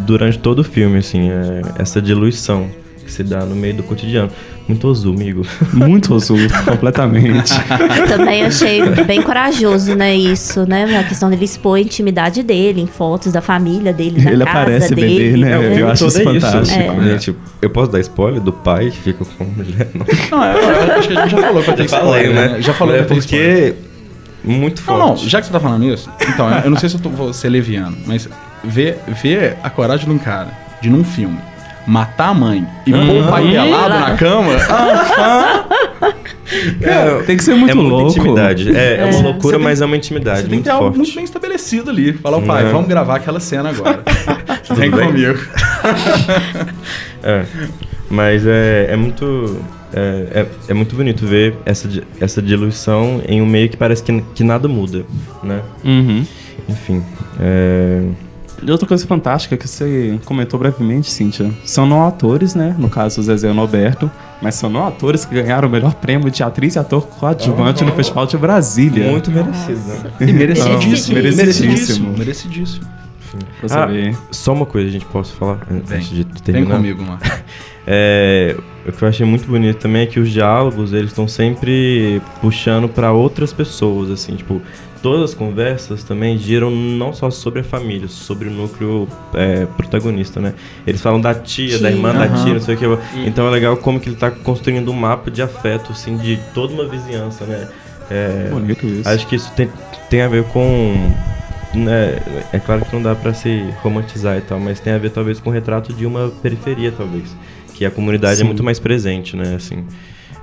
durante 0.06 0.38
todo 0.38 0.60
o 0.60 0.64
filme, 0.64 1.00
assim, 1.00 1.30
é 1.30 1.62
essa 1.80 2.02
diluição 2.02 2.70
que 3.04 3.12
se 3.12 3.24
dá 3.24 3.44
no 3.46 3.56
meio 3.56 3.74
do 3.74 3.84
cotidiano. 3.84 4.30
Muito 4.68 4.88
osu, 4.88 5.10
amigo. 5.10 5.46
Muito 5.74 6.14
osu, 6.14 6.36
completamente. 6.66 7.52
Eu 7.98 8.08
também 8.08 8.44
achei 8.44 8.82
bem 9.06 9.22
corajoso, 9.22 9.96
né, 9.96 10.16
isso, 10.16 10.66
né? 10.68 10.98
A 10.98 11.04
questão 11.04 11.30
dele 11.30 11.46
expor 11.46 11.78
a 11.78 11.82
intimidade 11.82 12.44
dele, 12.44 12.82
em 12.82 12.88
fotos 12.88 13.34
da 13.34 13.42
família 13.42 13.92
dele, 13.92 14.22
da 14.22 14.32
Ele 14.32 14.46
casa 14.46 14.60
aparece 14.60 14.96
dele. 14.96 15.32
bebê, 15.32 15.38
né? 15.38 15.52
É, 15.52 15.82
eu 15.82 15.90
acho 15.90 16.08
isso 16.08 16.24
fantástico. 16.24 16.80
É. 16.80 17.04
Gente, 17.12 17.36
eu 17.62 17.70
posso 17.70 17.92
dar 17.92 18.00
spoiler 18.00 18.42
do 18.42 18.54
pai 18.54 18.92
que 18.92 18.98
fica 18.98 19.26
com 19.26 19.44
mulher? 19.44 19.90
Não, 19.94 20.06
não 20.38 20.46
eu, 20.46 20.60
eu 20.60 20.94
acho 20.94 21.08
que 21.08 21.18
a 21.18 21.22
gente 21.22 21.32
já 21.32 21.42
falou 21.42 21.64
que 21.64 21.70
eu 21.70 21.76
tenho 21.76 21.86
spoiler, 21.86 22.34
né? 22.34 22.48
né? 22.48 22.62
Já 22.62 22.74
falou 22.74 22.96
é, 22.96 23.04
que 23.04 23.14
porque... 23.14 23.76
Muito 24.44 24.82
forte. 24.82 25.00
Não, 25.00 25.08
não, 25.10 25.18
já 25.18 25.40
que 25.40 25.46
você 25.46 25.54
tá 25.54 25.60
falando 25.60 25.86
isso, 25.86 26.10
então, 26.28 26.50
eu 26.64 26.72
não 26.72 26.78
sei 26.78 26.90
se 26.90 26.96
eu 26.96 27.00
tô, 27.00 27.10
vou 27.10 27.32
ser 27.32 27.50
leviano, 27.50 27.96
mas 28.08 28.28
ver, 28.64 28.98
ver 29.22 29.58
a 29.62 29.70
coragem 29.70 30.08
de 30.08 30.12
um 30.12 30.18
cara, 30.18 30.50
de 30.82 30.90
num 30.90 31.04
filme, 31.04 31.38
matar 31.86 32.30
a 32.30 32.34
mãe 32.34 32.66
e 32.86 32.94
uhum. 32.94 33.08
pôr 33.08 33.24
o 33.24 33.28
pai 33.28 33.52
pelado 33.52 34.00
na 34.00 34.18
cama. 34.18 34.54
é, 36.82 37.24
tem 37.24 37.38
que 37.38 37.44
ser 37.44 37.56
muito 37.56 37.72
é 37.72 37.74
louco. 37.74 38.10
intimidade. 38.10 38.76
É, 38.76 38.98
é, 38.98 39.06
uma 39.06 39.30
loucura, 39.30 39.58
tem, 39.58 39.64
mas 39.64 39.82
é 39.82 39.86
uma 39.86 39.98
intimidade. 39.98 40.42
Você 40.42 40.48
tem 40.48 40.60
que 40.60 40.64
ter 40.64 40.72
forte. 40.72 40.84
algo 40.84 40.98
muito 40.98 41.16
bem 41.16 41.24
estabelecido 41.24 41.90
ali. 41.90 42.14
Falar, 42.14 42.38
o 42.38 42.44
pai, 42.44 42.66
vamos 42.66 42.88
gravar 42.88 43.16
aquela 43.16 43.40
cena 43.40 43.70
agora. 43.70 44.04
Vem 44.76 44.92
comigo. 44.92 45.40
é. 47.24 47.46
Mas 48.10 48.46
é, 48.46 48.88
é 48.90 48.96
muito 48.96 49.58
é, 49.94 50.42
é, 50.42 50.48
é, 50.70 50.74
muito 50.74 50.96
bonito 50.96 51.26
ver 51.26 51.56
essa, 51.66 51.90
essa 52.20 52.42
diluição 52.42 53.22
em 53.28 53.42
um 53.42 53.46
meio 53.46 53.70
que 53.70 53.78
parece 53.78 54.02
que, 54.04 54.22
que 54.34 54.44
nada 54.44 54.68
muda, 54.68 55.06
né? 55.44 55.62
Uhum. 55.84 56.26
Enfim. 56.70 57.04
É... 57.40 58.02
E 58.64 58.72
outra 58.72 58.88
coisa 58.88 59.06
fantástica 59.08 59.58
que 59.58 59.68
você 59.68 60.20
comentou 60.24 60.60
brevemente, 60.60 61.10
Cíntia, 61.10 61.52
são 61.66 61.86
não 61.86 62.06
atores, 62.06 62.54
né? 62.54 62.76
No 62.78 62.90
caso, 62.90 63.20
o 63.20 63.24
Zezé 63.24 63.48
e 63.48 63.52
o 63.52 63.54
Norberto, 63.54 64.10
mas 64.42 64.56
são 64.56 64.70
não 64.70 64.88
atores 64.88 65.26
que 65.26 65.34
ganharam 65.34 65.68
o 65.68 65.72
melhor 65.72 65.96
prêmio 65.96 66.30
de 66.30 66.44
atriz 66.44 66.76
e 66.76 66.80
ator 66.80 67.08
coadjuvante 67.08 67.84
oh, 67.84 67.88
no 67.88 67.94
Festival 67.94 68.28
de 68.28 68.38
Brasília. 68.38 69.10
Muito 69.10 69.32
merecido. 69.32 69.82
E 70.22 70.32
merecidíssimo. 70.32 71.16
Merecidíssimo. 71.16 72.18
Merecidíssimo. 72.18 72.86
Ah, 73.70 73.88
só 74.30 74.54
uma 74.54 74.66
coisa 74.66 74.90
a 74.90 74.92
gente 74.92 75.06
pode 75.06 75.32
falar 75.32 75.60
Vem. 75.70 75.98
antes 75.98 76.10
de 76.10 76.26
terminar. 76.26 76.80
Vem 76.80 76.94
comigo, 76.94 77.04
Marcos. 77.04 77.32
É, 77.88 78.56
o 78.88 78.92
que 78.92 79.04
eu 79.04 79.08
achei 79.08 79.26
muito 79.26 79.48
bonito 79.48 79.80
também 79.80 80.04
é 80.04 80.06
que 80.06 80.20
os 80.20 80.30
diálogos 80.30 80.94
eles 80.94 81.10
estão 81.10 81.28
sempre 81.28 82.22
puxando 82.40 82.88
para 82.88 83.12
outras 83.12 83.52
pessoas, 83.52 84.12
assim, 84.12 84.36
tipo, 84.36 84.62
todas 85.02 85.32
as 85.32 85.34
conversas 85.34 86.04
também 86.04 86.38
giram 86.38 86.70
não 86.70 87.14
só 87.14 87.30
sobre 87.30 87.62
a 87.62 87.64
família, 87.64 88.08
sobre 88.08 88.48
o 88.48 88.52
núcleo 88.52 89.08
é, 89.34 89.66
protagonista, 89.66 90.40
né? 90.40 90.54
Eles 90.86 91.02
falam 91.02 91.20
da 91.20 91.34
tia, 91.34 91.70
tia. 91.70 91.80
da 91.80 91.92
irmã 91.92 92.12
uhum. 92.12 92.20
da 92.20 92.44
tia, 92.44 92.54
não 92.54 92.62
sei 92.62 92.76
o 92.76 92.78
que. 92.78 92.86
Então 93.26 93.48
é 93.48 93.50
legal 93.50 93.78
como 93.78 94.00
que 94.00 94.08
ele 94.08 94.16
está 94.16 94.30
construindo 94.30 94.92
um 94.92 94.96
mapa 94.96 95.32
de 95.32 95.42
afeto, 95.42 95.92
assim, 95.92 96.18
de 96.18 96.40
toda 96.54 96.74
uma 96.74 96.88
vizinhança, 96.88 97.46
né? 97.46 97.68
É, 98.10 98.50
bonito 98.50 98.86
isso. 98.86 99.08
Acho 99.08 99.26
que 99.28 99.36
isso 99.36 99.52
tem, 99.54 99.70
tem 100.10 100.22
a 100.22 100.28
ver 100.28 100.44
com 100.46 101.12
né, 101.74 102.20
é 102.52 102.60
claro 102.60 102.84
que 102.86 102.94
não 102.94 103.02
dá 103.02 103.16
para 103.16 103.34
se 103.34 103.74
romantizar 103.82 104.38
e 104.38 104.42
tal, 104.42 104.60
mas 104.60 104.80
tem 104.80 104.94
a 104.94 104.98
ver 104.98 105.12
talvez 105.12 105.40
com 105.40 105.50
o 105.50 105.54
retrato 105.54 105.94
de 105.94 106.06
uma 106.06 106.30
periferia, 106.42 106.92
talvez 106.92 107.36
que 107.74 107.86
a 107.86 107.92
comunidade 107.92 108.34
é 108.34 108.38
Sim. 108.38 108.44
é 108.44 108.46
muito 108.46 108.64
mais 108.64 108.80
presente, 108.80 109.36
né? 109.36 109.56
Assim, 109.56 109.86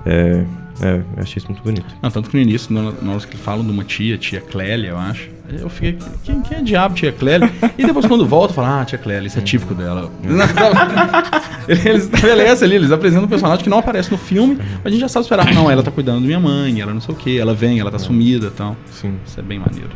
é, 0.07 0.45
é, 0.81 1.03
eu 1.17 1.23
achei 1.23 1.39
isso 1.39 1.49
muito 1.49 1.63
bonito. 1.63 1.87
Não, 2.03 2.11
tanto 2.11 2.31
que 2.31 2.37
no 2.37 2.43
início, 2.43 2.73
na 2.73 3.13
hora 3.13 3.27
que 3.27 3.37
falam 3.37 3.65
de 3.65 3.71
uma 3.71 3.85
tia, 3.85 4.17
tia 4.17 4.41
Clélia, 4.41 4.89
eu 4.89 4.99
acho, 4.99 5.29
eu 5.51 5.69
fiquei, 5.69 5.99
quem, 6.25 6.41
quem 6.43 6.59
é 6.59 6.63
diabo, 6.63 6.95
tia 6.95 7.11
Clélia? 7.11 7.51
E 7.77 7.87
depois 7.87 8.07
quando 8.07 8.27
volta, 8.27 8.53
fala, 8.53 8.81
ah, 8.81 8.85
tia 8.85 8.99
Clélia, 8.99 9.27
isso 9.27 9.39
é 9.39 9.43
típico 9.43 9.75
dela. 9.75 10.11
eles 11.69 12.05
estabelecem 12.05 12.67
ali, 12.67 12.77
eles 12.77 12.93
apresentam 12.93 13.25
um 13.25 13.29
personagem 13.29 13.65
que 13.65 13.71
não 13.71 13.79
aparece 13.79 14.11
no 14.11 14.19
filme, 14.19 14.57
mas 14.57 14.87
a 14.87 14.91
gente 14.91 15.01
já 15.01 15.09
sabe 15.09 15.25
esperar, 15.25 15.53
não, 15.55 15.71
ela 15.71 15.83
tá 15.83 15.91
cuidando 15.91 16.21
da 16.21 16.27
minha 16.27 16.41
mãe, 16.41 16.81
ela 16.81 16.93
não 16.93 17.01
sei 17.01 17.15
o 17.15 17.19
que, 17.19 17.39
ela 17.39 17.55
vem, 17.55 17.81
ela 17.81 17.91
tá 17.91 17.99
sumida 17.99 18.49
e 18.49 18.51
tal. 18.51 18.77
Sim. 18.91 19.15
Isso 19.27 19.41
é 19.41 19.43
bem 19.43 19.59
maneiro. 19.59 19.91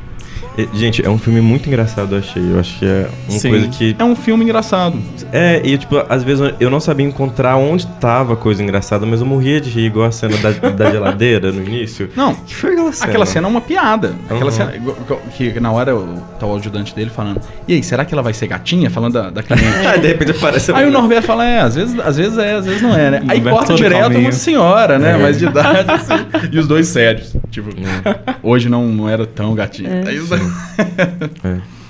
Gente, 0.75 1.05
é 1.05 1.09
um 1.09 1.19
filme 1.19 1.41
muito 1.41 1.69
engraçado, 1.69 2.15
eu 2.15 2.19
achei. 2.19 2.43
Eu 2.43 2.61
acho 2.61 2.79
que 2.79 2.85
é 2.85 3.09
uma 3.29 3.39
Sim. 3.39 3.51
coisa 3.51 3.69
que. 3.69 3.97
É 3.99 4.05
um 4.05 4.15
filme 4.15 4.45
engraçado. 4.45 4.99
É, 5.33 5.63
e 5.65 5.79
tipo, 5.79 5.97
às 6.09 6.23
vezes 6.23 6.53
eu 6.61 6.71
não 6.71 6.81
sabia 6.81 7.07
encontrar 7.07 7.57
onde 7.57 7.87
tava 7.87 8.35
a 8.35 8.37
coisa 8.37 8.63
engraçada, 8.63 9.07
mas 9.07 9.21
eu 9.21 9.27
morria 9.27 9.61
de 9.61 9.71
rir, 9.71 9.87
igual 9.87 10.07
a 10.07 10.13
cena 10.13 10.37
da, 10.39 10.51
da 10.71 10.91
geladeira 10.91 11.51
no 11.51 11.63
início. 11.63 12.11
Não, 12.15 12.35
que 12.35 12.55
foi 12.55 12.73
aquela 12.73 12.93
cena? 12.93 13.11
Aquela 13.11 13.27
cena 13.27 13.49
é 13.49 13.51
uma 13.51 13.61
piada. 13.61 14.15
Aquela 14.27 14.45
uhum. 14.45 14.51
cena. 14.51 14.73
Que 15.37 15.61
na 15.61 15.73
hora 15.73 15.93
tá 16.39 16.47
o 16.47 16.57
ajudante 16.57 16.95
dele 16.95 17.11
falando. 17.11 17.41
E 17.67 17.75
aí, 17.75 17.83
será 17.83 18.05
que 18.05 18.13
ela 18.13 18.23
vai 18.23 18.35
ser 18.35 18.47
gatinha? 18.47 18.91
Falando 18.91 19.15
da, 19.15 19.31
da 19.31 19.43
cliente. 19.43 19.87
aí 19.87 20.01
de 20.01 20.09
repente 20.09 20.33
aparece 20.33 20.73
Aí 20.73 20.87
o 20.87 20.91
Norberto 20.91 21.27
fala, 21.27 21.45
é, 21.47 21.61
às 21.61 21.75
vezes, 21.75 21.99
às 21.99 22.17
vezes 22.17 22.39
é, 22.39 22.55
às 22.55 22.67
vezes 22.67 22.83
não 22.83 22.95
é, 22.95 23.11
né? 23.11 23.23
Aí 23.29 23.41
corta 23.41 23.75
direto 23.75 24.19
uma 24.19 24.33
senhora, 24.33 24.99
né? 24.99 25.13
É. 25.13 25.17
Mais 25.17 25.39
de 25.39 25.47
idade, 25.47 25.91
assim. 25.91 26.13
E 26.53 26.59
os 26.59 26.67
dois 26.67 26.89
sérios. 26.89 27.35
Tipo, 27.51 27.71
é. 27.71 28.35
hoje 28.43 28.69
não, 28.69 28.87
não 28.89 29.09
era 29.09 29.25
tão 29.27 29.55
gatinho. 29.55 29.91
É. 29.91 30.09
Aí 30.09 30.19
os 30.19 30.29
dois... 30.29 30.42
É. 31.45 31.83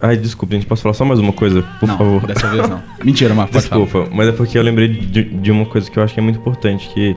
Ai, 0.00 0.16
desculpa, 0.16 0.56
gente 0.56 0.66
pode 0.66 0.82
falar 0.82 0.94
só 0.94 1.04
mais 1.04 1.20
uma 1.20 1.32
coisa, 1.32 1.62
por 1.78 1.88
não, 1.88 1.96
favor? 1.96 2.26
dessa 2.26 2.48
vez 2.48 2.68
não. 2.68 2.82
Mentira, 3.04 3.32
Marco, 3.34 3.52
Desculpa, 3.52 3.86
falar. 3.86 4.08
mas 4.10 4.28
é 4.28 4.32
porque 4.32 4.58
eu 4.58 4.62
lembrei 4.62 4.88
de, 4.88 5.22
de, 5.22 5.50
uma 5.52 5.64
coisa 5.64 5.88
que 5.88 5.96
eu 5.96 6.02
acho 6.02 6.12
que 6.12 6.18
é 6.18 6.22
muito 6.22 6.40
importante, 6.40 6.88
que 6.88 7.16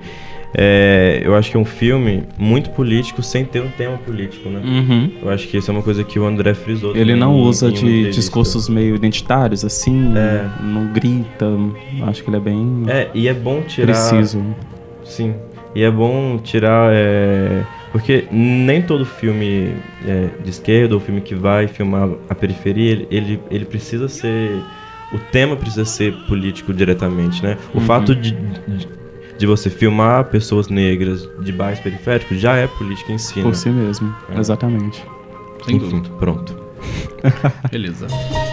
é, 0.54 1.22
eu 1.24 1.36
acho 1.36 1.50
que 1.50 1.58
é 1.58 1.60
um 1.60 1.66
filme 1.66 2.24
muito 2.38 2.70
político 2.70 3.22
sem 3.24 3.44
ter 3.44 3.60
um 3.60 3.70
tema 3.70 3.98
político, 3.98 4.48
né? 4.50 4.62
Uhum. 4.64 5.12
Eu 5.24 5.30
acho 5.30 5.48
que 5.48 5.58
isso 5.58 5.70
é 5.70 5.74
uma 5.74 5.82
coisa 5.82 6.04
que 6.04 6.18
o 6.18 6.26
André 6.26 6.54
frisou. 6.54 6.96
Ele 6.96 7.16
não 7.16 7.36
usa 7.36 7.72
de 7.72 8.12
discursos 8.12 8.70
meio 8.70 8.96
identitários, 8.96 9.66
assim, 9.66 10.14
é. 10.16 10.48
não 10.64 10.94
grita. 10.94 11.48
Acho 12.04 12.24
que 12.24 12.30
ele 12.30 12.38
é 12.38 12.40
bem. 12.40 12.84
É, 12.88 13.10
e 13.14 13.28
é 13.28 13.34
bom 13.34 13.64
tirar. 13.64 13.94
Preciso. 13.94 14.46
Sim. 15.04 15.34
E 15.74 15.84
é 15.84 15.92
bom 15.92 16.38
tirar. 16.38 16.90
É... 16.94 17.64
Porque 17.96 18.28
nem 18.30 18.82
todo 18.82 19.06
filme 19.06 19.74
é, 20.06 20.28
de 20.44 20.50
esquerda 20.50 20.96
ou 20.96 21.00
filme 21.00 21.22
que 21.22 21.34
vai 21.34 21.66
filmar 21.66 22.10
a 22.28 22.36
periferia, 22.36 22.92
ele, 22.92 23.08
ele, 23.10 23.40
ele 23.50 23.64
precisa 23.64 24.10
ser. 24.10 24.62
O 25.14 25.18
tema 25.32 25.56
precisa 25.56 25.86
ser 25.86 26.14
político 26.28 26.74
diretamente, 26.74 27.42
né? 27.42 27.58
O 27.74 27.78
uhum. 27.78 27.86
fato 27.86 28.14
de, 28.14 28.32
de 28.32 28.88
de 29.38 29.46
você 29.46 29.70
filmar 29.70 30.26
pessoas 30.26 30.68
negras 30.68 31.30
de 31.40 31.54
bairros 31.54 31.80
periféricos 31.80 32.38
já 32.38 32.58
é 32.58 32.68
política 32.68 33.14
em 33.14 33.18
si. 33.18 33.36
Por 33.36 33.48
né? 33.48 33.54
si 33.54 33.70
mesmo, 33.70 34.14
é. 34.30 34.40
exatamente. 34.40 35.02
Sem 35.64 35.78
Enfim, 35.78 36.02
dúvida. 36.02 36.16
pronto. 36.18 36.54
Beleza. 37.72 38.08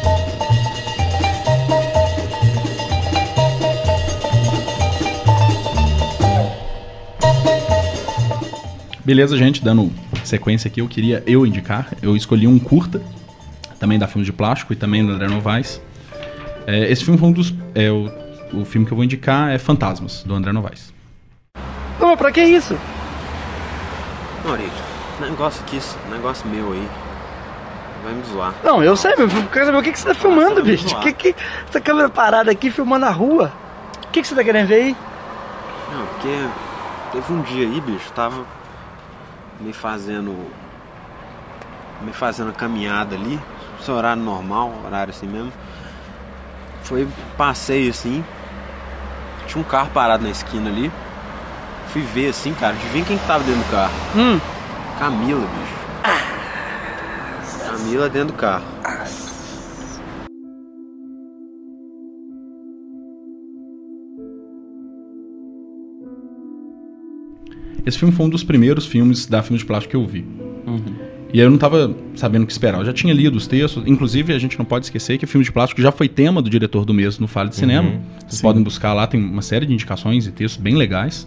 Beleza, 9.05 9.37
gente, 9.37 9.63
dando 9.63 9.93
sequência 10.25 10.69
aqui, 10.69 10.81
eu 10.81 10.89
queria 10.89 11.23
eu 11.27 11.47
indicar. 11.47 11.89
Eu 12.01 12.17
escolhi 12.17 12.47
um 12.47 12.59
curta, 12.59 13.03
também 13.79 13.99
da 13.99 14.07
Filmes 14.07 14.27
de 14.27 14.33
Plástico 14.33 14.73
e 14.73 14.77
também 14.77 15.05
da 15.07 15.13
André 15.13 15.29
Novaes. 15.29 15.81
É, 16.67 16.91
esse 16.91 17.05
filme 17.05 17.19
foi 17.19 17.29
um 17.29 17.33
dos. 17.33 17.53
É, 17.75 17.91
o 17.91 18.23
o 18.53 18.65
filme 18.65 18.87
que 18.87 18.93
eu 18.93 18.97
vou 18.97 19.05
indicar 19.05 19.51
é 19.51 19.59
Fantasmas, 19.59 20.23
do 20.25 20.35
André 20.35 20.53
Novaes. 20.53 20.93
Não, 21.99 22.17
pra 22.17 22.31
que 22.31 22.43
isso? 22.43 22.79
Maurício, 24.45 24.73
negócio 25.21 25.63
aqui, 25.63 25.81
negócio 26.11 26.47
meu 26.49 26.73
aí. 26.73 26.89
Vai 28.05 28.15
me 28.15 28.23
zoar. 28.25 28.55
Não, 28.65 28.83
eu 28.83 28.97
sei, 28.97 29.15
meu. 29.17 29.29
Eu 29.29 29.49
quero 29.49 29.67
saber 29.67 29.79
o 29.79 29.83
que, 29.83 29.93
que 29.93 29.99
você 29.99 30.09
tá 30.09 30.15
filmando, 30.15 30.63
bicho. 30.63 30.99
Que, 31.01 31.13
que, 31.13 31.37
essa 31.69 31.81
câmera 31.81 32.09
parada 32.09 32.51
aqui 32.51 32.71
filmando 32.71 33.07
a 33.07 33.11
rua. 33.11 33.53
O 34.05 34.09
que, 34.09 34.21
que 34.21 34.29
você 34.29 34.35
tá 34.35 34.43
querendo 34.43 34.67
ver 34.67 34.75
aí? 34.75 34.97
Não, 35.93 36.07
porque 36.07 36.49
teve 37.13 37.33
um 37.33 37.43
dia 37.43 37.67
aí, 37.67 37.81
bicho, 37.81 38.11
tava 38.13 38.45
me 39.63 39.73
fazendo. 39.73 40.37
me 42.03 42.13
fazendo 42.13 42.53
caminhada 42.53 43.15
ali. 43.15 43.41
Esse 43.81 43.91
horário 43.91 44.23
normal, 44.23 44.73
horário 44.85 45.13
assim 45.13 45.27
mesmo. 45.27 45.53
Foi 46.83 47.09
passeio 47.37 47.91
assim. 47.91 48.25
Tinha 49.47 49.61
um 49.61 49.65
carro 49.65 49.91
parado 49.91 50.23
na 50.23 50.31
esquina 50.31 50.69
ali. 50.69 50.91
Fui 51.89 52.03
ver 52.03 52.31
assim, 52.31 52.55
cara. 52.55 52.75
Adivinha 52.75 53.05
quem 53.05 53.19
que 53.19 53.27
tava 53.27 53.45
dentro 53.45 53.63
do 53.63 53.71
carro? 53.71 53.93
Hum. 54.17 54.41
Camila, 54.99 55.41
bicho. 55.41 55.75
Ah. 56.05 57.71
Camila 57.71 58.09
dentro 58.09 58.29
do 58.29 58.39
carro. 58.39 58.65
Esse 67.85 67.99
filme 67.99 68.15
foi 68.15 68.27
um 68.27 68.29
dos 68.29 68.45
primeiros 68.45 68.87
filmes 68.87 69.27
da 69.27 69.43
Filme 69.43 69.59
de 69.59 69.65
Plástico 69.65 69.91
que 69.91 69.97
eu 69.97 70.07
vi. 70.07 70.25
Uhum. 70.67 71.13
E 71.33 71.41
aí 71.41 71.47
eu 71.47 71.49
não 71.49 71.57
estava 71.57 71.97
sabendo 72.15 72.43
o 72.43 72.47
que 72.47 72.53
esperar. 72.53 72.79
Eu 72.79 72.85
já 72.85 72.93
tinha 72.93 73.13
lido 73.13 73.37
os 73.37 73.47
textos. 73.47 73.83
Inclusive, 73.87 74.35
a 74.35 74.39
gente 74.39 74.59
não 74.59 74.67
pode 74.67 74.85
esquecer 74.85 75.17
que 75.17 75.25
o 75.25 75.29
filme 75.29 75.45
de 75.45 75.51
plástico 75.51 75.81
já 75.81 75.91
foi 75.91 76.07
tema 76.07 76.43
do 76.43 76.51
diretor 76.51 76.85
do 76.85 76.93
mês 76.93 77.19
no 77.19 77.27
Fale 77.27 77.49
de 77.49 77.57
Cinema. 77.57 77.89
Uhum, 77.89 78.01
Vocês 78.19 78.35
sim. 78.35 78.43
podem 78.43 78.63
buscar 78.63 78.93
lá, 78.93 79.07
tem 79.07 79.19
uma 79.19 79.41
série 79.41 79.65
de 79.65 79.73
indicações 79.73 80.27
e 80.27 80.33
textos 80.33 80.63
bem 80.63 80.77
legais. 80.77 81.27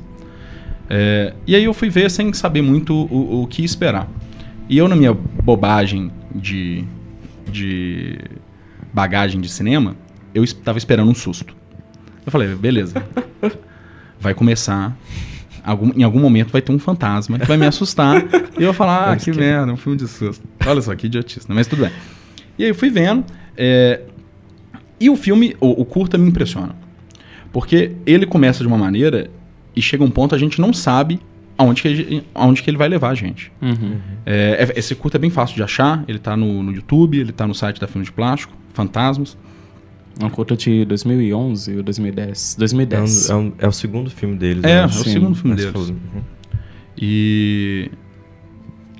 É, 0.88 1.34
e 1.48 1.56
aí 1.56 1.64
eu 1.64 1.74
fui 1.74 1.90
ver 1.90 2.12
sem 2.12 2.32
saber 2.34 2.62
muito 2.62 2.94
o, 2.94 3.42
o, 3.42 3.48
que 3.48 3.64
esperar. 3.64 4.08
E 4.70 4.78
eu, 4.78 4.88
na 4.88 4.96
minha 4.96 5.14
bobagem 5.14 6.12
de, 6.36 6.84
de 7.52 8.20
bagagem 8.94 9.42
de 9.42 9.50
cinema, 9.50 9.96
eu 10.36 10.44
estava 10.44 10.78
esperando 10.78 11.10
um 11.10 11.16
susto. 11.16 11.56
Eu 12.24 12.32
falei, 12.32 12.54
beleza. 12.54 13.04
Vai 14.22 14.36
começar 14.36 14.96
algum, 15.66 15.92
em 15.96 16.04
algum 16.04 16.20
momento 16.20 16.52
vai 16.52 16.62
ter 16.62 16.72
um 16.72 16.80
fantasma 16.80 17.40
que 17.40 17.48
vai 17.48 17.58
me 17.58 17.66
assustar. 17.66 18.24
e 18.58 18.62
eu 18.62 18.66
vou 18.66 18.74
falar, 18.74 19.12
ah, 19.12 19.18
que, 19.18 19.32
que 19.32 19.38
merda, 19.38 19.74
um 19.74 19.78
filme 19.78 19.98
de 19.98 20.08
susto. 20.08 20.44
Olha 20.66 20.82
só, 20.82 20.96
que 20.96 21.08
idiotice, 21.08 21.46
mas 21.50 21.68
tudo 21.68 21.82
bem. 21.82 21.92
E 22.58 22.64
aí 22.64 22.70
eu 22.70 22.76
fui 22.76 22.90
vendo. 22.90 23.26
É, 23.58 24.02
e 25.00 25.10
o 25.10 25.16
filme, 25.16 25.56
o, 25.60 25.82
o, 25.82 25.86
curta 25.86 26.18
me 26.18 26.30
impressiona. 26.30 26.76
Porque 27.52 27.94
ele 28.06 28.26
começa 28.26 28.60
de 28.60 28.68
uma 28.68 28.78
maneira 28.78 29.30
e 29.76 29.82
chega 29.82 30.04
um 30.04 30.10
ponto 30.10 30.36
a 30.36 30.38
gente 30.38 30.62
não 30.62 30.72
sabe 30.74 31.20
aonde 31.58 31.82
que, 31.82 32.24
aonde 32.34 32.62
que 32.62 32.70
ele 32.70 32.78
vai 32.78 32.88
levar 32.88 33.10
a 33.10 33.16
gente. 33.16 33.52
Uhum. 33.62 33.98
É, 34.26 34.68
é 34.70 34.80
esse 34.80 34.94
curta 34.94 35.18
é 35.18 35.20
bem 35.20 35.30
fácil 35.30 35.56
de 35.56 35.64
achar, 35.64 36.04
ele 36.08 36.18
está 36.18 36.36
no, 36.38 36.62
no 36.62 36.72
YouTube, 36.72 37.18
ele 37.18 37.32
está 37.32 37.48
no 37.48 37.56
site 37.56 37.80
da 37.80 37.88
Filme 37.88 38.06
de 38.06 38.12
Plástico, 38.12 38.54
Fantasmas. 38.74 39.38
É 40.20 40.26
um 40.26 40.30
curta 40.30 40.56
de 40.56 40.86
2011 40.86 41.78
ou 41.78 41.84
2010? 41.84 42.56
2010. 42.58 43.30
É, 43.30 43.36
um, 43.36 43.38
é, 43.38 43.42
um, 43.42 43.54
é 43.60 43.68
o 43.68 43.72
segundo 43.72 44.10
filme 44.10 44.38
deles. 44.38 44.64
É, 44.64 44.68
né? 44.68 44.82
é 44.82 44.86
o 44.86 44.90
segundo 44.90 45.36
filme 45.36 45.56
deles. 45.56 45.90
Uhum. 45.90 46.22
E 46.98 47.92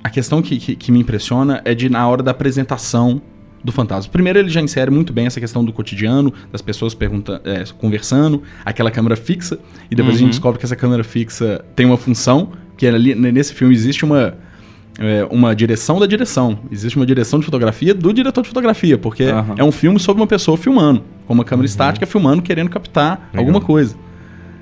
a 0.04 0.10
questão 0.10 0.42
que, 0.42 0.58
que, 0.58 0.76
que, 0.76 0.92
me 0.92 1.00
impressiona 1.00 1.62
é 1.64 1.74
de 1.74 1.88
na 1.88 2.06
hora 2.06 2.22
da 2.22 2.30
apresentação 2.30 3.22
do 3.64 3.72
fantasma. 3.72 4.12
Primeiro 4.12 4.38
ele 4.38 4.48
já 4.48 4.60
insere 4.60 4.90
muito 4.90 5.12
bem 5.12 5.26
essa 5.26 5.40
questão 5.40 5.64
do 5.64 5.72
cotidiano, 5.72 6.32
das 6.52 6.62
pessoas 6.62 6.94
pergunta, 6.94 7.40
é, 7.44 7.64
conversando, 7.78 8.42
aquela 8.64 8.90
câmera 8.90 9.16
fixa, 9.16 9.58
e 9.90 9.94
depois 9.94 10.14
uhum. 10.14 10.14
a 10.14 10.18
gente 10.18 10.22
uhum. 10.22 10.30
descobre 10.30 10.58
que 10.60 10.66
essa 10.66 10.76
câmera 10.76 11.02
fixa 11.02 11.64
tem 11.74 11.86
uma 11.86 11.96
função, 11.96 12.52
que 12.76 12.86
ali, 12.86 13.14
nesse 13.14 13.54
filme 13.54 13.74
existe 13.74 14.04
uma 14.04 14.36
é, 14.98 15.26
uma 15.30 15.54
direção 15.54 15.98
da 15.98 16.06
direção. 16.06 16.58
Existe 16.70 16.96
uma 16.96 17.06
direção 17.06 17.38
de 17.38 17.44
fotografia 17.44 17.94
do 17.94 18.12
diretor 18.12 18.42
de 18.42 18.48
fotografia, 18.48 18.96
porque 18.96 19.24
uhum. 19.24 19.54
é 19.56 19.64
um 19.64 19.72
filme 19.72 19.98
sobre 19.98 20.22
uma 20.22 20.26
pessoa 20.26 20.56
filmando, 20.56 21.02
com 21.26 21.34
uma 21.34 21.44
câmera 21.44 21.64
uhum. 21.64 21.70
estática 21.70 22.06
filmando, 22.06 22.42
querendo 22.42 22.70
captar 22.70 23.28
legal. 23.32 23.46
alguma 23.46 23.60
coisa. 23.60 23.96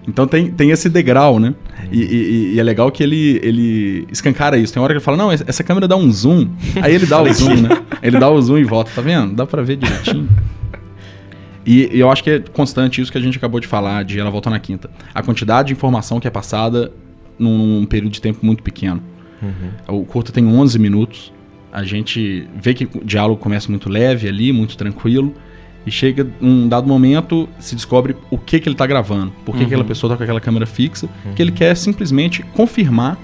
Então 0.06 0.26
tem, 0.26 0.50
tem 0.50 0.70
esse 0.70 0.88
degrau, 0.88 1.38
né? 1.38 1.48
Uhum. 1.48 1.88
E, 1.90 2.02
e, 2.02 2.54
e, 2.54 2.60
é 2.60 2.62
legal 2.62 2.90
que 2.90 3.02
ele, 3.02 3.40
ele 3.42 4.06
escancara 4.10 4.58
isso. 4.58 4.72
Tem 4.72 4.82
hora 4.82 4.92
que 4.92 4.98
ele 4.98 5.04
fala, 5.04 5.16
não, 5.16 5.32
essa 5.32 5.64
câmera 5.64 5.88
dá 5.88 5.96
um 5.96 6.10
zoom. 6.12 6.50
Aí 6.82 6.94
ele 6.94 7.06
dá 7.06 7.22
o 7.22 7.28
zoom, 7.32 7.62
né? 7.62 7.82
Ele 8.02 8.18
dá 8.18 8.28
o 8.28 8.40
zoom 8.40 8.58
e 8.58 8.64
volta, 8.64 8.90
tá 8.94 9.00
vendo? 9.00 9.34
Dá 9.34 9.46
pra 9.46 9.62
ver 9.62 9.76
direitinho. 9.76 10.28
E, 11.66 11.96
e 11.96 12.00
eu 12.00 12.10
acho 12.10 12.22
que 12.22 12.30
é 12.30 12.38
constante 12.40 13.00
isso 13.00 13.10
que 13.10 13.16
a 13.16 13.20
gente 13.20 13.38
acabou 13.38 13.58
de 13.58 13.66
falar, 13.66 14.04
de 14.04 14.20
ela 14.20 14.30
volta 14.30 14.50
na 14.50 14.60
quinta. 14.60 14.90
A 15.14 15.22
quantidade 15.22 15.68
de 15.68 15.72
informação 15.72 16.20
que 16.20 16.28
é 16.28 16.30
passada 16.30 16.92
num 17.38 17.86
período 17.86 18.12
de 18.12 18.20
tempo 18.20 18.44
muito 18.44 18.62
pequeno. 18.62 19.02
Uhum. 19.42 20.00
O 20.00 20.04
curta 20.04 20.32
tem 20.32 20.46
11 20.46 20.78
minutos. 20.78 21.32
A 21.72 21.82
gente 21.82 22.48
vê 22.54 22.72
que 22.72 22.84
o 22.84 23.04
diálogo 23.04 23.40
começa 23.40 23.68
muito 23.68 23.88
leve 23.88 24.28
ali, 24.28 24.52
muito 24.52 24.76
tranquilo. 24.76 25.34
E 25.86 25.90
chega 25.90 26.26
um 26.40 26.66
dado 26.66 26.88
momento, 26.88 27.48
se 27.58 27.74
descobre 27.74 28.16
o 28.30 28.38
que, 28.38 28.58
que 28.58 28.68
ele 28.68 28.74
está 28.74 28.86
gravando. 28.86 29.32
Por 29.44 29.52
que, 29.52 29.60
uhum. 29.60 29.66
aquela 29.66 29.84
pessoa 29.84 30.08
está 30.08 30.16
com 30.16 30.22
aquela 30.22 30.40
câmera 30.40 30.66
fixa. 30.66 31.08
Uhum. 31.24 31.34
Que 31.34 31.42
ele 31.42 31.52
quer 31.52 31.76
simplesmente 31.76 32.42
confirmar 32.54 33.18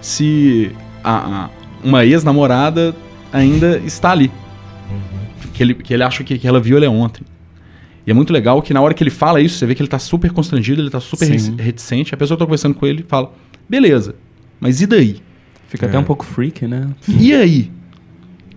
se 0.00 0.70
a, 1.02 1.44
a 1.44 1.50
uma 1.82 2.04
ex-namorada 2.04 2.94
ainda 3.32 3.78
está 3.78 4.12
ali. 4.12 4.30
Uhum. 4.90 5.50
Que, 5.52 5.62
ele, 5.62 5.74
que 5.74 5.94
ele 5.94 6.02
acha 6.02 6.22
que, 6.22 6.38
que 6.38 6.46
ela 6.46 6.60
viu 6.60 6.76
ele 6.76 6.86
ontem. 6.86 7.24
E 8.06 8.10
é 8.10 8.14
muito 8.14 8.32
legal 8.32 8.62
que 8.62 8.72
na 8.72 8.80
hora 8.80 8.94
que 8.94 9.02
ele 9.02 9.10
fala 9.10 9.38
isso, 9.38 9.58
você 9.58 9.66
vê 9.66 9.74
que 9.74 9.82
ele 9.82 9.86
está 9.86 9.98
super 9.98 10.32
constrangido, 10.32 10.80
ele 10.80 10.88
está 10.88 10.98
super 10.98 11.26
Sim. 11.38 11.56
reticente. 11.58 12.14
A 12.14 12.16
pessoa 12.16 12.36
que 12.36 12.42
está 12.42 12.46
conversando 12.46 12.74
com 12.74 12.86
ele 12.86 13.04
fala: 13.06 13.30
beleza, 13.68 14.14
mas 14.58 14.80
e 14.80 14.86
daí? 14.86 15.20
Fica 15.68 15.86
é. 15.86 15.88
até 15.88 15.98
um 15.98 16.04
pouco 16.04 16.24
freak, 16.24 16.66
né? 16.66 16.88
E 17.06 17.32
aí? 17.32 17.70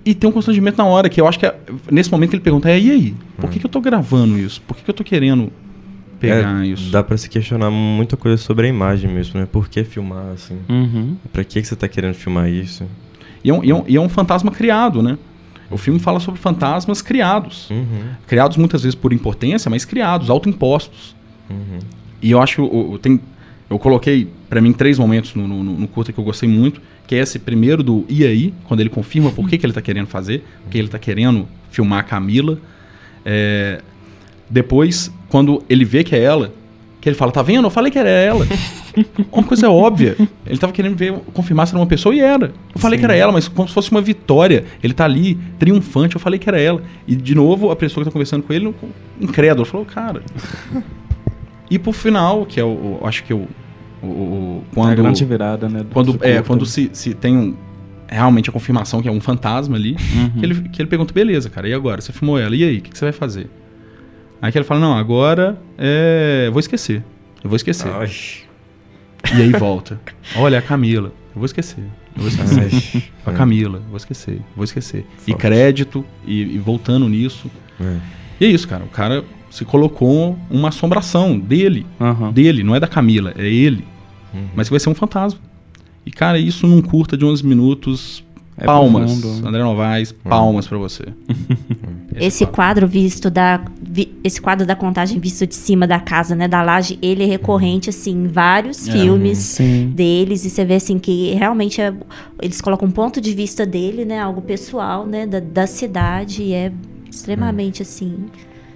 E 0.03 0.15
tem 0.15 0.27
um 0.29 0.33
constrangimento 0.33 0.77
na 0.77 0.85
hora, 0.85 1.09
que 1.09 1.21
eu 1.21 1.27
acho 1.27 1.37
que 1.37 1.45
é, 1.45 1.55
nesse 1.91 2.09
momento 2.09 2.31
que 2.31 2.35
ele 2.37 2.43
pergunta, 2.43 2.69
é, 2.69 2.79
e 2.79 2.89
aí? 2.89 3.15
Por 3.37 3.49
que, 3.49 3.57
hum. 3.57 3.59
que 3.59 3.65
eu 3.67 3.69
tô 3.69 3.79
gravando 3.79 4.39
isso? 4.39 4.61
Por 4.61 4.75
que, 4.75 4.83
que 4.83 4.89
eu 4.89 4.93
tô 4.95 5.03
querendo 5.03 5.51
pegar 6.19 6.63
é, 6.63 6.67
isso? 6.67 6.89
Dá 6.89 7.03
pra 7.03 7.15
se 7.17 7.29
questionar 7.29 7.69
muita 7.69 8.17
coisa 8.17 8.37
sobre 8.37 8.65
a 8.65 8.69
imagem 8.69 9.11
mesmo, 9.11 9.39
né? 9.39 9.45
Por 9.45 9.69
que 9.69 9.83
filmar, 9.83 10.31
assim? 10.33 10.57
Uhum. 10.67 11.17
Pra 11.31 11.43
que, 11.43 11.61
que 11.61 11.67
você 11.67 11.75
tá 11.75 11.87
querendo 11.87 12.15
filmar 12.15 12.49
isso? 12.49 12.85
E 13.43 13.49
é 13.49 13.53
um, 13.53 13.63
e 13.63 13.69
é 13.69 13.75
um, 13.75 13.83
e 13.87 13.95
é 13.97 14.01
um 14.01 14.09
fantasma 14.09 14.51
criado, 14.51 15.03
né? 15.03 15.17
O 15.69 15.77
filme 15.77 15.99
fala 15.99 16.19
sobre 16.19 16.39
fantasmas 16.39 17.01
criados. 17.01 17.69
Uhum. 17.69 18.09
Criados 18.27 18.57
muitas 18.57 18.83
vezes 18.83 18.95
por 18.95 19.13
importância, 19.13 19.69
mas 19.69 19.85
criados, 19.85 20.29
autoimpostos. 20.29 21.15
Uhum. 21.49 21.79
E 22.21 22.31
eu 22.31 22.41
acho 22.41 22.67
que 22.67 22.99
tem, 22.99 23.19
eu 23.71 23.79
coloquei, 23.79 24.27
para 24.49 24.59
mim, 24.59 24.73
três 24.73 24.99
momentos 24.99 25.33
no, 25.33 25.47
no, 25.47 25.63
no, 25.63 25.87
curta 25.87 26.11
que 26.11 26.19
eu 26.19 26.23
gostei 26.25 26.47
muito, 26.47 26.81
que 27.07 27.15
é 27.15 27.19
esse 27.19 27.39
primeiro 27.39 27.81
do 27.81 28.05
e 28.09 28.25
aí, 28.25 28.53
quando 28.65 28.81
ele 28.81 28.89
confirma 28.89 29.31
por 29.31 29.47
que, 29.47 29.57
que 29.57 29.65
ele 29.65 29.71
está 29.71 29.81
querendo 29.81 30.07
fazer, 30.07 30.43
porque 30.63 30.77
ele 30.77 30.89
está 30.89 30.99
querendo 30.99 31.47
filmar 31.69 31.99
a 31.99 32.03
Camila. 32.03 32.59
É, 33.25 33.81
depois, 34.49 35.09
quando 35.29 35.63
ele 35.69 35.85
vê 35.85 36.03
que 36.03 36.13
é 36.13 36.21
ela, 36.21 36.53
Que 36.99 37.07
ele 37.07 37.15
fala, 37.15 37.31
tá 37.31 37.41
vendo? 37.41 37.65
Eu 37.65 37.71
falei 37.71 37.89
que 37.89 37.97
era 37.97 38.09
ela. 38.09 38.45
uma 39.31 39.43
coisa 39.43 39.69
óbvia. 39.69 40.17
Ele 40.45 40.57
tava 40.59 40.73
querendo 40.73 40.97
ver, 40.97 41.13
confirmar 41.33 41.65
se 41.65 41.73
era 41.73 41.79
uma 41.79 41.87
pessoa 41.87 42.13
e 42.13 42.19
era. 42.19 42.53
Eu 42.75 42.79
falei 42.79 42.99
Sim. 42.99 43.01
que 43.01 43.05
era 43.05 43.15
ela, 43.15 43.31
mas 43.31 43.47
como 43.47 43.67
se 43.69 43.73
fosse 43.73 43.89
uma 43.89 44.01
vitória. 44.01 44.65
Ele 44.83 44.93
tá 44.93 45.05
ali, 45.05 45.35
triunfante, 45.57 46.15
eu 46.15 46.21
falei 46.21 46.37
que 46.37 46.49
era 46.49 46.59
ela. 46.59 46.83
E 47.07 47.15
de 47.15 47.33
novo, 47.33 47.71
a 47.71 47.75
pessoa 47.75 48.03
que 48.03 48.09
tá 48.09 48.11
conversando 48.11 48.43
com 48.43 48.51
ele, 48.53 48.71
incrédulo, 49.19 49.65
falou, 49.65 49.85
cara. 49.85 50.21
e 51.71 51.79
pro 51.79 51.93
final, 51.93 52.45
que 52.45 52.59
é 52.59 52.65
o. 52.65 52.99
acho 53.03 53.23
que 53.23 53.31
é 53.31 53.35
o. 53.35 53.47
o, 54.01 54.05
o 54.07 54.63
quando, 54.73 54.91
a 54.91 54.95
grande 54.95 55.25
virada, 55.25 55.69
né? 55.69 55.85
Quando, 55.91 56.17
é, 56.21 56.41
quando 56.41 56.65
se, 56.65 56.89
se 56.93 57.13
tem 57.13 57.37
um 57.37 57.55
realmente 58.11 58.49
a 58.49 58.53
confirmação 58.53 59.01
que 59.01 59.07
é 59.07 59.11
um 59.11 59.21
fantasma 59.21 59.77
ali, 59.77 59.95
uhum. 60.13 60.29
que, 60.31 60.45
ele, 60.45 60.69
que 60.69 60.81
ele 60.81 60.89
pergunta, 60.89 61.13
beleza, 61.13 61.49
cara, 61.49 61.69
e 61.69 61.73
agora? 61.73 62.01
Você 62.01 62.11
filmou 62.11 62.37
ela, 62.37 62.53
e 62.53 62.63
aí, 62.63 62.77
o 62.77 62.81
que, 62.81 62.91
que, 62.91 62.97
você 62.97 63.05
vai 63.05 63.13
fazer? 63.13 63.49
Aí 64.41 64.51
que 64.51 64.57
ele 64.57 64.65
fala, 64.65 64.81
não, 64.81 64.97
agora 64.97 65.57
é... 65.77 66.45
eu 66.47 66.51
vou 66.51 66.59
esquecer. 66.59 67.03
Eu 67.41 67.49
vou 67.49 67.55
esquecer. 67.55 67.89
Ai. 67.89 68.09
E 69.33 69.41
aí 69.41 69.51
volta. 69.51 69.99
Olha, 70.35 70.59
a 70.59 70.61
Camila. 70.61 71.13
Eu 71.33 71.35
vou 71.35 71.45
esquecer. 71.45 71.83
Eu 72.15 72.23
vou 72.23 72.27
esquecer. 72.27 73.03
a 73.25 73.31
Camila. 73.31 73.77
Eu 73.77 73.89
vou 73.89 73.97
esquecer. 73.97 74.35
Eu 74.35 74.43
vou 74.55 74.65
esquecer. 74.65 75.05
Forte. 75.17 75.31
E 75.31 75.33
crédito, 75.33 76.05
e, 76.25 76.55
e, 76.55 76.57
voltando 76.57 77.07
nisso. 77.07 77.49
É. 77.79 77.97
E 78.41 78.45
é 78.45 78.49
isso, 78.49 78.67
cara. 78.67 78.83
O 78.83 78.89
cara 78.89 79.23
se 79.49 79.63
colocou 79.63 80.37
uma 80.49 80.69
assombração 80.69 81.39
dele. 81.39 81.85
Uhum. 81.99 82.31
Dele, 82.31 82.63
não 82.63 82.75
é 82.75 82.79
da 82.79 82.87
Camila, 82.87 83.33
é 83.37 83.45
ele. 83.45 83.85
Uhum. 84.33 84.47
Mas 84.55 84.67
que 84.67 84.71
vai 84.71 84.79
ser 84.79 84.89
um 84.89 84.95
fantasma. 84.95 85.39
E, 86.05 86.11
cara, 86.11 86.39
isso 86.39 86.65
num 86.67 86.81
curta 86.81 87.15
de 87.15 87.25
11 87.25 87.45
minutos. 87.45 88.23
É 88.57 88.65
palmas, 88.65 89.11
profundo. 89.11 89.47
André 89.47 89.63
Novaes, 89.63 90.11
palmas 90.11 90.67
para 90.67 90.77
você. 90.77 91.05
esse 92.15 92.45
quadro 92.45 92.87
visto 92.87 93.29
da 93.29 93.63
vi, 93.81 94.13
esse 94.23 94.39
quadro 94.39 94.67
da 94.67 94.75
contagem 94.75 95.19
visto 95.19 95.47
de 95.47 95.55
cima 95.55 95.87
da 95.87 95.99
casa, 95.99 96.35
né, 96.35 96.47
da 96.47 96.61
laje, 96.61 96.99
ele 97.01 97.23
é 97.23 97.25
recorrente 97.25 97.89
assim 97.89 98.11
em 98.11 98.27
vários 98.27 98.87
é, 98.87 98.91
filmes 98.91 99.37
sim. 99.37 99.87
deles 99.95 100.45
e 100.45 100.49
você 100.49 100.63
vê 100.63 100.75
assim 100.75 100.99
que 100.99 101.33
realmente 101.33 101.81
é, 101.81 101.93
eles 102.41 102.61
colocam 102.61 102.87
um 102.87 102.91
ponto 102.91 103.19
de 103.19 103.33
vista 103.33 103.65
dele, 103.65 104.05
né, 104.05 104.19
algo 104.19 104.41
pessoal, 104.41 105.07
né, 105.07 105.25
da, 105.25 105.39
da 105.39 105.65
cidade 105.65 106.43
e 106.43 106.53
é 106.53 106.71
extremamente 107.09 107.81
assim 107.81 108.25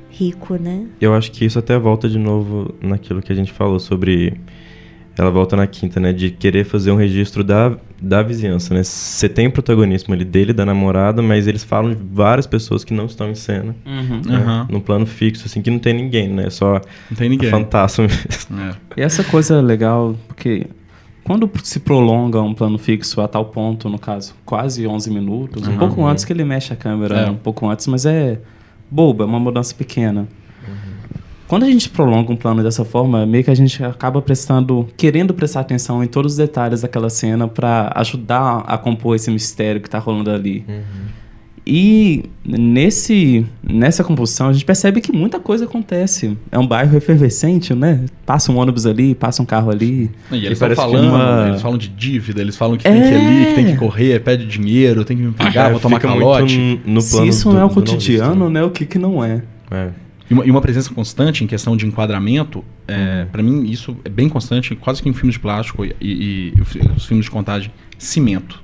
rico, 0.09 0.55
né? 0.55 0.87
Eu 0.99 1.13
acho 1.13 1.31
que 1.31 1.43
isso 1.43 1.59
até 1.59 1.77
volta 1.77 2.07
de 2.07 2.17
novo 2.17 2.73
naquilo 2.81 3.21
que 3.21 3.31
a 3.31 3.35
gente 3.35 3.51
falou 3.51 3.79
sobre 3.79 4.33
ela 5.17 5.31
volta 5.31 5.55
na 5.55 5.65
quinta, 5.65 5.99
né? 5.99 6.11
De 6.11 6.29
querer 6.29 6.65
fazer 6.65 6.91
um 6.91 6.95
registro 6.95 7.43
da, 7.43 7.77
da 8.01 8.21
vizinhança, 8.21 8.73
né? 8.73 8.83
Você 8.83 9.29
tem 9.29 9.47
o 9.47 9.51
protagonismo 9.51 10.13
ali 10.13 10.25
dele, 10.25 10.51
da 10.51 10.65
namorada, 10.65 11.21
mas 11.21 11.47
eles 11.47 11.63
falam 11.63 11.91
de 11.91 11.97
várias 12.11 12.45
pessoas 12.45 12.83
que 12.83 12.93
não 12.93 13.05
estão 13.05 13.29
em 13.29 13.35
cena. 13.35 13.75
Uhum. 13.85 14.21
Né? 14.25 14.37
Uhum. 14.37 14.65
Num 14.69 14.79
plano 14.81 15.05
fixo, 15.05 15.45
assim, 15.45 15.61
que 15.61 15.71
não 15.71 15.79
tem 15.79 15.93
ninguém, 15.93 16.27
né? 16.27 16.49
Só 16.49 16.81
não 17.09 17.17
tem 17.17 17.29
ninguém. 17.29 17.49
fantasma 17.49 18.05
mesmo. 18.07 18.61
É. 18.61 18.75
E 18.97 19.01
essa 19.01 19.23
coisa 19.23 19.55
é 19.55 19.61
legal, 19.61 20.15
porque 20.27 20.67
quando 21.23 21.49
se 21.63 21.79
prolonga 21.79 22.41
um 22.41 22.53
plano 22.53 22.77
fixo 22.77 23.21
a 23.21 23.27
tal 23.27 23.45
ponto, 23.45 23.89
no 23.89 23.97
caso, 23.97 24.35
quase 24.45 24.85
11 24.85 25.09
minutos, 25.11 25.65
uhum. 25.65 25.73
um 25.73 25.77
pouco 25.77 26.05
antes 26.05 26.25
que 26.25 26.33
ele 26.33 26.43
mexe 26.43 26.73
a 26.73 26.75
câmera, 26.75 27.21
é. 27.21 27.29
um 27.29 27.37
pouco 27.37 27.67
antes, 27.67 27.87
mas 27.87 28.05
é 28.05 28.39
boba, 28.91 29.23
é 29.23 29.27
uma 29.27 29.39
mudança 29.39 29.73
pequena. 29.73 30.27
Quando 31.47 31.63
a 31.63 31.67
gente 31.67 31.89
prolonga 31.89 32.31
um 32.31 32.35
plano 32.35 32.63
dessa 32.63 32.83
forma, 32.83 33.25
meio 33.25 33.43
que 33.43 33.51
a 33.51 33.55
gente 33.55 33.83
acaba 33.83 34.21
prestando, 34.21 34.87
querendo 34.97 35.33
prestar 35.33 35.59
atenção 35.61 36.03
em 36.03 36.07
todos 36.07 36.33
os 36.33 36.37
detalhes 36.37 36.81
daquela 36.81 37.09
cena 37.09 37.47
para 37.47 37.91
ajudar 37.95 38.63
a 38.65 38.77
compor 38.77 39.15
esse 39.15 39.29
mistério 39.29 39.79
que 39.79 39.89
tá 39.89 39.99
rolando 39.99 40.31
ali. 40.31 40.65
Uhum. 40.67 41.05
E 41.67 42.25
nesse, 42.45 43.43
nessa 43.63 44.03
composição 44.03 44.49
a 44.49 44.53
gente 44.53 44.63
percebe 44.63 45.01
que 45.01 45.11
muita 45.11 45.39
coisa 45.39 45.65
acontece. 45.65 46.37
É 46.51 46.59
um 46.59 46.67
bairro 46.67 46.95
efervescente, 46.95 47.73
né? 47.73 48.05
Passa 48.23 48.51
um 48.51 48.57
ônibus 48.57 48.85
ali, 48.85 49.15
passa 49.15 49.41
um 49.41 49.45
carro 49.45 49.71
ali. 49.71 50.11
E 50.31 50.45
eles, 50.45 50.59
falando, 50.59 51.09
uma... 51.09 51.47
eles 51.49 51.61
falam 51.61 51.77
de 51.77 51.87
dívida, 51.87 52.41
eles 52.41 52.55
falam 52.55 52.77
que 52.77 52.87
é... 52.87 52.91
tem 52.91 53.01
que 53.01 53.07
ir 53.07 53.15
ali, 53.15 53.45
que 53.47 53.53
tem 53.55 53.65
que 53.65 53.77
correr, 53.77 54.19
pede 54.19 54.45
dinheiro, 54.45 55.03
tem 55.03 55.17
que 55.17 55.23
me 55.23 55.31
pagar, 55.31 55.69
é, 55.69 55.71
vou 55.71 55.79
tomar 55.79 55.99
calote. 55.99 56.79
No, 56.85 56.93
no 56.93 57.01
Se 57.01 57.27
isso 57.27 57.51
não 57.51 57.59
é 57.59 57.65
o 57.65 57.69
cotidiano, 57.69 58.47
né? 58.47 58.63
O 58.63 58.69
que 58.69 58.85
que 58.85 58.99
não 58.99 59.23
é? 59.23 59.41
É. 59.71 59.89
E 60.29 60.33
uma, 60.33 60.45
e 60.45 60.51
uma, 60.51 60.61
presença 60.61 60.91
constante 60.93 61.43
em 61.43 61.47
questão 61.47 61.77
de 61.77 61.85
enquadramento, 61.85 62.63
é, 62.87 63.21
uhum. 63.21 63.27
para 63.31 63.43
mim 63.43 63.69
isso 63.69 63.95
é 64.03 64.09
bem 64.09 64.27
constante, 64.27 64.75
quase 64.75 65.01
que 65.01 65.07
em 65.07 65.13
filmes 65.13 65.35
de 65.35 65.39
plástico 65.39 65.85
e, 65.85 65.95
e, 66.01 66.53
e 66.57 66.61
os 66.95 67.05
filmes 67.05 67.25
de 67.25 67.31
contagem, 67.31 67.71
cimento. 67.97 68.63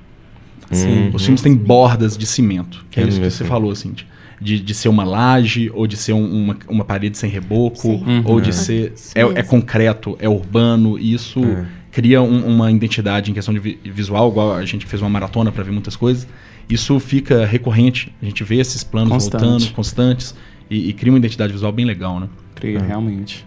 Sim. 0.72 1.10
Os 1.12 1.22
filmes 1.22 1.42
têm 1.42 1.54
bordas 1.54 2.16
de 2.16 2.26
cimento, 2.26 2.84
que 2.90 2.98
é, 2.98 3.04
é 3.04 3.06
isso 3.06 3.20
que 3.20 3.30
você 3.30 3.44
falou, 3.44 3.70
assim, 3.70 3.92
de, 4.40 4.58
de 4.58 4.74
ser 4.74 4.88
uma 4.88 5.04
laje, 5.04 5.70
ou 5.72 5.86
de 5.86 5.96
ser 5.96 6.12
um, 6.12 6.44
uma, 6.44 6.56
uma 6.68 6.84
parede 6.84 7.16
sem 7.16 7.30
reboco, 7.30 7.88
uhum. 7.88 8.22
ou 8.24 8.40
de 8.40 8.52
ser... 8.52 8.94
É, 9.14 9.20
é, 9.20 9.42
concreto, 9.42 10.16
é 10.18 10.28
urbano, 10.28 10.98
e 10.98 11.12
isso 11.12 11.44
é. 11.44 11.64
cria 11.90 12.22
um, 12.22 12.46
uma 12.46 12.70
identidade 12.70 13.30
em 13.30 13.34
questão 13.34 13.54
de 13.54 13.60
visual, 13.84 14.30
igual 14.30 14.54
a 14.54 14.64
gente 14.64 14.86
fez 14.86 15.00
uma 15.00 15.10
maratona 15.10 15.52
para 15.52 15.62
ver 15.62 15.70
muitas 15.70 15.94
coisas. 15.94 16.26
Isso 16.68 16.98
fica 16.98 17.44
recorrente, 17.44 18.12
a 18.20 18.24
gente 18.24 18.42
vê 18.42 18.56
esses 18.56 18.82
planos 18.82 19.12
Constante. 19.12 19.40
voltando, 19.42 19.72
constantes, 19.72 20.34
e, 20.70 20.90
e, 20.90 20.92
cria 20.92 21.12
uma 21.12 21.18
identidade 21.18 21.52
visual 21.52 21.72
bem 21.72 21.84
legal, 21.84 22.18
né? 22.20 22.28
Cria, 22.54 22.78
é. 22.78 22.82
realmente. 22.82 23.46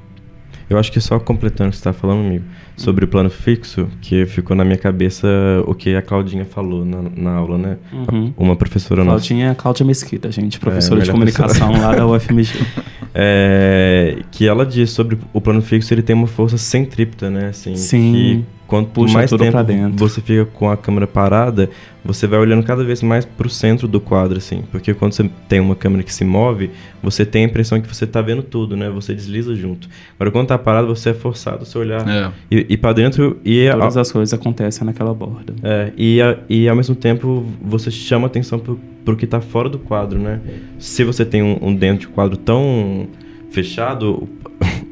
Eu 0.70 0.80
acho 0.80 0.92
que 0.92 1.00
só 1.00 1.20
completando 1.20 1.70
o 1.70 1.72
que 1.72 1.78
você 1.78 1.82
está 1.82 1.94
falando, 1.94 2.26
amigo, 2.26 2.46
sobre 2.76 3.06
o 3.06 3.08
plano 3.08 3.30
fixo, 3.30 3.88
que 4.02 4.26
ficou 4.26 4.56
na 4.56 4.66
minha 4.66 4.78
cabeça 4.78 5.28
o 5.68 5.76
que 5.76 5.96
a 5.96 6.02
Claudinha 6.02 6.44
falou 6.44 6.84
na, 6.84 7.04
na 7.16 7.32
aula, 7.36 7.58
né? 7.58 7.78
Uhum. 7.94 8.34
Uma 8.36 8.56
professora 8.56 9.04
nossa. 9.04 9.28
Claudinha 9.28 9.52
é 9.52 9.56
Cláudia 9.56 9.86
Mesquita, 9.86 10.32
gente, 10.32 10.60
professora 10.60 11.02
é, 11.02 11.04
de 11.04 11.12
comunicação 11.12 11.72
lá 11.72 11.94
da 11.96 12.08
UFMG. 12.08 12.54
é, 13.14 14.24
que 14.32 14.48
ela 14.48 14.66
diz 14.66 14.90
sobre 14.90 15.18
o 15.32 15.40
plano 15.40 15.62
fixo, 15.62 15.94
ele 15.94 16.02
tem 16.02 16.16
uma 16.16 16.28
força 16.28 16.58
centrípeta, 16.58 17.30
né? 17.30 17.50
Assim, 17.50 17.76
Sim. 17.76 18.12
Que 18.12 18.55
Quanto 18.76 18.90
Puxa 18.90 19.14
mais 19.14 19.32
tempo 19.32 19.58
você 19.96 20.20
fica 20.20 20.44
com 20.44 20.70
a 20.70 20.76
câmera 20.76 21.08
parada, 21.08 21.70
você 22.04 22.28
vai 22.28 22.38
olhando 22.38 22.62
cada 22.62 22.84
vez 22.84 23.02
mais 23.02 23.24
para 23.24 23.48
o 23.48 23.50
centro 23.50 23.88
do 23.88 24.02
quadro, 24.02 24.38
assim. 24.38 24.66
Porque 24.70 24.94
quando 24.94 25.14
você 25.14 25.30
tem 25.48 25.62
uma 25.62 25.78
câmera 25.78 26.04
que 26.04 26.14
se 26.14 26.26
move, 26.26 26.72
você 27.02 27.26
tem 27.26 27.46
a 27.46 27.48
impressão 27.48 27.80
que 27.80 27.88
você 27.88 28.04
está 28.04 28.22
vendo 28.22 28.44
tudo, 28.44 28.76
né? 28.76 28.90
Você 28.90 29.14
desliza 29.14 29.56
junto. 29.56 29.88
Agora, 30.20 30.30
quando 30.30 30.44
está 30.44 30.58
parado, 30.58 30.94
você 30.94 31.12
é 31.12 31.14
forçado 31.14 31.64
a 31.64 31.66
se 31.66 31.78
olhar 31.78 32.06
é. 32.06 32.32
e, 32.52 32.66
e 32.72 32.78
para 32.78 32.92
dentro. 32.92 33.40
E 33.46 33.70
Todas 33.72 33.96
a, 33.96 34.02
as 34.02 34.12
coisas 34.12 34.34
acontecem 34.34 34.86
naquela 34.86 35.14
borda. 35.14 35.54
É, 35.64 35.94
e, 35.96 36.22
a, 36.22 36.38
e 36.50 36.68
ao 36.68 36.76
mesmo 36.76 36.96
tempo, 36.96 37.46
você 37.62 37.90
chama 37.90 38.28
atenção 38.28 38.60
para 38.60 39.14
o 39.14 39.16
que 39.16 39.24
está 39.24 39.40
fora 39.40 39.70
do 39.70 39.80
quadro, 39.80 40.20
né? 40.20 40.42
Se 40.78 41.06
você 41.06 41.24
tem 41.24 41.42
um, 41.42 41.58
um 41.62 41.74
dentro 41.74 42.02
de 42.02 42.08
quadro 42.10 42.36
tão 42.36 43.08
fechado, 43.52 44.28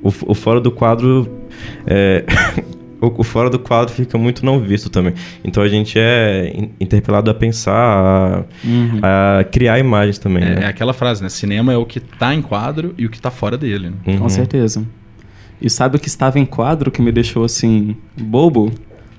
o, 0.01 0.07
o 0.31 0.33
fora 0.33 0.61
do 0.61 0.71
quadro. 0.71 1.29
É, 1.85 2.23
o, 3.03 3.23
fora 3.23 3.49
do 3.49 3.59
quadro 3.59 3.93
fica 3.93 4.17
muito 4.17 4.45
não 4.45 4.59
visto 4.59 4.89
também. 4.89 5.13
Então 5.43 5.61
a 5.61 5.67
gente 5.67 5.97
é 5.99 6.69
interpelado 6.79 7.29
a 7.29 7.33
pensar, 7.33 7.73
a, 7.73 8.43
uhum. 8.63 8.99
a 9.01 9.43
criar 9.43 9.79
imagens 9.79 10.17
também. 10.17 10.43
É, 10.43 10.55
né? 10.55 10.63
é, 10.63 10.65
aquela 10.67 10.93
frase, 10.93 11.21
né? 11.21 11.29
Cinema 11.29 11.73
é 11.73 11.77
o 11.77 11.85
que 11.85 11.97
está 11.97 12.33
em 12.33 12.41
quadro 12.41 12.93
e 12.97 13.05
o 13.05 13.09
que 13.09 13.17
está 13.17 13.29
fora 13.29 13.57
dele. 13.57 13.89
Né? 13.89 13.95
Uhum. 14.07 14.17
Com 14.19 14.29
certeza. 14.29 14.85
E 15.61 15.69
sabe 15.69 15.97
o 15.97 15.99
que 15.99 16.07
estava 16.07 16.39
em 16.39 16.45
quadro 16.45 16.89
que 16.91 17.01
me 17.01 17.11
deixou 17.11 17.43
assim, 17.43 17.95
bobo? 18.17 18.71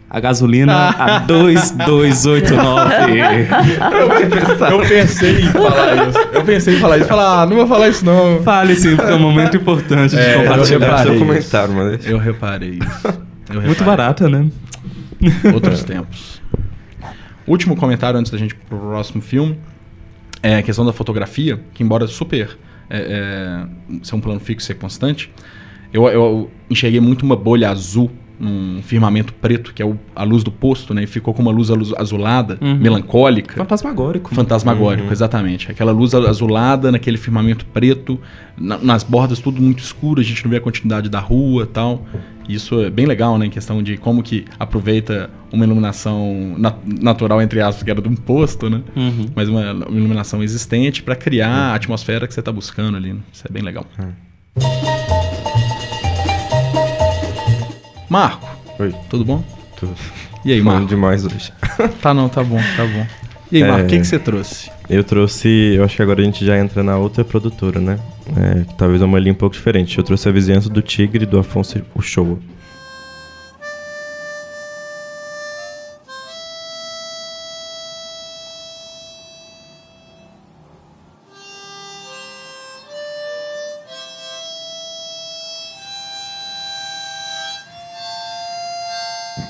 A 0.08 0.20
gasolina 0.20 0.90
a 0.90 1.18
2289. 1.20 3.18
eu, 4.70 4.78
eu 4.78 4.86
pensei 4.86 5.40
em 5.40 5.48
falar 5.48 6.08
isso. 6.08 6.18
Eu 6.32 6.44
pensei 6.44 6.76
em 6.76 6.78
falar 6.78 6.98
isso. 6.98 7.08
Falar, 7.08 7.42
ah, 7.42 7.46
não 7.46 7.56
vou 7.56 7.66
falar 7.66 7.88
isso 7.88 8.04
não. 8.04 8.40
Fale 8.44 8.76
sim, 8.76 8.94
porque 8.94 9.10
é 9.10 9.14
um 9.14 9.18
momento 9.18 9.56
importante 9.56 10.16
é, 10.16 10.38
de 10.38 10.42
compartilhar 10.44 10.98
seu 10.98 11.18
comentário, 11.18 11.74
mano. 11.74 11.98
Eu 12.04 12.18
reparei 12.18 12.78
isso. 12.80 13.33
Muito 13.62 13.84
barata, 13.84 14.28
né? 14.28 14.50
Outros 15.52 15.84
tempos. 15.84 16.42
Último 17.46 17.76
comentário 17.76 18.18
antes 18.18 18.32
da 18.32 18.38
gente 18.38 18.52
ir 18.52 18.58
pro 18.68 18.78
próximo 18.78 19.22
filme. 19.22 19.58
É 20.42 20.56
a 20.56 20.62
questão 20.62 20.84
da 20.84 20.92
fotografia, 20.92 21.60
que 21.72 21.82
embora 21.82 22.06
super 22.06 22.58
é, 22.90 23.66
é, 23.98 24.04
ser 24.04 24.14
um 24.14 24.20
plano 24.20 24.40
fixo 24.40 24.70
e 24.70 24.74
constante, 24.74 25.30
eu, 25.92 26.06
eu 26.08 26.50
enxerguei 26.68 27.00
muito 27.00 27.22
uma 27.22 27.36
bolha 27.36 27.70
azul 27.70 28.10
num 28.38 28.82
firmamento 28.82 29.32
preto, 29.32 29.72
que 29.72 29.82
é 29.82 29.86
o, 29.86 29.96
a 30.14 30.24
luz 30.24 30.42
do 30.42 30.50
posto, 30.50 30.92
né? 30.92 31.04
E 31.04 31.06
ficou 31.06 31.32
com 31.32 31.42
uma 31.42 31.50
luz 31.50 31.70
azulada, 31.96 32.58
uhum. 32.60 32.76
melancólica. 32.76 33.54
Fantasmagórico. 33.56 34.34
Fantasmagórico, 34.34 35.06
uhum. 35.06 35.12
exatamente. 35.12 35.70
Aquela 35.70 35.92
luz 35.92 36.14
azulada 36.14 36.90
naquele 36.90 37.16
firmamento 37.16 37.64
preto, 37.66 38.20
na, 38.56 38.78
nas 38.78 39.02
bordas 39.04 39.38
tudo 39.38 39.60
muito 39.60 39.82
escuro, 39.82 40.20
a 40.20 40.24
gente 40.24 40.42
não 40.44 40.50
vê 40.50 40.56
a 40.56 40.60
continuidade 40.60 41.08
da 41.08 41.20
rua 41.20 41.66
tal. 41.66 42.04
Isso 42.48 42.80
é 42.82 42.90
bem 42.90 43.06
legal, 43.06 43.38
né? 43.38 43.46
Em 43.46 43.50
questão 43.50 43.82
de 43.82 43.96
como 43.96 44.22
que 44.22 44.44
aproveita 44.58 45.30
uma 45.50 45.64
iluminação 45.64 46.54
nat 46.58 46.76
natural, 47.00 47.40
entre 47.40 47.60
aspas, 47.60 47.82
que 47.82 47.90
era 47.90 48.02
de 48.02 48.08
um 48.08 48.16
posto, 48.16 48.68
né? 48.68 48.82
Uhum. 48.94 49.26
Mas 49.34 49.48
uma, 49.48 49.72
uma, 49.72 49.96
iluminação 49.96 50.42
existente 50.42 51.02
para 51.02 51.16
criar 51.16 51.48
a 51.48 51.74
atmosfera 51.74 52.26
que 52.26 52.34
você 52.34 52.40
está 52.40 52.52
buscando 52.52 52.96
ali. 52.96 53.12
Né? 53.12 53.20
Isso 53.32 53.44
é 53.48 53.52
bem 53.52 53.62
legal. 53.62 53.86
Uhum. 53.98 55.13
Marco. 58.08 58.48
Oi. 58.78 58.94
Tudo 59.08 59.24
bom? 59.24 59.44
Tudo. 59.76 59.92
E 60.44 60.52
aí, 60.52 60.60
Marco? 60.60 60.86
demais 60.86 61.24
hoje. 61.24 61.52
tá 62.02 62.12
não, 62.12 62.28
tá 62.28 62.42
bom, 62.42 62.58
tá 62.76 62.84
bom. 62.84 63.06
E 63.50 63.56
aí, 63.58 63.62
é, 63.62 63.66
Marco, 63.66 63.86
o 63.86 63.88
que, 63.88 63.98
que 63.98 64.06
você 64.06 64.18
trouxe? 64.18 64.70
Eu 64.88 65.02
trouxe, 65.02 65.48
eu 65.76 65.84
acho 65.84 65.96
que 65.96 66.02
agora 66.02 66.20
a 66.20 66.24
gente 66.24 66.44
já 66.44 66.58
entra 66.58 66.82
na 66.82 66.98
outra 66.98 67.24
produtora, 67.24 67.80
né? 67.80 67.98
É, 68.36 68.64
talvez 68.76 69.00
uma 69.00 69.18
linha 69.18 69.32
um 69.32 69.36
pouco 69.36 69.54
diferente. 69.54 69.96
Eu 69.96 70.04
trouxe 70.04 70.28
a 70.28 70.32
vizinhança 70.32 70.68
do 70.68 70.82
Tigre 70.82 71.24
do 71.24 71.38
Afonso 71.38 71.82
Uchoa. 71.94 72.38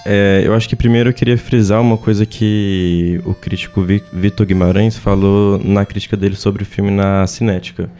É, 0.06 0.42
eu 0.44 0.54
acho 0.54 0.68
que 0.68 0.74
primeiro 0.74 1.10
eu 1.10 1.14
queria 1.14 1.36
frisar 1.36 1.80
uma 1.80 1.98
coisa 1.98 2.24
que 2.24 3.20
o 3.24 3.34
crítico 3.34 3.84
Vitor 4.12 4.46
Guimarães 4.46 4.96
falou 4.96 5.60
na 5.62 5.84
crítica 5.84 6.16
dele 6.16 6.36
sobre 6.36 6.62
o 6.62 6.66
filme 6.66 6.90
na 6.90 7.26
Cinética. 7.26 7.90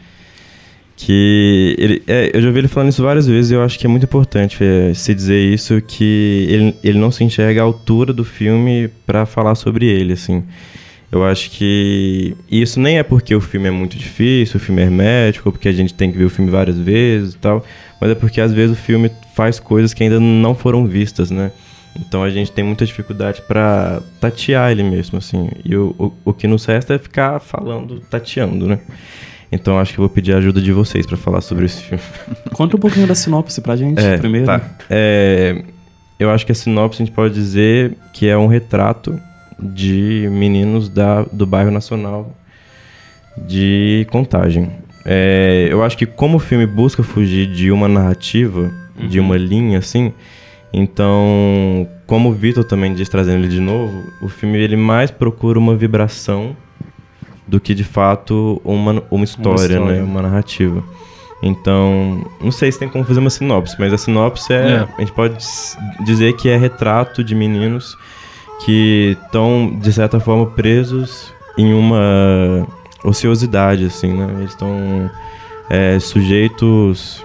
Que 0.97 1.75
ele, 1.77 2.03
é, 2.07 2.31
eu 2.33 2.41
já 2.41 2.47
ouvi 2.47 2.59
ele 2.59 2.67
falando 2.69 2.89
isso 2.89 3.03
várias 3.03 3.27
vezes 3.27 3.51
e 3.51 3.53
eu 3.53 3.61
acho 3.61 3.77
que 3.77 3.85
é 3.85 3.89
muito 3.89 4.05
importante 4.05 4.63
é, 4.63 4.93
se 4.93 5.13
dizer 5.13 5.39
isso, 5.53 5.81
que 5.81 6.47
ele, 6.49 6.75
ele 6.83 6.97
não 6.97 7.11
se 7.11 7.23
enxerga 7.23 7.61
à 7.61 7.65
altura 7.65 8.13
do 8.13 8.23
filme 8.23 8.89
para 9.05 9.25
falar 9.25 9.55
sobre 9.55 9.85
ele, 9.85 10.13
assim. 10.13 10.43
Eu 11.11 11.23
acho 11.23 11.51
que 11.51 12.35
isso 12.49 12.79
nem 12.79 12.97
é 12.97 13.03
porque 13.03 13.35
o 13.35 13.41
filme 13.41 13.67
é 13.67 13.71
muito 13.71 13.97
difícil, 13.97 14.57
o 14.57 14.59
filme 14.59 14.81
é 14.81 14.85
hermético, 14.85 15.51
porque 15.51 15.67
a 15.67 15.71
gente 15.71 15.93
tem 15.93 16.11
que 16.11 16.17
ver 16.17 16.25
o 16.25 16.29
filme 16.29 16.49
várias 16.49 16.77
vezes 16.77 17.33
e 17.35 17.37
tal, 17.37 17.65
mas 18.01 18.09
é 18.09 18.15
porque 18.15 18.41
às 18.41 18.53
vezes 18.53 18.77
o 18.77 18.79
filme 18.79 19.11
faz 19.35 19.59
coisas 19.59 19.93
que 19.93 20.03
ainda 20.03 20.19
não 20.19 20.55
foram 20.55 20.85
vistas, 20.85 21.29
né? 21.29 21.51
Então 21.99 22.23
a 22.23 22.29
gente 22.29 22.51
tem 22.51 22.63
muita 22.63 22.85
dificuldade 22.85 23.41
para 23.41 24.01
tatear 24.19 24.71
ele 24.71 24.83
mesmo, 24.83 25.17
assim. 25.17 25.49
E 25.63 25.75
o, 25.75 25.95
o, 25.97 26.13
o, 26.25 26.33
que 26.33 26.47
nos 26.47 26.65
resta 26.65 26.93
é 26.93 26.97
ficar 26.97 27.39
falando, 27.39 28.01
tateando, 28.01 28.67
né? 28.67 28.79
Então 29.51 29.79
acho 29.79 29.93
que 29.93 29.99
vou 29.99 30.09
pedir 30.09 30.33
a 30.33 30.37
ajuda 30.37 30.61
de 30.61 30.73
vocês 30.73 31.05
para 31.05 31.15
falar 31.15 31.41
sobre 31.41 31.65
esse 31.65 31.81
filme. 31.81 32.03
Conta 32.53 32.75
um 32.75 32.79
pouquinho 32.79 33.07
da 33.07 33.15
sinopse 33.15 33.61
pra 33.61 33.75
gente 33.75 34.03
é, 34.03 34.17
primeiro. 34.17 34.45
Tá. 34.45 34.61
É, 34.89 35.63
eu 36.19 36.29
acho 36.29 36.45
que 36.45 36.51
a 36.51 36.55
sinopse 36.55 37.01
a 37.01 37.05
gente 37.05 37.15
pode 37.15 37.33
dizer 37.33 37.95
que 38.13 38.27
é 38.27 38.37
um 38.37 38.47
retrato 38.47 39.17
de 39.57 40.27
meninos 40.31 40.89
da, 40.89 41.23
do 41.23 41.45
bairro 41.45 41.71
nacional 41.71 42.35
de 43.37 44.05
Contagem. 44.11 44.69
É, 45.05 45.67
eu 45.69 45.83
acho 45.83 45.97
que 45.97 46.05
como 46.05 46.37
o 46.37 46.39
filme 46.39 46.65
busca 46.65 47.03
fugir 47.03 47.47
de 47.47 47.71
uma 47.71 47.87
narrativa, 47.87 48.71
uhum. 48.99 49.07
de 49.07 49.19
uma 49.19 49.37
linha 49.37 49.79
assim, 49.79 50.13
então, 50.73 51.87
como 52.05 52.29
o 52.29 52.33
Vitor 52.33 52.63
também 52.63 52.93
diz, 52.93 53.07
trazendo 53.07 53.39
ele 53.39 53.47
de 53.47 53.59
novo, 53.59 54.03
o 54.21 54.27
filme 54.27 54.57
ele 54.57 54.75
mais 54.75 55.09
procura 55.09 55.57
uma 55.57 55.75
vibração 55.75 56.55
do 57.47 57.59
que 57.59 57.73
de 57.73 57.83
fato 57.83 58.61
uma, 58.63 59.03
uma, 59.09 59.23
história, 59.23 59.53
uma 59.53 59.55
história, 59.55 59.79
né? 59.79 60.03
Uma 60.03 60.21
narrativa. 60.21 60.83
Então, 61.41 62.25
não 62.41 62.51
sei 62.51 62.71
se 62.71 62.79
tem 62.79 62.89
como 62.89 63.03
fazer 63.03 63.19
uma 63.19 63.29
sinopse, 63.29 63.75
mas 63.77 63.93
a 63.93 63.97
sinopse 63.97 64.51
é, 64.51 64.55
é. 64.55 64.87
a 64.97 64.99
gente 64.99 65.11
pode 65.11 65.37
dizer 66.03 66.33
que 66.33 66.49
é 66.49 66.57
retrato 66.57 67.23
de 67.23 67.35
meninos 67.35 67.95
que 68.63 69.17
estão 69.25 69.77
de 69.79 69.93
certa 69.93 70.19
forma 70.19 70.45
presos 70.47 71.33
em 71.57 71.73
uma 71.73 72.65
ociosidade, 73.03 73.85
assim, 73.85 74.13
né? 74.13 74.27
Eles 74.37 74.51
estão 74.51 75.09
é, 75.69 75.99
sujeitos 75.99 77.24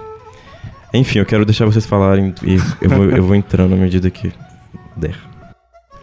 enfim, 0.93 1.19
eu 1.19 1.25
quero 1.25 1.45
deixar 1.45 1.65
vocês 1.65 1.85
falarem 1.85 2.33
e 2.43 2.55
eu 2.81 2.89
vou, 2.89 3.05
eu 3.05 3.23
vou 3.23 3.35
entrando 3.35 3.73
à 3.73 3.77
medida 3.77 4.09
que 4.09 4.31
der 4.95 5.15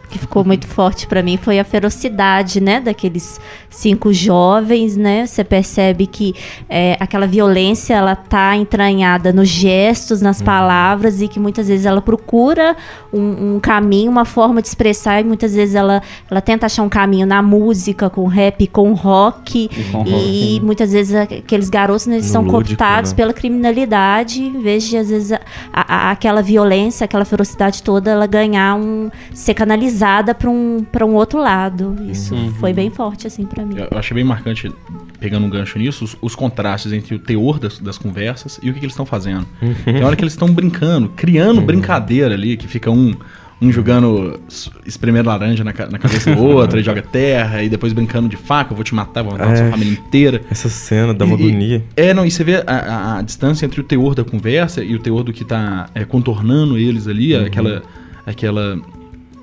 que 0.09 0.17
ficou 0.17 0.43
muito 0.43 0.67
forte 0.67 1.07
para 1.07 1.21
mim 1.21 1.37
foi 1.37 1.59
a 1.59 1.63
ferocidade, 1.63 2.59
né, 2.59 2.81
daqueles 2.81 3.39
cinco 3.69 4.11
jovens, 4.11 4.97
né? 4.97 5.25
Você 5.25 5.43
percebe 5.43 6.07
que 6.07 6.33
é, 6.67 6.97
aquela 6.99 7.27
violência 7.27 7.93
ela 7.93 8.15
tá 8.15 8.55
entranhada 8.57 9.31
nos 9.31 9.47
gestos, 9.47 10.21
nas 10.21 10.39
uhum. 10.39 10.45
palavras 10.45 11.21
e 11.21 11.27
que 11.27 11.39
muitas 11.39 11.67
vezes 11.67 11.85
ela 11.85 12.01
procura 12.01 12.75
um, 13.13 13.55
um, 13.55 13.59
caminho, 13.59 14.11
uma 14.11 14.25
forma 14.25 14.61
de 14.61 14.67
expressar 14.67 15.21
e 15.21 15.23
muitas 15.23 15.53
vezes 15.53 15.75
ela, 15.75 16.01
ela 16.29 16.41
tenta 16.41 16.65
achar 16.65 16.83
um 16.83 16.89
caminho 16.89 17.27
na 17.27 17.41
música, 17.41 18.09
com 18.09 18.25
rap, 18.25 18.65
com 18.67 18.93
rock 18.93 19.69
e, 19.71 19.83
com 19.91 20.03
e 20.05 20.53
rock. 20.53 20.65
muitas 20.65 20.91
vezes 20.91 21.15
aqueles 21.15 21.69
garotos 21.69 22.07
né, 22.07 22.15
eles 22.15 22.25
são 22.25 22.41
lúdico, 22.41 22.65
cooptados 22.65 23.11
né? 23.11 23.15
pela 23.15 23.33
criminalidade 23.33 24.41
em 24.41 24.61
vez 24.61 24.83
de 24.83 24.97
às 24.97 25.09
vezes 25.09 25.31
a, 25.31 25.39
a, 25.71 26.11
aquela 26.11 26.41
violência, 26.41 27.05
aquela 27.05 27.25
ferocidade 27.25 27.83
toda 27.83 28.09
ela 28.09 28.25
ganhar 28.25 28.75
um 28.75 29.11
ser 29.33 29.53
canalizada 29.53 29.98
canalizada 29.99 30.33
para 30.33 30.49
um, 30.49 30.83
pra 30.83 31.05
um 31.05 31.13
outro 31.13 31.39
lado. 31.39 31.95
Isso 32.09 32.33
uhum. 32.33 32.53
foi 32.53 32.73
bem 32.73 32.89
forte, 32.89 33.27
assim, 33.27 33.45
para 33.45 33.65
mim. 33.65 33.75
Eu 33.77 33.97
achei 33.97 34.15
bem 34.15 34.23
marcante, 34.23 34.71
pegando 35.19 35.45
um 35.45 35.49
gancho 35.49 35.77
nisso, 35.77 36.05
os, 36.05 36.17
os 36.21 36.35
contrastes 36.35 36.93
entre 36.93 37.15
o 37.15 37.19
teor 37.19 37.59
das, 37.59 37.79
das 37.79 37.97
conversas 37.97 38.59
e 38.63 38.69
o 38.69 38.73
que, 38.73 38.79
que 38.79 38.85
eles 38.85 38.93
estão 38.93 39.05
fazendo. 39.05 39.45
Uhum. 39.61 39.73
Tem 39.83 40.03
hora 40.03 40.15
que 40.15 40.23
eles 40.23 40.33
estão 40.33 40.49
brincando, 40.49 41.09
criando 41.09 41.59
uhum. 41.59 41.65
brincadeira 41.65 42.33
ali, 42.33 42.55
que 42.55 42.67
fica 42.67 42.89
um 42.89 43.13
um 43.61 43.73
jogando 43.73 44.39
espremer 44.85 45.25
laranja 45.25 45.65
na, 45.65 45.73
na 45.73 45.99
cabeça 45.99 46.33
do 46.33 46.41
outro, 46.41 46.79
e 46.79 46.83
joga 46.83 47.01
terra, 47.01 47.61
e 47.61 47.67
depois 47.67 47.91
brincando 47.91 48.29
de 48.29 48.37
faca, 48.37 48.71
eu 48.71 48.75
vou 48.75 48.85
te 48.85 48.95
matar, 48.95 49.21
vou 49.21 49.33
matar 49.33 49.49
é, 49.49 49.51
a 49.51 49.55
sua 49.57 49.65
é. 49.65 49.71
família 49.71 49.93
inteira. 49.95 50.41
Essa 50.49 50.69
cena 50.69 51.13
dá 51.13 51.25
uma 51.25 51.35
agonia. 51.35 51.83
É, 51.93 52.13
não, 52.13 52.25
e 52.25 52.31
você 52.31 52.41
vê 52.41 52.55
a, 52.55 52.63
a, 52.65 53.17
a, 53.17 53.21
distância 53.21 53.65
entre 53.65 53.81
o 53.81 53.83
teor 53.83 54.15
da 54.15 54.23
conversa 54.23 54.81
e 54.81 54.95
o 54.95 54.99
teor 54.99 55.23
do 55.23 55.33
que 55.33 55.43
tá 55.43 55.89
é, 55.93 56.05
contornando 56.05 56.77
eles 56.77 57.05
ali, 57.05 57.35
uhum. 57.35 57.45
aquela, 57.45 57.83
aquela 58.25 58.79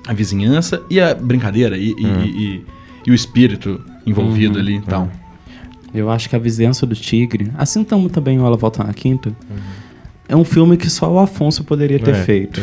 a 0.07 0.13
vizinhança 0.13 0.81
e 0.89 0.99
a 0.99 1.13
brincadeira 1.13 1.77
e, 1.77 1.93
hum. 1.93 2.21
e, 2.23 2.27
e, 2.27 2.65
e 3.07 3.11
o 3.11 3.13
espírito 3.13 3.83
envolvido 4.05 4.55
uhum, 4.55 4.61
ali 4.61 4.75
e 4.77 4.81
tal. 4.81 5.11
Eu 5.93 6.09
acho 6.09 6.29
que 6.29 6.35
a 6.35 6.39
vizinhança 6.39 6.85
do 6.85 6.95
tigre, 6.95 7.51
assim 7.57 7.83
como 7.83 8.09
também 8.09 8.39
o 8.39 8.45
Ela 8.45 8.55
Volta 8.55 8.83
na 8.83 8.93
Quinta, 8.93 9.29
uhum. 9.29 9.57
é 10.29 10.35
um 10.35 10.45
filme 10.45 10.77
que 10.77 10.89
só 10.89 11.11
o 11.11 11.19
Afonso 11.19 11.63
poderia 11.63 11.99
ter 11.99 12.15
é, 12.15 12.23
feito. 12.23 12.61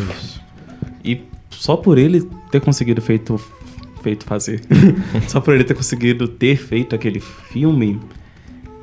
E 1.04 1.20
só 1.50 1.76
por 1.76 1.98
ele 1.98 2.22
ter 2.50 2.60
conseguido 2.60 3.02
feito, 3.02 3.38
feito 4.02 4.24
fazer, 4.24 4.62
só 5.28 5.40
por 5.40 5.54
ele 5.54 5.64
ter 5.64 5.74
conseguido 5.74 6.26
ter 6.26 6.56
feito 6.56 6.94
aquele 6.94 7.20
filme, 7.20 8.00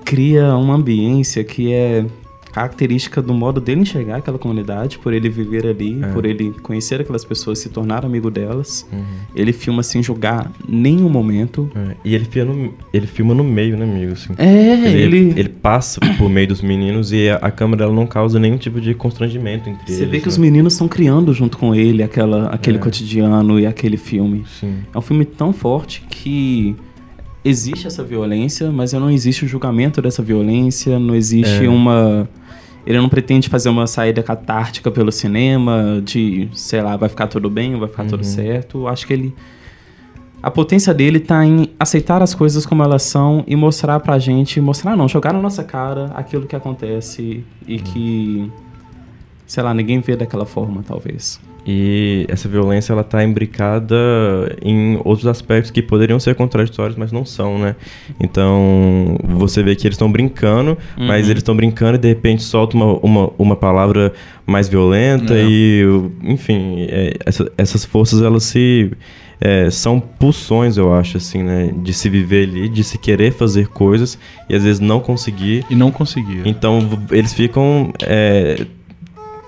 cria 0.05 0.55
uma 0.55 0.75
ambiência 0.75 1.43
que 1.43 1.71
é 1.73 2.05
característica 2.51 3.21
do 3.21 3.33
modo 3.33 3.61
dele 3.61 3.81
enxergar 3.81 4.17
aquela 4.17 4.37
comunidade, 4.37 4.99
por 4.99 5.13
ele 5.13 5.29
viver 5.29 5.65
ali, 5.65 5.99
é. 6.03 6.07
por 6.07 6.25
ele 6.25 6.53
conhecer 6.61 7.01
aquelas 7.01 7.23
pessoas, 7.23 7.59
se 7.59 7.69
tornar 7.69 8.05
amigo 8.05 8.29
delas. 8.29 8.87
Uhum. 8.91 9.03
Ele 9.35 9.53
filma 9.53 9.81
sem 9.83 10.03
julgar 10.03 10.51
nenhum 10.67 11.09
momento. 11.09 11.69
É. 11.75 11.95
E 12.03 12.15
ele 12.15 12.25
filma, 12.25 12.53
no, 12.53 12.73
ele 12.93 13.07
filma 13.07 13.33
no 13.33 13.43
meio, 13.43 13.77
né, 13.77 13.85
amigo? 13.85 14.13
Assim. 14.13 14.33
É, 14.37 14.73
ele, 14.91 15.17
ele... 15.17 15.39
ele 15.39 15.49
passa 15.49 15.99
por 16.17 16.29
meio 16.29 16.47
dos 16.47 16.61
meninos 16.61 17.11
e 17.11 17.29
a, 17.29 17.35
a 17.35 17.51
câmera 17.51 17.89
não 17.89 18.05
causa 18.05 18.39
nenhum 18.39 18.57
tipo 18.57 18.81
de 18.81 18.93
constrangimento 18.93 19.69
entre 19.69 19.85
Você 19.85 19.93
eles. 19.93 19.99
Você 19.99 20.05
vê 20.05 20.19
que 20.19 20.25
né? 20.25 20.29
os 20.29 20.37
meninos 20.37 20.73
estão 20.73 20.87
criando 20.87 21.33
junto 21.33 21.57
com 21.57 21.73
ele 21.73 22.03
aquela, 22.03 22.47
aquele 22.47 22.77
é. 22.77 22.81
cotidiano 22.81 23.59
e 23.59 23.65
aquele 23.65 23.97
filme. 23.97 24.43
Sim. 24.59 24.79
É 24.93 24.97
um 24.97 25.01
filme 25.01 25.25
tão 25.25 25.53
forte 25.53 26.03
que 26.09 26.75
existe 27.43 27.87
essa 27.87 28.03
violência, 28.03 28.71
mas 28.71 28.93
não 28.93 29.09
existe 29.09 29.45
o 29.45 29.47
julgamento 29.47 30.01
dessa 30.01 30.21
violência, 30.21 30.99
não 30.99 31.15
existe 31.15 31.65
é. 31.65 31.69
uma 31.69 32.29
ele 32.85 32.97
não 32.97 33.09
pretende 33.09 33.47
fazer 33.49 33.69
uma 33.69 33.85
saída 33.85 34.23
catártica 34.23 34.89
pelo 34.89 35.11
cinema, 35.11 36.01
de, 36.03 36.49
sei 36.53 36.81
lá, 36.81 36.97
vai 36.97 37.09
ficar 37.09 37.27
tudo 37.27 37.49
bem, 37.49 37.77
vai 37.77 37.87
ficar 37.87 38.03
uhum. 38.03 38.09
tudo 38.09 38.23
certo. 38.23 38.87
Acho 38.87 39.05
que 39.05 39.13
ele. 39.13 39.35
A 40.41 40.49
potência 40.49 40.91
dele 40.91 41.19
tá 41.19 41.45
em 41.45 41.69
aceitar 41.79 42.23
as 42.23 42.33
coisas 42.33 42.65
como 42.65 42.81
elas 42.81 43.03
são 43.03 43.43
e 43.45 43.55
mostrar 43.55 43.99
pra 43.99 44.17
gente. 44.17 44.59
Mostrar 44.59 44.95
não, 44.97 45.07
jogar 45.07 45.33
na 45.33 45.41
nossa 45.41 45.63
cara 45.63 46.11
aquilo 46.15 46.47
que 46.47 46.55
acontece 46.55 47.43
e 47.67 47.75
uhum. 47.75 47.83
que. 47.83 48.51
Sei 49.45 49.61
lá, 49.61 49.73
ninguém 49.73 49.99
vê 49.99 50.15
daquela 50.15 50.45
forma, 50.45 50.81
talvez. 50.81 51.39
E 51.65 52.25
essa 52.27 52.49
violência 52.49 52.91
ela 52.91 53.03
tá 53.03 53.23
imbricada 53.23 53.95
em 54.63 54.99
outros 55.03 55.27
aspectos 55.27 55.69
que 55.69 55.81
poderiam 55.81 56.19
ser 56.19 56.33
contraditórios, 56.33 56.97
mas 56.97 57.11
não 57.11 57.23
são, 57.23 57.59
né? 57.59 57.75
Então, 58.19 59.17
você 59.23 59.61
vê 59.61 59.75
que 59.75 59.85
eles 59.85 59.95
estão 59.95 60.11
brincando, 60.11 60.71
uhum. 60.97 61.05
mas 61.05 61.29
eles 61.29 61.41
estão 61.41 61.55
brincando 61.55 61.95
e 61.95 61.99
de 61.99 62.07
repente 62.07 62.41
solta 62.41 62.75
uma, 62.75 62.93
uma, 62.99 63.31
uma 63.37 63.55
palavra 63.55 64.11
mais 64.45 64.67
violenta 64.67 65.35
é. 65.35 65.45
e, 65.47 65.83
enfim, 66.23 66.87
é, 66.89 67.13
essa, 67.25 67.51
essas 67.57 67.85
forças 67.85 68.23
elas 68.23 68.43
se 68.43 68.91
é, 69.39 69.71
são 69.71 69.99
pulsões, 69.99 70.77
eu 70.77 70.93
acho, 70.93 71.17
assim, 71.17 71.41
né? 71.41 71.73
De 71.75 71.93
se 71.93 72.07
viver 72.07 72.47
ali, 72.47 72.69
de 72.69 72.83
se 72.83 72.97
querer 72.99 73.33
fazer 73.33 73.67
coisas 73.67 74.17
e 74.47 74.55
às 74.55 74.63
vezes 74.63 74.79
não 74.79 74.99
conseguir. 74.99 75.65
E 75.67 75.75
não 75.75 75.91
conseguir. 75.91 76.43
Então, 76.45 76.87
eles 77.09 77.33
ficam 77.33 77.91
é, 78.03 78.65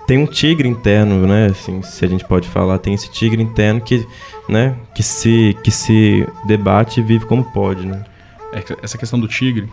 tem 0.07 0.17
um 0.17 0.25
tigre 0.25 0.67
interno, 0.67 1.25
né? 1.25 1.47
Assim, 1.47 1.81
se 1.81 2.03
a 2.03 2.07
gente 2.07 2.25
pode 2.25 2.47
falar, 2.47 2.77
tem 2.79 2.93
esse 2.93 3.09
tigre 3.11 3.41
interno 3.41 3.81
que, 3.81 4.05
né? 4.47 4.75
Que 4.93 5.03
se, 5.03 5.55
que 5.63 5.71
se 5.71 6.27
debate 6.45 6.99
e 6.99 7.03
vive 7.03 7.25
como 7.25 7.43
pode, 7.43 7.85
né? 7.85 8.03
É, 8.51 8.63
essa 8.81 8.97
questão 8.97 9.19
do 9.19 9.27
tigre, 9.27 9.69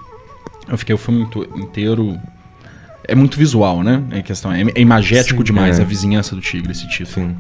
eu 0.68 0.78
fiquei 0.78 0.94
o 0.94 0.98
filme 0.98 1.28
inteiro 1.56 2.18
é 3.04 3.14
muito 3.14 3.36
visual, 3.36 3.82
né? 3.82 4.02
É 4.12 4.22
questão 4.22 4.52
é, 4.52 4.62
é 4.62 4.80
imagético 4.80 5.38
Sim, 5.38 5.44
demais 5.44 5.78
é. 5.78 5.82
a 5.82 5.84
vizinhança 5.84 6.34
do 6.34 6.40
tigre, 6.40 6.70
esse 6.70 6.88
título. 6.88 7.26
Sim. 7.26 7.36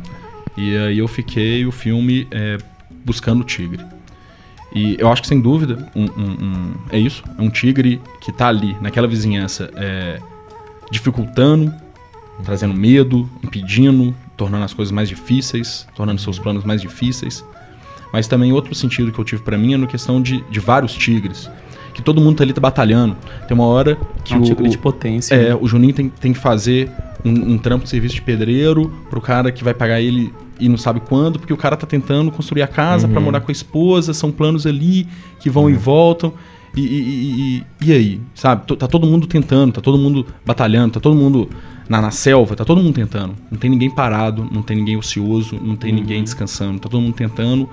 E 0.56 0.76
aí 0.76 0.98
eu 0.98 1.06
fiquei 1.06 1.64
o 1.64 1.72
filme 1.72 2.26
é, 2.30 2.58
buscando 3.04 3.42
o 3.42 3.44
tigre. 3.44 3.84
E 4.72 4.96
eu 4.98 5.10
acho 5.10 5.22
que, 5.22 5.28
sem 5.28 5.40
dúvida, 5.40 5.88
um, 5.94 6.04
um, 6.04 6.44
um, 6.44 6.74
é 6.90 6.98
isso. 6.98 7.24
É 7.38 7.42
um 7.42 7.50
tigre 7.50 8.00
que 8.20 8.32
tá 8.32 8.48
ali, 8.48 8.76
naquela 8.80 9.06
vizinhança, 9.06 9.70
é, 9.74 10.20
dificultando, 10.90 11.72
trazendo 12.44 12.74
medo, 12.74 13.28
impedindo, 13.42 14.14
tornando 14.36 14.64
as 14.64 14.74
coisas 14.74 14.92
mais 14.92 15.08
difíceis, 15.08 15.86
tornando 15.94 16.20
seus 16.20 16.38
planos 16.38 16.64
mais 16.64 16.80
difíceis. 16.80 17.44
Mas 18.12 18.26
também 18.26 18.52
outro 18.52 18.74
sentido 18.74 19.12
que 19.12 19.18
eu 19.18 19.24
tive 19.24 19.42
para 19.42 19.56
mim 19.56 19.74
é 19.74 19.76
na 19.76 19.86
questão 19.86 20.20
de, 20.20 20.42
de 20.50 20.60
vários 20.60 20.92
tigres. 20.94 21.50
Que 21.94 22.02
todo 22.02 22.20
mundo 22.20 22.36
tá 22.36 22.44
ali 22.44 22.52
tá 22.52 22.60
batalhando. 22.60 23.16
Tem 23.46 23.54
uma 23.54 23.66
hora 23.66 23.98
que 24.24 24.34
é 24.34 24.36
um 24.36 24.40
o, 24.40 24.44
tigre 24.44 24.68
de 24.68 24.78
potência. 24.78 25.34
É, 25.34 25.48
né? 25.50 25.58
o 25.60 25.66
Juninho 25.66 25.92
tem, 25.92 26.08
tem 26.08 26.32
que 26.32 26.38
fazer 26.38 26.90
um, 27.24 27.52
um 27.52 27.58
trampo 27.58 27.84
de 27.84 27.90
serviço 27.90 28.16
de 28.16 28.22
pedreiro 28.22 28.92
pro 29.08 29.20
cara 29.20 29.52
que 29.52 29.62
vai 29.62 29.74
pagar 29.74 30.00
ele 30.00 30.32
e 30.58 30.68
não 30.68 30.76
sabe 30.76 31.00
quando, 31.00 31.38
porque 31.38 31.52
o 31.52 31.56
cara 31.56 31.76
tá 31.76 31.86
tentando 31.86 32.30
construir 32.30 32.62
a 32.62 32.66
casa 32.66 33.06
uhum. 33.06 33.12
para 33.12 33.20
morar 33.22 33.40
com 33.40 33.50
a 33.50 33.52
esposa, 33.52 34.12
são 34.12 34.30
planos 34.30 34.66
ali 34.66 35.08
que 35.40 35.48
vão 35.48 35.64
uhum. 35.64 35.70
e 35.70 35.74
voltam. 35.74 36.34
E, 36.76 36.80
e, 36.80 37.64
e, 37.82 37.88
e, 37.88 37.92
aí, 37.92 38.20
sabe? 38.34 38.76
Tá 38.76 38.86
todo 38.86 39.06
mundo 39.06 39.26
tentando, 39.26 39.72
tá 39.72 39.80
todo 39.80 39.98
mundo 39.98 40.26
batalhando, 40.46 40.94
tá 40.94 41.00
todo 41.00 41.16
mundo 41.16 41.50
na, 41.88 42.00
na, 42.00 42.10
selva, 42.10 42.54
tá 42.54 42.64
todo 42.64 42.80
mundo 42.80 42.94
tentando. 42.94 43.34
Não 43.50 43.58
tem 43.58 43.68
ninguém 43.68 43.90
parado, 43.90 44.48
não 44.50 44.62
tem 44.62 44.76
ninguém 44.76 44.96
ocioso, 44.96 45.58
não 45.60 45.74
tem 45.74 45.90
uhum. 45.90 45.98
ninguém 45.98 46.22
descansando, 46.22 46.78
tá 46.78 46.88
todo 46.88 47.00
mundo 47.00 47.14
tentando. 47.14 47.68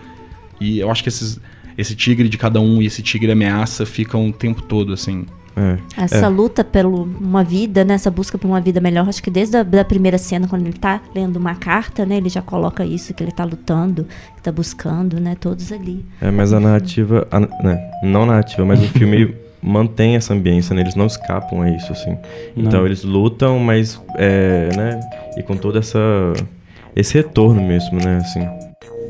E 0.60 0.80
eu 0.80 0.90
acho 0.90 1.04
que 1.04 1.10
esses, 1.10 1.40
esse 1.78 1.96
tigre 1.96 2.28
de 2.28 2.38
cada 2.38 2.60
um 2.60 2.82
e 2.82 2.88
esse 2.88 3.04
tigre 3.04 3.32
ameaça 3.32 3.86
ficam 3.86 4.28
o 4.28 4.34
tempo 4.34 4.64
todo, 4.64 4.94
assim, 4.94 5.26
é. 5.58 6.04
Essa 6.04 6.28
é. 6.28 6.30
luta 6.30 6.64
por 6.64 6.86
uma 6.86 7.44
vida, 7.44 7.84
né? 7.84 7.96
Essa 7.96 8.12
busca 8.12 8.38
por 8.38 8.48
uma 8.48 8.62
vida 8.62 8.80
melhor, 8.80 9.10
acho 9.10 9.24
que 9.24 9.32
desde 9.32 9.58
a 9.58 9.64
da 9.64 9.84
primeira 9.84 10.18
cena, 10.20 10.48
quando 10.48 10.62
ele 10.62 10.76
está 10.76 11.02
lendo 11.16 11.38
uma 11.38 11.56
carta, 11.56 12.06
né? 12.06 12.18
Ele 12.18 12.30
já 12.30 12.44
coloca 12.44 12.86
isso, 12.86 13.14
que 13.14 13.24
ele 13.24 13.32
está 13.32 13.44
lutando, 13.44 14.06
que 14.36 14.42
tá 14.44 14.52
buscando, 14.52 15.20
né? 15.20 15.36
Todos 15.40 15.72
ali. 15.72 16.06
É, 16.22 16.30
mas 16.30 16.54
a 16.54 16.60
narrativa, 16.60 17.28
a, 17.32 17.40
né? 17.40 17.92
não 18.04 18.24
a 18.24 18.26
narrativa, 18.28 18.64
mas 18.66 18.84
o 18.84 18.88
filme 18.90 19.36
mantém 19.60 20.16
essa 20.16 20.34
ambiência, 20.34 20.76
né? 20.76 20.82
Eles 20.82 20.96
não 20.96 21.08
escapam 21.08 21.64
a 21.64 21.70
isso, 21.72 21.92
assim. 21.92 22.12
Não. 22.56 22.66
Então 22.66 22.86
eles 22.86 23.04
lutam, 23.04 23.58
mas, 23.60 24.00
é, 24.16 24.70
né? 24.78 25.00
E 25.36 25.42
com 25.42 25.58
todo 25.58 25.80
essa, 25.80 26.00
esse 26.96 27.16
retorno 27.16 27.62
mesmo, 27.64 28.00
né? 28.00 28.18
Assim. 28.18 28.48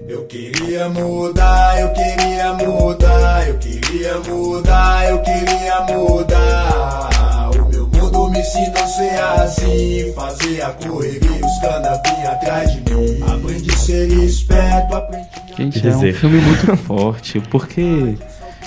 Eu 0.07 0.23
queria 0.23 0.87
mudar, 0.87 1.81
eu 1.81 1.89
queria 1.91 2.53
mudar, 2.53 3.47
eu 3.49 3.57
queria 3.57 4.17
mudar, 4.19 5.09
eu 5.09 5.19
queria 5.19 5.81
mudar. 5.81 6.36
O 8.57 8.59
meu 8.59 8.65
mundo 8.65 8.65
me 8.65 8.65
ensinou 8.65 8.83
a 8.83 8.87
ser 8.87 9.19
assim, 9.19 10.13
fazer 10.13 10.61
a 10.61 10.69
correria, 10.71 11.31
os 11.31 12.27
atrás 12.27 12.73
de 12.73 12.93
mim. 12.93 13.21
Aprendi 13.21 13.71
a 13.71 13.77
ser 13.77 14.07
esperto, 14.07 14.95
aprendi 14.95 15.79
a... 15.79 15.81
Gente, 15.81 15.87
é 15.87 15.95
um 15.95 16.13
filme 16.13 16.39
muito 16.39 16.77
forte, 16.77 17.39
porque 17.39 18.15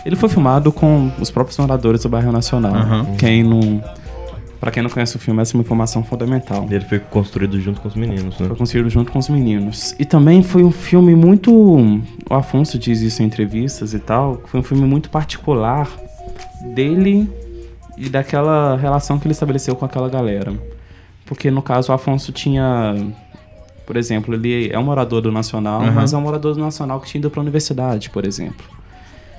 ele 0.05 0.16
foi 0.16 0.28
filmado 0.28 0.72
com 0.72 1.11
os 1.20 1.30
próprios 1.30 1.59
moradores 1.59 2.03
do 2.03 2.09
bairro 2.09 2.32
Nacional. 2.32 2.72
Uhum. 2.72 3.16
Quem 3.16 3.43
não 3.43 3.82
para 4.61 4.70
quem 4.70 4.82
não 4.82 4.91
conhece 4.91 5.16
o 5.16 5.18
filme, 5.18 5.41
essa 5.41 5.55
é 5.55 5.57
uma 5.57 5.62
informação 5.62 6.05
fundamental. 6.05 6.66
Ele 6.70 6.84
foi 6.84 6.99
construído 6.99 7.59
junto 7.59 7.80
com 7.80 7.88
os 7.88 7.95
meninos, 7.95 8.38
né? 8.38 8.47
Foi 8.47 8.57
construído 8.57 8.91
junto 8.91 9.11
com 9.11 9.18
os 9.18 9.30
meninos. 9.30 9.97
E 9.99 10.05
também 10.05 10.43
foi 10.43 10.62
um 10.62 10.70
filme 10.70 11.14
muito. 11.14 11.51
O 11.51 12.34
Afonso 12.34 12.78
diz 12.78 13.01
isso 13.01 13.22
em 13.22 13.26
entrevistas 13.26 13.95
e 13.95 13.99
tal. 13.99 14.43
Foi 14.45 14.61
um 14.61 14.62
filme 14.62 14.86
muito 14.86 15.09
particular 15.09 15.88
dele 16.74 17.26
e 18.01 18.09
daquela 18.09 18.76
relação 18.76 19.18
que 19.18 19.26
ele 19.26 19.32
estabeleceu 19.32 19.76
com 19.76 19.84
aquela 19.84 20.09
galera. 20.09 20.55
Porque 21.26 21.51
no 21.51 21.61
caso 21.61 21.92
o 21.92 21.94
Afonso 21.94 22.32
tinha. 22.32 22.94
Por 23.86 23.96
exemplo, 23.96 24.34
ele 24.34 24.70
é 24.72 24.78
um 24.78 24.84
morador 24.84 25.20
do 25.20 25.30
Nacional, 25.30 25.82
uhum. 25.82 25.92
mas 25.92 26.12
é 26.12 26.16
um 26.16 26.20
morador 26.20 26.55
do 26.55 26.61
Nacional 26.61 27.01
que 27.01 27.09
tinha 27.09 27.18
ido 27.18 27.30
para 27.30 27.40
a 27.40 27.42
universidade, 27.42 28.09
por 28.09 28.24
exemplo. 28.24 28.64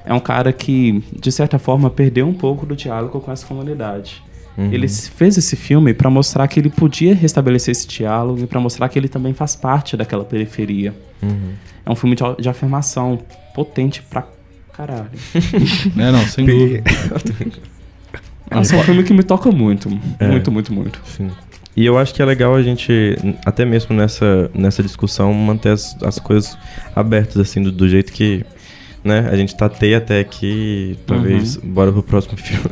É 0.06 0.14
um 0.14 0.20
cara 0.20 0.52
que, 0.52 1.04
de 1.18 1.32
certa 1.32 1.58
forma, 1.58 1.90
perdeu 1.90 2.28
um 2.28 2.34
pouco 2.34 2.66
do 2.66 2.76
diálogo 2.76 3.20
com 3.20 3.32
essa 3.32 3.46
comunidade. 3.46 4.22
Uhum. 4.58 4.72
Ele 4.72 4.88
fez 4.88 5.38
esse 5.38 5.56
filme 5.56 5.94
para 5.94 6.10
mostrar 6.10 6.48
que 6.48 6.60
ele 6.60 6.70
podia 6.70 7.16
restabelecer 7.16 7.72
esse 7.72 7.88
diálogo 7.88 8.42
e 8.42 8.48
para 8.48 8.60
mostrar 8.60 8.90
que 8.90 9.00
ele 9.00 9.08
também 9.08 9.34
faz 9.34 9.56
parte 9.56 9.96
daquela 9.96 10.26
periferia. 10.26 10.94
Uhum. 11.22 11.54
É 11.86 11.90
um 11.90 11.96
filme 11.96 12.16
de, 12.16 12.24
de, 12.40 12.50
afirmação 12.50 13.20
potente 13.56 14.02
pra 14.04 14.28
caralho. 14.74 15.10
é, 15.98 16.12
não, 16.12 16.26
sem 16.28 16.46
dúvida. 16.46 16.84
Nossa, 18.52 18.76
é 18.76 18.80
um 18.80 18.84
filme 18.84 19.04
que 19.04 19.14
me 19.14 19.24
toca 19.24 19.52
muito. 19.52 19.90
É. 20.20 20.28
Muito, 20.28 20.52
muito, 20.52 20.74
muito. 20.74 21.02
Sim. 21.06 21.30
E 21.76 21.86
eu 21.86 21.98
acho 21.98 22.14
que 22.14 22.22
é 22.22 22.26
legal 22.26 22.54
a 22.54 22.62
gente, 22.62 23.16
até 23.46 23.64
mesmo 23.64 23.96
nessa, 23.96 24.52
nessa 24.54 24.84
discussão, 24.84 25.34
manter 25.34 25.70
as, 25.70 25.96
as 26.04 26.20
coisas 26.20 26.58
abertas, 26.96 27.38
assim, 27.38 27.62
do, 27.62 27.72
do 27.72 27.88
jeito 27.88 28.12
que 28.12 28.46
né, 29.04 29.30
a 29.32 29.36
gente 29.36 29.56
tateia 29.56 29.98
até 29.98 30.20
aqui. 30.20 30.98
Talvez, 31.08 31.56
uhum. 31.56 31.70
bora 31.70 31.92
pro 31.92 32.04
próximo 32.04 32.38
filme. 32.38 32.66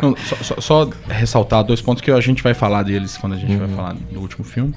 Não, 0.00 0.16
só, 0.16 0.36
só, 0.36 0.60
só, 0.60 0.90
ressaltar 1.08 1.64
dois 1.64 1.80
pontos 1.80 2.02
que 2.02 2.10
a 2.10 2.20
gente 2.20 2.42
vai 2.42 2.54
falar 2.54 2.82
deles 2.82 3.16
quando 3.16 3.34
a 3.34 3.36
gente 3.36 3.52
uhum. 3.52 3.66
vai 3.66 3.68
falar 3.68 3.94
do 3.94 4.20
último 4.20 4.44
filme. 4.44 4.74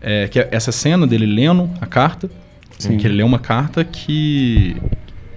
É, 0.00 0.28
que 0.28 0.38
é 0.38 0.48
essa 0.52 0.70
cena 0.70 1.06
dele 1.06 1.26
lendo 1.26 1.68
a 1.80 1.86
carta, 1.86 2.30
Sim. 2.78 2.98
que 2.98 3.06
ele 3.06 3.16
lê 3.16 3.22
uma 3.22 3.38
carta 3.38 3.82
que. 3.82 4.76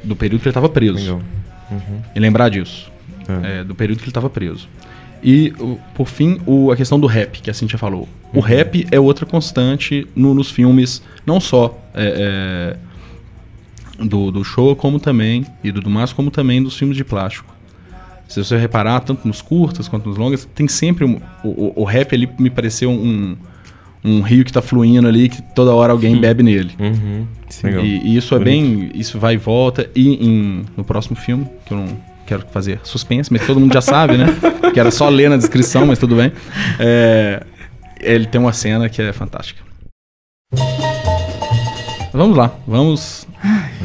do 0.04 0.16
período 0.16 0.42
que 0.42 0.48
ele 0.48 0.52
estava 0.52 0.70
preso. 0.70 1.20
Uhum. 1.72 2.02
E 2.16 2.20
lembrar 2.20 2.50
disso. 2.50 2.91
É. 3.44 3.60
É, 3.60 3.64
do 3.64 3.76
período 3.76 4.00
que 4.00 4.04
ele 4.06 4.12
estava 4.12 4.30
preso. 4.30 4.68
E, 5.24 5.54
por 5.94 6.08
fim, 6.08 6.40
o, 6.46 6.72
a 6.72 6.76
questão 6.76 7.00
do 7.00 7.06
rap, 7.06 7.42
que 7.42 7.50
a 7.50 7.54
Cintia 7.54 7.78
falou. 7.78 8.10
Uhum. 8.34 8.40
O 8.40 8.42
rap 8.42 8.88
é 8.92 9.00
outra 9.00 9.26
constante 9.26 10.08
no, 10.16 10.34
nos 10.34 10.50
filmes, 10.50 11.02
não 11.26 11.40
só 11.40 11.80
é, 11.94 12.78
é, 14.00 14.04
do, 14.04 14.32
do 14.32 14.44
show, 14.44 14.76
como 14.76 15.00
também, 15.00 15.46
e 15.64 15.72
do 15.72 15.80
Dumas, 15.80 16.12
como 16.12 16.32
também 16.32 16.62
dos 16.62 16.76
filmes 16.76 16.98
de 16.98 17.04
plástico. 17.04 17.54
Se 18.28 18.44
você 18.44 18.58
reparar, 18.58 19.02
tanto 19.02 19.28
nos 19.28 19.42
curtas 19.42 19.88
quanto 19.88 20.08
nos 20.08 20.18
longas, 20.18 20.48
tem 20.56 20.68
sempre 20.68 21.04
um, 21.04 21.20
o, 21.44 21.82
o, 21.82 21.84
rap 21.84 22.16
ali 22.16 22.30
me 22.40 22.50
pareceu 22.50 22.90
um, 22.90 23.36
um 24.04 24.22
rio 24.22 24.44
que 24.46 24.50
está 24.50 24.62
fluindo 24.62 25.06
ali, 25.08 25.28
que 25.28 25.42
toda 25.54 25.74
hora 25.74 25.92
alguém 25.92 26.18
bebe 26.20 26.42
nele. 26.42 26.72
Uhum. 26.80 27.28
E, 27.84 28.14
e, 28.14 28.18
isso 28.18 28.34
é 28.34 28.40
bem. 28.40 28.90
Isso 28.96 29.20
vai 29.20 29.34
e 29.34 29.38
volta. 29.38 29.90
E 29.94 30.26
em, 30.26 30.64
no 30.78 30.84
próximo 30.84 31.18
filme, 31.18 31.46
que 31.66 31.74
eu 31.74 31.78
não 31.80 32.11
quero 32.32 32.46
fazer 32.50 32.80
suspense, 32.84 33.32
mas 33.32 33.46
todo 33.46 33.60
mundo 33.60 33.74
já 33.74 33.82
sabe, 33.82 34.18
né? 34.18 34.26
que 34.74 34.80
era 34.80 34.90
só 34.90 35.10
ler 35.10 35.30
na 35.30 35.36
descrição, 35.36 35.86
mas 35.86 36.00
tudo 36.00 36.16
bem. 36.16 36.32
É, 36.80 37.44
ele 38.00 38.26
tem 38.26 38.40
uma 38.40 38.54
cena 38.54 38.88
que 38.88 39.02
é 39.02 39.12
fantástica. 39.12 39.62
Vamos 42.14 42.38
lá, 42.38 42.54
vamos 42.66 43.28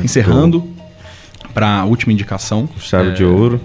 encerrando 0.02 0.64
para 1.52 1.80
a 1.80 1.84
última 1.84 2.12
indicação. 2.12 2.68
Chave 2.78 3.10
é, 3.10 3.14
de 3.14 3.24
ouro 3.24 3.60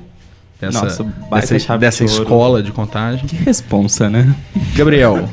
dessa, 0.59 0.83
Nossa, 0.83 1.03
dessa, 1.29 1.77
dessa 1.77 2.05
de 2.05 2.11
escola 2.11 2.63
de 2.63 2.71
contagem. 2.71 3.27
Que 3.27 3.35
responsa, 3.35 4.09
né? 4.09 4.35
Gabriel, 4.75 5.29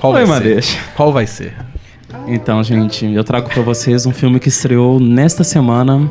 qual 0.00 0.12
Oi, 0.12 0.24
vai 0.24 0.42
ser? 0.42 0.62
ser? 0.62 0.80
Qual 0.94 1.12
vai 1.12 1.26
ser? 1.26 1.56
Então, 2.28 2.62
gente, 2.62 3.04
eu 3.04 3.24
trago 3.24 3.48
para 3.48 3.62
vocês 3.62 4.06
um 4.06 4.12
filme 4.12 4.38
que 4.38 4.48
estreou 4.48 5.00
nesta 5.00 5.42
semana, 5.42 6.08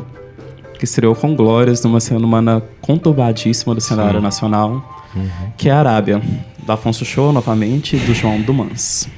que 0.78 0.84
estreou 0.84 1.14
com 1.14 1.34
glórias 1.34 1.82
numa 1.82 2.00
semana 2.00 2.62
conturbadíssima 2.80 3.74
do 3.74 3.80
cenário 3.80 4.20
Sim. 4.20 4.24
nacional, 4.24 5.04
uhum. 5.14 5.28
que 5.56 5.68
é 5.68 5.72
a 5.72 5.78
Arábia, 5.78 6.22
do 6.64 6.72
Afonso 6.72 7.04
Show 7.04 7.32
novamente 7.32 7.96
e 7.96 7.98
do 7.98 8.14
João 8.14 8.40
Dumans. 8.40 9.08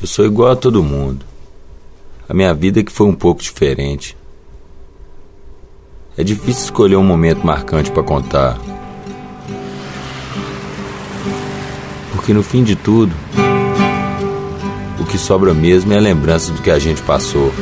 Eu 0.00 0.06
sou 0.06 0.24
igual 0.24 0.52
a 0.52 0.56
todo 0.56 0.82
mundo. 0.82 1.24
A 2.28 2.34
minha 2.34 2.52
vida 2.54 2.82
que 2.82 2.92
foi 2.92 3.06
um 3.06 3.14
pouco 3.14 3.42
diferente. 3.42 4.16
É 6.16 6.22
difícil 6.22 6.64
escolher 6.64 6.96
um 6.96 7.04
momento 7.04 7.44
marcante 7.44 7.90
para 7.90 8.02
contar. 8.02 8.58
Porque 12.12 12.32
no 12.32 12.42
fim 12.42 12.62
de 12.62 12.76
tudo, 12.76 13.14
o 15.00 15.04
que 15.04 15.18
sobra 15.18 15.52
mesmo 15.52 15.92
é 15.92 15.96
a 15.96 16.00
lembrança 16.00 16.52
do 16.52 16.62
que 16.62 16.70
a 16.70 16.78
gente 16.78 17.02
passou. 17.02 17.52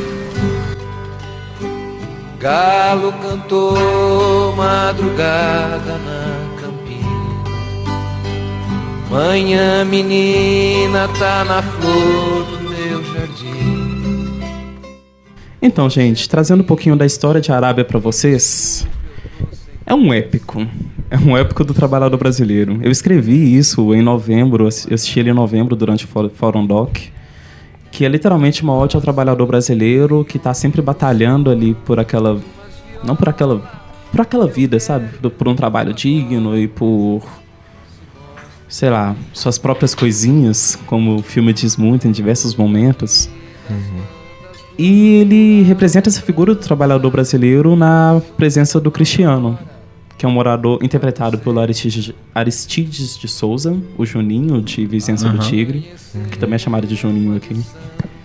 Galo 2.43 3.13
cantou 3.23 4.53
madrugada 4.57 5.97
na 5.99 6.61
campina. 6.61 7.45
Manhã 9.09 9.85
menina 9.85 11.07
tá 11.21 11.45
na 11.45 11.63
flor 11.63 12.45
do 12.47 12.69
meu 12.69 13.05
jardim. 13.15 14.41
Então, 15.63 15.89
gente, 15.89 16.29
trazendo 16.29 16.63
um 16.65 16.67
pouquinho 16.67 16.97
da 16.97 17.07
história 17.07 17.41
de 17.41 17.53
Arábia 17.53 17.85
para 17.85 18.01
vocês, 18.01 18.89
é 19.87 19.95
um 19.95 20.13
épico. 20.13 20.67
É 21.09 21.17
um 21.17 21.37
épico 21.37 21.63
do 21.63 21.73
trabalhador 21.73 22.17
brasileiro. 22.17 22.81
Eu 22.83 22.91
escrevi 22.91 23.57
isso 23.57 23.95
em 23.95 24.03
novembro, 24.03 24.67
assisti 24.67 25.21
ele 25.21 25.31
em 25.31 25.35
novembro 25.35 25.77
durante 25.77 26.07
o 26.07 26.31
Fórum 26.35 26.67
Doc, 26.67 26.99
que 27.93 28.07
é 28.07 28.09
literalmente 28.09 28.63
uma 28.63 28.75
ode 28.75 28.97
ao 28.97 29.03
trabalhador 29.03 29.47
brasileiro 29.47 30.25
que 30.25 30.39
está 30.39 30.55
sempre 30.55 30.81
batalhando 30.81 31.51
ali 31.51 31.75
por 31.75 32.01
aquela. 32.01 32.41
Não 33.05 33.15
por 33.15 33.29
aquela. 33.29 33.61
Por 34.11 34.21
aquela 34.23 34.47
vida, 34.47 34.81
sabe? 34.81 35.09
Por 35.31 35.47
um 35.47 35.55
trabalho 35.55 35.93
digno 35.93 36.59
e 36.59 36.67
por. 36.67 37.23
Sei 38.67 38.89
lá, 38.89 39.15
suas 39.35 39.59
próprias 39.59 39.95
coisinhas, 39.95 40.79
como 40.87 41.17
o 41.17 41.23
filme 41.23 41.53
diz 41.53 41.77
muito 41.77 42.09
em 42.09 42.11
diversos 42.11 42.57
momentos. 42.57 43.29
Uhum. 43.69 44.01
E 44.79 45.17
ele 45.17 45.63
representa 45.63 46.09
essa 46.09 46.23
figura 46.23 46.55
do 46.55 46.61
trabalhador 46.61 47.11
brasileiro 47.11 47.77
na 47.77 48.23
presença 48.39 48.81
do 48.81 48.91
Cristiano, 48.91 49.59
que 50.23 50.27
é 50.27 50.29
um 50.29 50.33
morador 50.33 50.79
interpretado 50.85 51.37
pelo 51.37 51.59
Aristides, 51.59 52.13
Aristides 52.33 53.19
de 53.19 53.27
Souza, 53.27 53.77
o 53.99 54.07
Juninho 54.07 54.63
de 54.63 54.87
Vicência 54.87 55.27
Aham. 55.27 55.37
do 55.37 55.43
Tigre, 55.45 55.85
que 56.31 56.39
também 56.39 56.55
é 56.55 56.59
chamado 56.59 56.87
de 56.87 56.95
Juninho 56.95 57.35
aqui. 57.35 57.57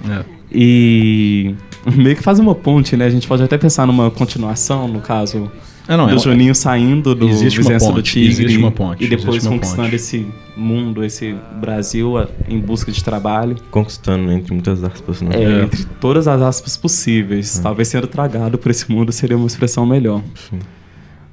É. 0.08 0.24
E 0.52 1.56
meio 1.98 2.16
que 2.16 2.22
faz 2.22 2.38
uma 2.38 2.54
ponte, 2.54 2.96
né? 2.96 3.06
A 3.06 3.10
gente 3.10 3.28
pode 3.28 3.42
até 3.42 3.58
pensar 3.58 3.88
numa 3.88 4.12
continuação, 4.12 4.88
no 4.88 5.00
caso 5.02 5.52
É, 5.88 5.98
não, 5.98 6.04
é 6.04 6.10
do 6.10 6.14
uma- 6.14 6.20
Juninho 6.20 6.54
saindo 6.54 7.16
do 7.16 7.28
Existe 7.28 7.58
uma 7.62 7.64
Vicência 7.70 7.88
do 7.90 7.96
ponte, 7.96 8.12
Tigre 8.14 8.30
existe 8.44 8.58
uma 8.60 8.70
ponte, 8.72 9.04
e 9.04 9.08
depois 9.08 9.30
existe 9.30 9.48
uma 9.48 9.56
conquistando 9.56 9.82
ponte. 9.86 9.96
esse 9.96 10.28
mundo, 10.56 11.04
esse 11.04 11.36
Brasil 11.60 12.16
a- 12.16 12.28
em 12.48 12.60
busca 12.60 12.92
de 12.92 13.04
trabalho. 13.04 13.56
Conquistando, 13.72 14.32
entre 14.32 14.54
muitas 14.54 14.84
aspas, 14.84 15.20
né? 15.24 15.32
É, 15.34 15.64
entre 15.64 15.84
todas 16.00 16.28
as 16.28 16.44
aspas 16.44 16.78
possíveis. 16.78 17.58
Talvez 17.58 17.88
sendo 17.88 18.06
tragado 18.06 18.56
por 18.60 18.70
esse 18.70 18.92
mundo 18.92 19.12
seria 19.12 19.36
uma 19.36 19.48
expressão 19.48 19.84
melhor. 19.84 20.22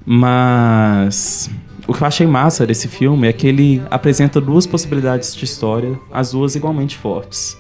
Mas 0.07 1.50
o 1.86 1.92
que 1.92 2.02
eu 2.02 2.07
achei 2.07 2.26
massa 2.26 2.66
desse 2.66 2.88
filme 2.88 3.28
é 3.28 3.32
que 3.32 3.46
ele 3.46 3.82
apresenta 3.90 4.40
duas 4.40 4.66
possibilidades 4.66 5.34
de 5.34 5.44
história, 5.44 5.98
as 6.12 6.32
duas 6.32 6.55
igualmente 6.55 6.96
fortes. 6.96 7.57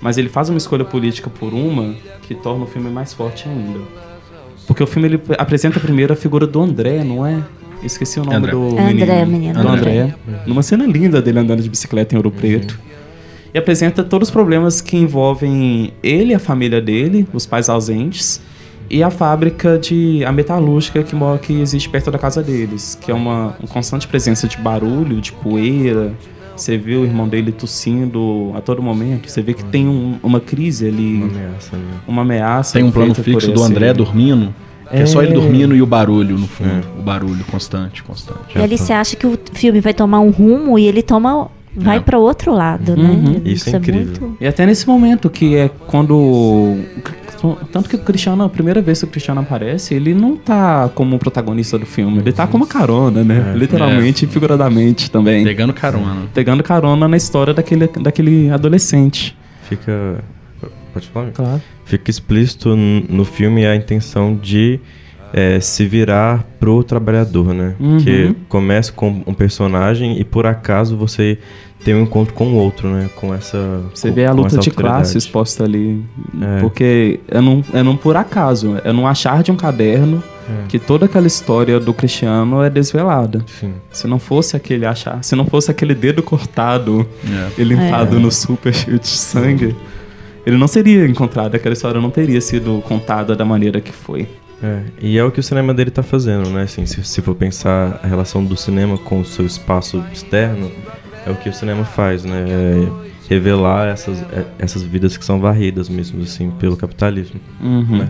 Mas 0.00 0.18
ele 0.18 0.28
faz 0.28 0.48
uma 0.48 0.58
escolha 0.58 0.84
política 0.84 1.30
por 1.30 1.52
uma 1.52 1.94
que 2.22 2.34
torna 2.34 2.64
o 2.64 2.66
filme 2.66 2.90
mais 2.90 3.12
forte 3.12 3.48
ainda. 3.48 3.80
Porque 4.66 4.82
o 4.82 4.86
filme 4.86 5.08
ele 5.08 5.20
apresenta 5.38 5.78
primeiro 5.78 6.12
a 6.12 6.16
figura 6.16 6.46
do 6.46 6.60
André, 6.60 7.04
não 7.04 7.26
é? 7.26 7.34
Eu 7.34 7.86
Esqueci 7.86 8.20
o 8.20 8.24
nome 8.24 8.36
André. 8.36 8.52
do 8.52 8.78
É 8.78 8.82
menino. 8.86 9.02
André, 9.02 9.24
menino. 9.24 9.62
Do 9.62 9.68
André. 9.68 10.00
André. 10.00 10.14
Numa 10.46 10.62
cena 10.62 10.86
linda 10.86 11.20
dele 11.22 11.38
andando 11.38 11.62
de 11.62 11.68
bicicleta 11.68 12.14
em 12.14 12.18
Ouro 12.18 12.30
Preto. 12.30 12.78
E 13.52 13.58
apresenta 13.58 14.04
todos 14.04 14.28
os 14.28 14.32
problemas 14.32 14.80
que 14.80 14.96
envolvem 14.96 15.92
ele 16.02 16.32
e 16.32 16.34
a 16.34 16.38
família 16.38 16.80
dele, 16.80 17.26
os 17.32 17.46
pais 17.46 17.68
ausentes, 17.68 18.40
e 18.90 19.02
a 19.02 19.10
fábrica 19.10 19.78
de 19.78 20.24
a 20.24 20.32
metalúrgica 20.32 21.02
que, 21.02 21.14
mora- 21.14 21.38
que 21.38 21.52
existe 21.60 21.88
perto 21.88 22.10
da 22.10 22.18
casa 22.18 22.42
deles, 22.42 22.98
que 23.00 23.10
é 23.10 23.14
uma, 23.14 23.54
uma 23.60 23.68
constante 23.68 24.08
presença 24.08 24.48
de 24.48 24.56
barulho, 24.58 25.20
de 25.20 25.32
poeira. 25.32 26.12
Você 26.56 26.76
vê 26.76 26.94
o 26.96 27.04
irmão 27.04 27.26
dele 27.26 27.52
tossindo 27.52 28.52
a 28.54 28.60
todo 28.60 28.82
momento. 28.82 29.30
Você 29.30 29.40
vê 29.40 29.54
que 29.54 29.64
tem 29.64 29.88
um- 29.88 30.18
uma 30.22 30.40
crise 30.40 30.86
ali, 30.88 31.16
Uma 31.22 31.26
ameaça 31.28 31.76
ali. 31.76 31.84
uma 32.06 32.22
ameaça. 32.22 32.72
Tem 32.74 32.82
um 32.84 32.90
plano 32.90 33.14
fixo 33.14 33.52
do 33.52 33.62
André 33.62 33.92
dormindo. 33.94 34.54
Que 34.90 34.96
é. 34.96 35.00
É. 35.02 35.06
só 35.06 35.22
ele 35.22 35.32
dormindo 35.34 35.74
e 35.76 35.80
o 35.80 35.86
barulho 35.86 36.36
no 36.36 36.48
fundo. 36.48 36.84
O 36.98 37.02
barulho 37.02 37.44
constante, 37.44 38.02
constante. 38.02 38.58
E 38.58 38.60
ali 38.60 38.76
você 38.76 38.92
acha 38.92 39.14
que 39.14 39.24
o 39.26 39.38
filme 39.52 39.80
vai 39.80 39.94
tomar 39.94 40.18
um 40.20 40.30
rumo 40.30 40.76
e 40.78 40.86
ele 40.86 41.00
toma. 41.02 41.48
Vai 41.76 41.98
É. 41.98 42.00
para 42.00 42.18
outro 42.18 42.52
lado, 42.52 42.94
Uhum. 42.94 43.22
né? 43.34 43.40
Isso 43.44 43.70
é 43.74 43.78
incrível. 43.78 44.00
muito- 44.20 44.36
E 44.40 44.46
até 44.48 44.66
nesse 44.66 44.88
momento, 44.88 45.30
que 45.30 45.54
é 45.54 45.70
quando. 45.86 46.76
Tanto 47.72 47.88
que 47.88 47.96
o 47.96 47.98
Cristiano, 47.98 48.44
a 48.44 48.48
primeira 48.48 48.80
vez 48.82 48.98
que 49.00 49.04
o 49.04 49.08
Cristiano 49.08 49.40
aparece, 49.40 49.94
ele 49.94 50.14
não 50.14 50.36
tá 50.36 50.90
como 50.94 51.18
protagonista 51.18 51.78
do 51.78 51.86
filme, 51.86 52.18
ele 52.18 52.32
tá 52.32 52.46
como 52.46 52.66
carona, 52.66 53.24
né? 53.24 53.52
É. 53.54 53.56
Literalmente 53.56 54.24
e 54.24 54.28
figuradamente 54.28 55.10
também. 55.10 55.44
Pegando 55.44 55.72
carona. 55.72 56.28
Pegando 56.34 56.62
carona 56.62 57.08
na 57.08 57.16
história 57.16 57.54
daquele, 57.54 57.86
daquele 57.86 58.50
adolescente. 58.50 59.36
Fica. 59.62 60.22
Pode 60.92 61.06
falar? 61.08 61.30
Claro. 61.30 61.62
Fica 61.84 62.10
explícito 62.10 62.76
no 62.76 63.24
filme 63.24 63.66
a 63.66 63.74
intenção 63.76 64.34
de 64.36 64.80
é, 65.32 65.60
se 65.60 65.86
virar 65.86 66.44
pro 66.58 66.82
trabalhador, 66.82 67.54
né? 67.54 67.74
Uhum. 67.80 67.98
Que 67.98 68.34
começa 68.48 68.92
com 68.92 69.22
um 69.26 69.34
personagem 69.34 70.18
e 70.20 70.24
por 70.24 70.46
acaso 70.46 70.96
você 70.96 71.38
tem 71.84 71.94
um 71.94 72.02
encontro 72.02 72.34
com 72.34 72.48
o 72.48 72.54
outro, 72.56 72.88
né? 72.88 73.08
Com 73.16 73.32
essa. 73.34 73.80
Você 73.94 74.08
com- 74.08 74.14
vê 74.14 74.26
a 74.26 74.32
luta 74.32 74.58
de 74.58 74.70
classe 74.70 75.16
exposta 75.16 75.64
ali. 75.64 76.04
É. 76.40 76.60
Porque 76.60 77.20
é 77.28 77.40
num, 77.40 77.62
é 77.72 77.82
num 77.82 77.96
por 77.96 78.16
acaso, 78.16 78.76
é 78.84 78.92
num 78.92 79.06
achar 79.06 79.42
de 79.42 79.50
um 79.50 79.56
caderno 79.56 80.22
É. 80.46 80.66
que 80.68 80.78
toda 80.78 81.06
aquela 81.06 81.26
história 81.26 81.80
do 81.80 81.94
Cristiano 81.94 82.62
é 82.62 82.68
desvelada. 82.68 83.42
Sim. 83.46 83.72
Se 83.90 84.06
não 84.06 84.18
fosse 84.18 84.56
aquele 84.56 84.84
achar, 84.84 85.22
se 85.24 85.34
não 85.34 85.46
fosse 85.46 85.70
aquele 85.70 85.94
dedo 85.94 86.22
cortado 86.22 87.06
É. 87.24 87.60
e 87.62 87.64
limpado 87.64 88.16
É. 88.16 88.18
no 88.18 88.30
super 88.30 88.74
cheio 88.74 88.98
de 88.98 89.06
sangue, 89.08 89.74
ele 90.44 90.58
não 90.58 90.66
seria 90.66 91.06
encontrado, 91.06 91.54
aquela 91.54 91.72
história 91.72 91.98
não 92.00 92.10
teria 92.10 92.40
sido 92.42 92.82
contada 92.86 93.34
da 93.36 93.44
maneira 93.44 93.80
que 93.80 93.92
foi. 93.92 94.28
É, 94.62 94.80
e 95.00 95.16
é 95.18 95.24
o 95.24 95.30
que 95.30 95.40
o 95.40 95.42
cinema 95.42 95.72
dele 95.72 95.90
tá 95.90 96.02
fazendo, 96.02 96.50
né? 96.50 96.62
Assim, 96.62 96.84
se, 96.86 97.02
se 97.02 97.22
for 97.22 97.34
pensar 97.34 97.98
a 98.02 98.06
relação 98.06 98.44
do 98.44 98.56
cinema 98.56 98.98
com 98.98 99.20
o 99.20 99.24
seu 99.24 99.46
espaço 99.46 100.04
externo, 100.12 100.70
é 101.26 101.30
o 101.30 101.34
que 101.34 101.48
o 101.48 101.52
cinema 101.52 101.84
faz, 101.84 102.24
né? 102.24 102.44
É 102.48 103.10
revelar 103.28 103.86
essas, 103.88 104.20
é- 104.32 104.44
essas 104.58 104.82
vidas 104.82 105.16
que 105.16 105.24
são 105.24 105.40
varridas 105.40 105.88
mesmo, 105.88 106.22
assim, 106.22 106.50
pelo 106.58 106.76
capitalismo. 106.76 107.40
Uhum. 107.60 107.98
Né? 107.98 108.08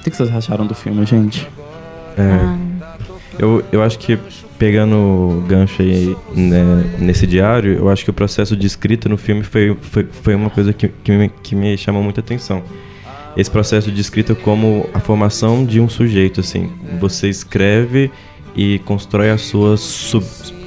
O 0.00 0.02
que 0.04 0.10
que 0.10 0.16
vocês 0.16 0.34
acharam 0.34 0.66
do 0.66 0.74
filme, 0.74 1.04
gente? 1.06 1.46
É, 2.16 2.22
Ah, 2.22 2.58
eu, 3.38 3.62
eu 3.70 3.82
acho 3.82 3.98
que, 3.98 4.18
pegando 4.58 4.96
o 4.96 5.44
gancho 5.46 5.80
aí 5.82 6.16
né, 6.34 6.62
nesse 6.98 7.26
diário, 7.26 7.74
eu 7.74 7.88
acho 7.88 8.04
que 8.04 8.10
o 8.10 8.12
processo 8.12 8.56
de 8.56 8.66
escrita 8.66 9.08
no 9.08 9.16
filme 9.16 9.42
foi, 9.42 9.76
foi, 9.80 10.08
foi 10.10 10.34
uma 10.34 10.50
coisa 10.50 10.72
que, 10.72 10.88
que, 10.88 11.12
me, 11.12 11.28
que 11.28 11.54
me 11.54 11.76
chamou 11.78 12.02
muita 12.02 12.20
atenção. 12.20 12.62
Esse 13.36 13.50
processo 13.50 13.90
de 13.90 14.00
escrita 14.00 14.34
como 14.34 14.88
a 14.92 15.00
formação 15.00 15.64
de 15.64 15.80
um 15.80 15.88
sujeito, 15.88 16.40
assim. 16.40 16.70
Você 17.00 17.28
escreve 17.28 18.10
e 18.54 18.78
constrói 18.80 19.30
a 19.30 19.38
sua 19.38 19.76
sub- 19.76 20.24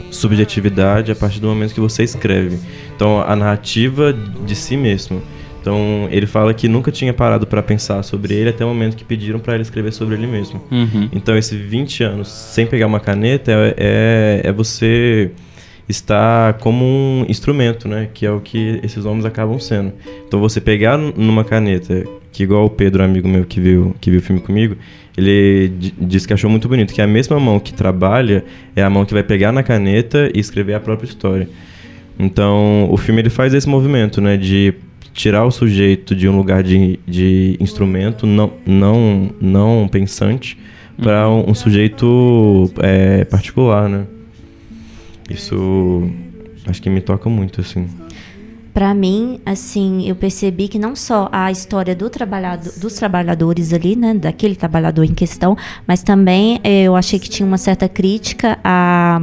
subjetividade 0.09 1.11
a 1.11 1.15
partir 1.15 1.39
do 1.39 1.47
momento 1.47 1.73
que 1.73 1.79
você 1.79 2.03
escreve. 2.03 2.57
Então, 2.95 3.21
a 3.21 3.35
narrativa 3.35 4.11
de 4.13 4.55
si 4.55 4.75
mesmo. 4.77 5.21
Então, 5.61 6.07
ele 6.11 6.25
fala 6.27 6.53
que 6.53 6.67
nunca 6.67 6.91
tinha 6.91 7.13
parado 7.13 7.45
para 7.47 7.61
pensar 7.61 8.01
sobre 8.03 8.33
ele 8.35 8.49
até 8.49 8.63
o 8.63 8.67
momento 8.67 8.95
que 8.95 9.03
pediram 9.03 9.39
para 9.39 9.55
ele 9.55 9.63
escrever 9.63 9.91
sobre 9.91 10.15
ele 10.15 10.27
mesmo. 10.27 10.61
Uhum. 10.71 11.09
Então, 11.11 11.35
esses 11.37 11.59
20 11.59 12.03
anos 12.03 12.27
sem 12.29 12.65
pegar 12.67 12.85
uma 12.87 12.99
caneta 12.99 13.51
é, 13.51 13.73
é, 13.77 14.41
é 14.45 14.51
você 14.51 15.31
estar 15.89 16.53
como 16.55 16.85
um 16.85 17.25
instrumento, 17.27 17.87
né? 17.87 18.09
Que 18.13 18.25
é 18.25 18.31
o 18.31 18.39
que 18.39 18.79
esses 18.83 19.05
homens 19.05 19.25
acabam 19.25 19.59
sendo. 19.59 19.91
Então, 20.27 20.39
você 20.39 20.61
pegar 20.61 20.97
numa 20.97 21.43
caneta, 21.43 22.03
que 22.35 22.43
igual 22.43 22.65
o 22.65 22.69
Pedro, 22.69 23.01
amigo 23.01 23.27
meu 23.29 23.45
que 23.45 23.61
viu, 23.61 23.95
que 24.01 24.11
viu 24.11 24.19
o 24.19 24.21
filme 24.21 24.41
comigo, 24.41 24.75
ele 25.17 25.69
di- 25.79 25.93
disse 26.01 26.27
que 26.27 26.33
achou 26.33 26.49
muito 26.49 26.67
bonito, 26.67 26.93
que 26.93 27.01
a 27.01 27.07
mesma 27.07 27.39
mão 27.39 27.59
que 27.61 27.73
trabalha 27.73 28.43
é 28.75 28.83
a 28.83 28.89
mão 28.89 29.05
que 29.05 29.13
vai 29.13 29.23
pegar 29.23 29.53
na 29.53 29.63
caneta 29.63 30.29
e 30.35 30.39
escrever 30.39 30.73
a 30.73 30.79
própria 30.81 31.07
história. 31.07 31.47
Então, 32.19 32.89
o 32.91 32.97
filme 32.97 33.21
ele 33.21 33.29
faz 33.29 33.53
esse 33.53 33.69
movimento, 33.69 34.19
né? 34.19 34.35
De 34.35 34.73
tirar 35.13 35.45
o 35.45 35.51
sujeito 35.51 36.13
de 36.13 36.27
um 36.27 36.35
lugar 36.35 36.61
de, 36.61 36.99
de 37.07 37.55
instrumento 37.61 38.27
não, 38.27 38.51
não, 38.65 39.29
não 39.39 39.87
pensante 39.89 40.57
para 41.01 41.29
um, 41.29 41.51
um 41.51 41.53
sujeito 41.53 42.69
é, 42.79 43.23
particular, 43.23 43.87
né? 43.87 44.05
Isso 45.29 46.09
acho 46.67 46.81
que 46.81 46.89
me 46.89 46.99
toca 46.99 47.29
muito, 47.29 47.61
assim. 47.61 47.87
Pra 48.75 48.93
mim, 48.93 49.39
assim, 49.45 50.05
eu 50.05 50.17
percebi 50.17 50.67
que 50.67 50.77
não 50.77 50.97
só 50.97 51.29
a 51.31 51.49
história 51.49 51.95
do 51.95 52.09
trabalhado, 52.09 52.69
dos 52.75 52.93
trabalhadores 52.95 53.71
ali, 53.71 53.95
né, 53.95 54.13
daquele 54.13 54.53
trabalhador 54.53 55.05
em 55.05 55.13
questão, 55.13 55.55
mas 55.87 56.03
também 56.03 56.59
eh, 56.61 56.83
eu 56.83 56.93
achei 56.93 57.17
que 57.17 57.29
tinha 57.29 57.47
uma 57.47 57.57
certa 57.57 57.87
crítica 57.87 58.59
à, 58.61 59.21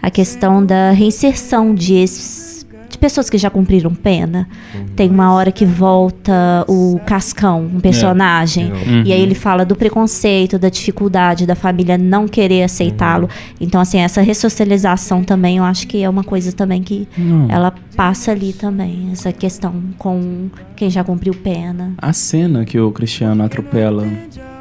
à 0.00 0.10
questão 0.10 0.64
da 0.64 0.92
reinserção 0.92 1.74
de, 1.74 1.92
ex- 1.92 2.55
de 2.96 2.98
pessoas 2.98 3.28
que 3.28 3.36
já 3.38 3.50
cumpriram 3.50 3.94
pena. 3.94 4.48
Tem 4.96 5.08
uma 5.10 5.32
hora 5.32 5.52
que 5.52 5.66
volta 5.66 6.64
o 6.66 6.98
Cascão, 7.06 7.60
um 7.74 7.78
personagem, 7.80 8.72
Uhum. 8.72 9.02
e 9.04 9.12
aí 9.12 9.20
ele 9.20 9.34
fala 9.34 9.64
do 9.64 9.76
preconceito, 9.76 10.58
da 10.58 10.68
dificuldade 10.70 11.44
da 11.46 11.54
família 11.54 11.98
não 11.98 12.26
querer 12.26 12.62
aceitá-lo. 12.64 13.28
Então, 13.60 13.80
assim, 13.80 13.98
essa 13.98 14.22
ressocialização 14.22 15.22
também, 15.22 15.58
eu 15.58 15.64
acho 15.64 15.86
que 15.86 16.02
é 16.02 16.08
uma 16.08 16.24
coisa 16.24 16.52
também 16.52 16.82
que 16.82 17.06
ela 17.48 17.72
passa 17.94 18.32
ali 18.32 18.52
também, 18.52 19.10
essa 19.12 19.30
questão 19.32 19.74
com 19.98 20.48
quem 20.74 20.88
já 20.90 21.04
cumpriu 21.04 21.34
pena. 21.34 21.92
A 21.98 22.12
cena 22.12 22.64
que 22.64 22.78
o 22.80 22.90
Cristiano 22.90 23.44
atropela 23.44 24.06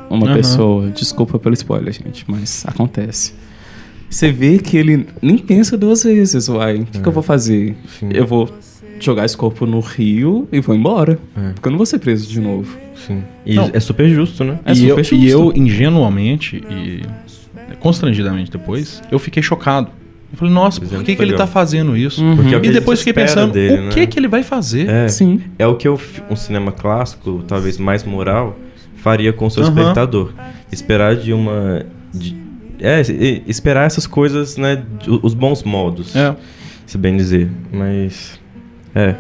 uma 0.10 0.28
Aham. 0.28 0.36
pessoa, 0.36 0.90
desculpa 0.92 1.40
pelo 1.40 1.54
spoiler, 1.54 1.94
gente, 1.94 2.26
mas 2.28 2.64
acontece. 2.68 3.34
Você 4.16 4.32
vê 4.32 4.58
que 4.60 4.78
ele 4.78 5.06
nem 5.22 5.38
pensa 5.38 5.78
duas 5.78 6.04
vezes, 6.04 6.48
uai, 6.48 6.78
o 6.78 6.86
que, 6.86 7.02
que 7.02 7.06
eu 7.08 7.12
vou 7.12 7.22
fazer? 7.22 7.76
Sim. 8.00 8.08
Eu 8.14 8.26
vou 8.26 8.50
jogar 8.98 9.26
esse 9.26 9.36
corpo 9.36 9.66
no 9.66 9.82
rio 9.82 10.48
e 10.54 10.62
vou 10.62 10.74
embora. 10.74 11.20
É. 11.36 11.50
Porque 11.52 11.68
eu 11.68 11.72
não 11.72 11.78
vou 11.78 11.86
ser 11.86 12.00
preso 12.00 12.26
de 12.30 12.40
novo. 12.40 12.78
Sim. 12.96 13.24
E 13.46 13.56
Não. 13.56 13.70
é 13.74 13.80
super 13.82 14.08
justo, 14.08 14.46
né? 14.46 14.58
É 14.64 14.72
e, 14.74 14.84
eu, 14.88 14.90
super 14.92 15.04
justo. 15.04 15.16
e 15.16 15.30
eu, 15.30 15.52
ingenuamente 15.54 16.64
e 16.70 17.02
constrangidamente 17.80 18.50
depois, 18.50 19.02
eu 19.12 19.20
fiquei 19.20 19.44
chocado. 19.44 19.90
Eu 20.32 20.38
falei, 20.38 20.54
nossa, 20.54 20.80
Pois 20.80 20.94
é, 20.94 20.96
por 20.96 21.04
que, 21.04 21.14
que 21.14 21.22
ele 21.22 21.34
tá 21.34 21.46
fazendo 21.46 21.98
isso? 21.98 22.24
Uhum. 22.24 22.38
Porque 22.38 22.56
é 22.56 22.58
E 22.58 22.72
depois 22.72 23.00
fiquei 23.00 23.12
pensando, 23.14 23.52
dele, 23.52 23.80
o 23.80 23.84
né? 23.88 23.90
que 23.92 24.08
que 24.08 24.18
ele 24.18 24.30
vai 24.30 24.44
fazer? 24.44 24.88
É, 24.88 25.10
Sim. 25.10 25.42
é 25.60 25.68
o 25.68 25.76
que 25.76 25.94
fi- 25.98 26.24
um 26.30 26.38
cinema 26.38 26.72
clássico, 26.72 27.44
talvez 27.46 27.78
mais 27.78 28.06
moral, 28.06 28.58
faria 28.96 29.34
com 29.34 29.46
o 29.48 29.52
seu 29.52 29.64
Aham. 29.64 29.78
espectador. 29.78 30.32
Esperar 30.72 31.18
de 31.18 31.34
uma. 31.34 31.86
de- 32.14 32.45
é, 32.86 33.02
esperar 33.48 33.86
essas 33.86 34.06
coisas, 34.08 34.58
né? 34.58 34.84
Os 35.22 35.34
bons 35.34 35.64
modos. 35.64 36.16
É. 36.16 36.36
Se 36.86 36.98
bem 36.98 37.18
dizer. 37.18 37.50
Mas. 37.72 38.40
É. 38.94 39.16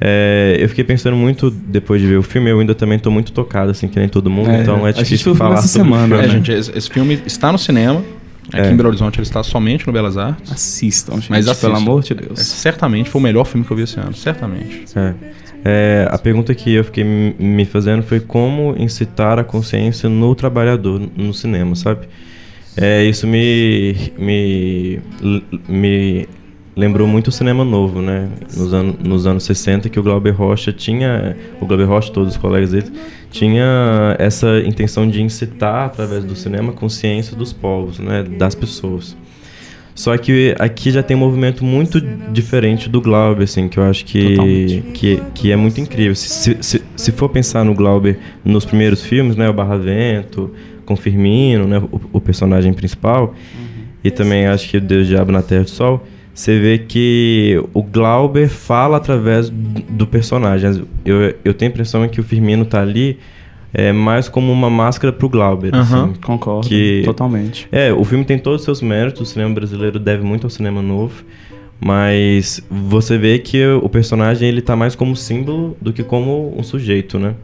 É, 0.00 0.56
eu 0.60 0.68
fiquei 0.68 0.84
pensando 0.84 1.16
muito 1.16 1.50
depois 1.50 2.00
de 2.00 2.06
ver 2.06 2.16
o 2.16 2.22
filme, 2.22 2.50
eu 2.50 2.60
ainda 2.60 2.74
também 2.74 2.98
tô 3.00 3.10
muito 3.10 3.32
tocado, 3.32 3.72
assim, 3.72 3.88
que 3.88 3.98
nem 3.98 4.08
todo 4.08 4.30
mundo, 4.30 4.48
é, 4.48 4.60
então 4.62 4.86
é 4.86 4.92
difícil 4.92 5.34
falar 5.34 5.58
essa 5.58 5.66
semana. 5.66 6.06
Filme, 6.06 6.22
né? 6.22 6.28
gente, 6.28 6.52
esse, 6.52 6.78
esse, 6.78 6.88
filme 6.88 7.20
está 7.26 7.50
no 7.50 7.58
cinema. 7.58 8.04
Aqui 8.52 8.68
é. 8.68 8.70
em 8.70 8.76
Belo 8.76 8.88
Horizonte 8.88 9.16
ele 9.16 9.26
está 9.26 9.42
somente 9.42 9.86
no 9.86 9.92
Belas 9.92 10.16
Artes. 10.16 10.52
Assistam, 10.52 11.14
gente, 11.16 11.30
Mas 11.30 11.48
assistam. 11.48 11.68
pelo 11.68 11.78
amor 11.78 12.02
de 12.02 12.14
Deus. 12.14 12.38
É, 12.38 12.42
certamente 12.44 13.10
foi 13.10 13.20
o 13.20 13.24
melhor 13.24 13.44
filme 13.44 13.66
que 13.66 13.72
eu 13.72 13.76
vi 13.76 13.82
esse 13.82 13.98
ano, 13.98 14.14
certamente. 14.14 14.84
É. 14.96 15.14
É, 15.64 16.08
a 16.10 16.16
pergunta 16.16 16.54
que 16.54 16.72
eu 16.72 16.84
fiquei 16.84 17.04
me 17.04 17.64
fazendo 17.64 18.02
foi 18.02 18.20
como 18.20 18.74
incitar 18.78 19.38
a 19.38 19.44
consciência 19.44 20.08
no 20.08 20.34
trabalhador 20.34 21.02
no 21.16 21.34
cinema, 21.34 21.74
sabe? 21.74 22.08
É, 22.80 23.04
isso 23.04 23.26
me, 23.26 23.96
me, 24.16 25.00
me 25.68 26.28
lembrou 26.76 27.08
muito 27.08 27.26
o 27.26 27.32
cinema 27.32 27.64
novo, 27.64 28.00
né? 28.00 28.28
Nos, 28.56 28.72
an 28.72 28.94
nos 29.04 29.26
anos 29.26 29.42
60, 29.42 29.88
que 29.88 29.98
o 29.98 30.02
Glauber 30.02 30.30
Rocha 30.30 30.72
tinha, 30.72 31.36
o 31.60 31.66
Glauber 31.66 31.86
Rocha, 31.86 32.12
todos 32.12 32.34
os 32.34 32.36
colegas 32.36 32.70
dele, 32.70 32.92
tinha 33.32 34.14
essa 34.16 34.60
intenção 34.60 35.08
de 35.08 35.20
incitar, 35.20 35.86
através 35.86 36.22
do 36.22 36.36
cinema, 36.36 36.70
a 36.70 36.72
consciência 36.72 37.36
dos 37.36 37.52
povos, 37.52 37.98
né? 37.98 38.22
Das 38.22 38.54
pessoas. 38.54 39.16
Só 39.92 40.16
que 40.16 40.54
aqui 40.60 40.92
já 40.92 41.02
tem 41.02 41.16
um 41.16 41.20
movimento 41.20 41.64
muito 41.64 42.00
diferente 42.00 42.88
do 42.88 43.00
Glauber, 43.00 43.42
assim, 43.42 43.66
que 43.68 43.78
eu 43.80 43.82
acho 43.82 44.04
que, 44.04 44.84
que, 44.94 45.20
que, 45.34 45.50
é 45.50 45.56
muito 45.56 45.80
incrível. 45.80 46.14
Se, 46.14 46.56
se, 46.60 46.84
se 46.94 47.10
for 47.10 47.28
pensar 47.28 47.64
no 47.64 47.74
Glauber 47.74 48.16
nos 48.44 48.64
primeiros 48.64 49.02
filmes, 49.02 49.34
né? 49.34 49.48
O 49.48 49.52
Barra 49.52 49.76
Vento, 49.76 50.52
com 50.88 50.96
Firmino, 50.96 51.66
né? 51.66 51.78
O, 51.78 52.00
o 52.14 52.20
personagem 52.20 52.72
principal, 52.72 53.34
uhum. 53.54 53.84
e 54.02 54.10
também 54.10 54.46
acho 54.46 54.70
que 54.70 54.78
o 54.78 54.80
Deus 54.80 55.06
Diabo 55.06 55.30
na 55.30 55.42
Terra 55.42 55.64
do 55.64 55.70
Sol, 55.70 56.02
você 56.32 56.58
vê 56.58 56.78
que 56.78 57.62
o 57.74 57.82
Glauber 57.82 58.48
fala 58.48 58.96
através 58.96 59.50
do 59.50 60.06
personagem. 60.06 60.82
Eu, 61.04 61.34
eu 61.44 61.52
tenho 61.52 61.70
a 61.70 61.72
impressão 61.72 62.08
que 62.08 62.20
o 62.20 62.24
Firmino 62.24 62.64
tá 62.64 62.80
ali 62.80 63.18
é, 63.74 63.92
mais 63.92 64.30
como 64.30 64.50
uma 64.50 64.70
máscara 64.70 65.12
pro 65.12 65.28
Glauber. 65.28 65.74
Uhum, 65.74 65.80
assim, 65.80 66.14
concordo, 66.24 66.66
que, 66.66 67.02
totalmente. 67.04 67.68
É, 67.70 67.92
o 67.92 68.02
filme 68.04 68.24
tem 68.24 68.38
todos 68.38 68.60
os 68.60 68.64
seus 68.64 68.80
méritos, 68.80 69.20
o 69.20 69.26
cinema 69.26 69.52
brasileiro 69.52 69.98
deve 69.98 70.24
muito 70.24 70.44
ao 70.44 70.50
cinema 70.50 70.80
novo, 70.80 71.22
mas 71.78 72.64
você 72.70 73.18
vê 73.18 73.38
que 73.38 73.66
o 73.66 73.88
personagem 73.88 74.48
ele 74.48 74.62
tá 74.62 74.74
mais 74.74 74.94
como 74.94 75.14
símbolo 75.14 75.76
do 75.82 75.92
que 75.92 76.02
como 76.02 76.54
um 76.56 76.62
sujeito, 76.62 77.18
né? 77.18 77.34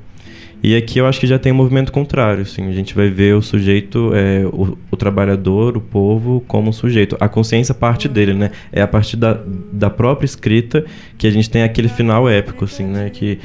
E 0.64 0.74
aqui 0.74 0.98
eu 0.98 1.06
acho 1.06 1.20
que 1.20 1.26
já 1.26 1.38
tem 1.38 1.52
um 1.52 1.54
movimento 1.54 1.92
contrário, 1.92 2.40
assim. 2.40 2.66
A 2.66 2.72
gente 2.72 2.94
vai 2.94 3.10
ver 3.10 3.34
o 3.34 3.42
sujeito, 3.42 4.12
é, 4.14 4.46
o, 4.46 4.78
o, 4.90 4.96
trabalhador, 4.96 5.76
o 5.76 5.80
povo, 5.80 6.42
como 6.48 6.70
um 6.70 6.72
sujeito. 6.72 7.18
A 7.20 7.28
consciência 7.28 7.74
parte 7.74 8.08
dele, 8.08 8.32
né? 8.32 8.50
É 8.72 8.80
a 8.80 8.88
partir 8.88 9.18
da, 9.18 9.38
da 9.70 9.90
própria 9.90 10.24
escrita 10.24 10.82
que 11.18 11.26
a 11.26 11.30
gente 11.30 11.50
tem 11.50 11.62
aquele 11.62 11.88
final 11.88 12.26
épico, 12.30 12.64
assim, 12.64 12.84
né? 12.86 13.10
Que, 13.10 13.38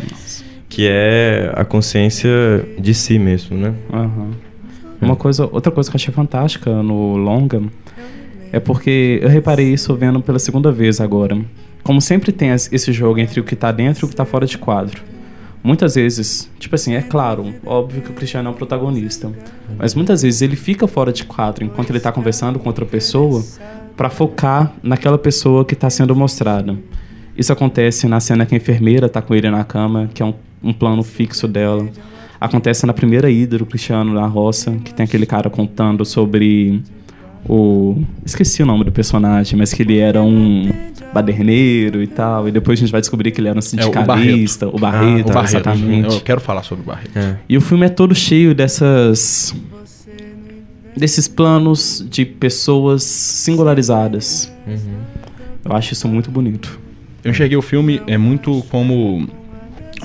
que 0.70 0.88
é 0.89 1.51
a 1.57 1.65
consciência 1.65 2.30
de 2.80 2.93
si 2.93 3.20
mesmo, 3.20 3.57
né? 3.57 3.74
Uhum. 3.91 4.32
Uma 5.01 5.17
coisa, 5.17 5.43
outra 5.51 5.74
coisa 5.74 5.89
que 5.91 5.97
eu 5.97 5.99
achei 5.99 6.13
fantástica 6.13 6.72
no 6.82 7.17
longa 7.17 7.61
é 8.53 8.61
porque 8.61 9.20
eu 9.22 9.28
reparei 9.28 9.74
isso 9.74 9.93
vendo 9.93 10.22
pela 10.22 10.39
segunda 10.39 10.72
vez 10.72 11.01
agora. 11.01 11.38
Como 11.84 11.99
sempre 11.99 12.32
tem 12.32 12.51
esse 12.51 12.93
jogo 12.93 13.20
entre 13.20 13.41
o 13.41 13.43
que 13.43 13.55
está 13.55 13.74
dentro 13.74 14.03
e 14.03 14.05
o 14.05 14.07
que 14.07 14.13
está 14.13 14.24
fora 14.24 14.45
de 14.45 14.57
quadro 14.57 15.18
muitas 15.64 15.95
vezes, 15.95 16.49
tipo 16.60 16.76
assim, 16.76 16.93
é 16.93 17.01
claro, 17.01 17.53
óbvio 17.66 18.01
que 18.01 18.12
o 18.12 18.14
Cristiano 18.14 18.49
é 18.49 18.51
o 18.51 18.55
protagonista, 18.55 19.32
mas 19.78 19.93
muitas 19.93 20.22
vezes 20.22 20.41
ele 20.41 20.55
fica 20.55 20.88
fora 20.88 21.12
de 21.12 21.26
quadro 21.26 21.64
enquanto 21.64 21.89
ele 21.89 21.99
tá 21.99 22.12
conversando 22.12 22.60
com 22.60 22.68
outra 22.68 22.86
pessoa 22.86 23.43
para 23.95 24.10
focar 24.10 24.74
naquela 24.82 25.18
pessoa 25.18 25.66
que 25.66 25.74
está 25.74 25.89
sendo 25.89 26.16
mostrada. 26.16 26.78
Isso 27.38 27.53
acontece 27.53 28.07
na 28.07 28.20
cena 28.20 28.45
que 28.45 28.53
a 28.53 28.57
enfermeira 28.57 29.07
tá 29.07 29.22
com 29.22 29.34
ele 29.34 29.49
na 29.49 29.64
cama, 29.64 30.10
que 30.14 30.22
é 30.22 30.26
um, 30.26 30.34
um 30.64 30.74
plano 30.74 31.03
fixo 31.03 31.47
dela. 31.47 31.88
Acontece 32.39 32.86
na 32.86 32.93
primeira 32.93 33.30
ida 33.30 33.57
do 33.57 33.66
Cristiano 33.66 34.14
na 34.14 34.26
roça, 34.26 34.72
que 34.84 34.93
tem 34.93 35.03
aquele 35.03 35.26
cara 35.26 35.49
contando 35.49 36.05
sobre 36.05 36.82
o. 37.47 38.01
Esqueci 38.25 38.61
o 38.63 38.65
nome 38.65 38.83
do 38.83 38.91
personagem, 38.91 39.57
mas 39.57 39.73
que 39.73 39.81
ele 39.83 39.97
era 39.97 40.21
um 40.21 40.69
baderneiro 41.13 42.01
e 42.01 42.07
tal. 42.07 42.47
E 42.47 42.51
depois 42.51 42.79
a 42.79 42.81
gente 42.81 42.91
vai 42.91 43.01
descobrir 43.01 43.31
que 43.31 43.41
ele 43.41 43.47
era 43.47 43.57
um 43.57 43.61
sindicalista. 43.61 44.65
É, 44.65 44.67
o 44.67 44.71
Barreto, 44.71 44.77
o 44.77 44.79
Barreto, 44.79 45.27
ah, 45.27 45.31
o 45.31 45.33
Barreto 45.33 45.49
exatamente. 45.49 46.15
Eu 46.15 46.21
quero 46.21 46.41
falar 46.41 46.63
sobre 46.63 46.83
o 46.83 46.85
Barreto. 46.85 47.17
É. 47.17 47.37
E 47.47 47.57
o 47.57 47.61
filme 47.61 47.85
é 47.85 47.89
todo 47.89 48.13
cheio 48.13 48.53
dessas. 48.53 49.55
desses 50.95 51.27
planos 51.27 52.05
de 52.09 52.25
pessoas 52.25 53.03
singularizadas. 53.03 54.51
Uhum. 54.67 54.99
Eu 55.65 55.75
acho 55.75 55.93
isso 55.93 56.07
muito 56.07 56.31
bonito. 56.31 56.79
Eu 57.23 57.31
enxerguei 57.31 57.57
o 57.57 57.61
filme 57.61 58.01
é 58.07 58.17
muito 58.17 58.63
como 58.69 59.27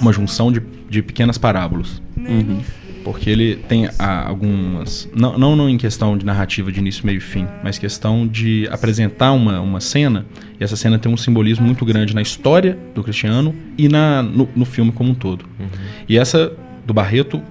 uma 0.01 0.13
junção 0.13 0.51
de, 0.51 0.61
de 0.89 1.03
pequenas 1.03 1.39
parábolas. 1.39 2.03
Uhum. 2.17 2.61
Porque 3.05 3.29
ele 3.29 3.57
tem 3.57 3.87
ah, 3.99 4.27
algumas. 4.27 5.09
Não, 5.15 5.39
não 5.39 5.69
em 5.69 5.77
questão 5.77 6.17
de 6.17 6.25
narrativa 6.25 6.73
de 6.73 6.81
início, 6.81 7.05
meio 7.05 7.19
e 7.19 7.21
fim, 7.21 7.47
mas 7.63 7.79
questão 7.79 8.27
de 8.27 8.67
apresentar 8.71 9.33
uma, 9.33 9.61
uma 9.61 9.79
cena, 9.79 10.25
e 10.59 10.65
essa 10.65 10.75
cena 10.75 10.99
tem 10.99 11.13
um 11.13 11.17
simbolismo 11.17 11.67
muito 11.67 11.85
grande 11.85 12.15
na 12.15 12.23
história 12.23 12.79
do 12.95 13.05
Cristiano 13.05 13.55
e 13.77 13.89
na, 13.89 14.23
no, 14.23 14.49
no 14.57 14.65
filme 14.65 14.91
como 14.91 15.11
um 15.11 15.15
todo. 15.15 15.45
Uhum. 15.61 15.69
E 16.09 16.17
essa 16.17 16.51
do 16.87 16.95
Barreto, 16.95 17.43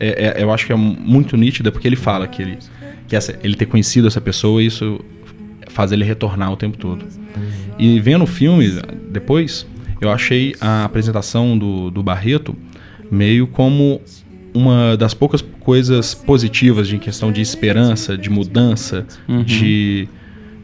é, 0.00 0.38
é, 0.38 0.42
eu 0.42 0.50
acho 0.50 0.64
que 0.64 0.72
é 0.72 0.76
muito 0.76 1.36
nítida, 1.36 1.70
porque 1.70 1.86
ele 1.86 1.96
fala 1.96 2.26
que 2.26 2.40
ele, 2.40 2.58
que 3.06 3.14
essa, 3.14 3.38
ele 3.42 3.54
ter 3.56 3.66
conhecido 3.66 4.08
essa 4.08 4.22
pessoa, 4.22 4.62
isso 4.62 5.04
faz 5.68 5.92
ele 5.92 6.04
retornar 6.04 6.50
o 6.50 6.56
tempo 6.56 6.78
todo. 6.78 7.02
Uhum. 7.02 7.74
E 7.78 8.00
vendo 8.00 8.22
o 8.22 8.26
filme 8.26 8.80
depois, 9.10 9.66
eu 10.00 10.10
achei 10.10 10.54
a 10.60 10.84
apresentação 10.84 11.58
do, 11.58 11.90
do 11.90 12.02
Barreto 12.02 12.56
meio 13.10 13.46
como 13.46 14.00
uma 14.54 14.96
das 14.96 15.12
poucas 15.12 15.42
coisas 15.60 16.14
positivas 16.14 16.86
de 16.86 16.98
questão 16.98 17.32
de 17.32 17.40
esperança, 17.40 18.16
de 18.16 18.30
mudança, 18.30 19.04
uhum. 19.28 19.42
de, 19.42 20.08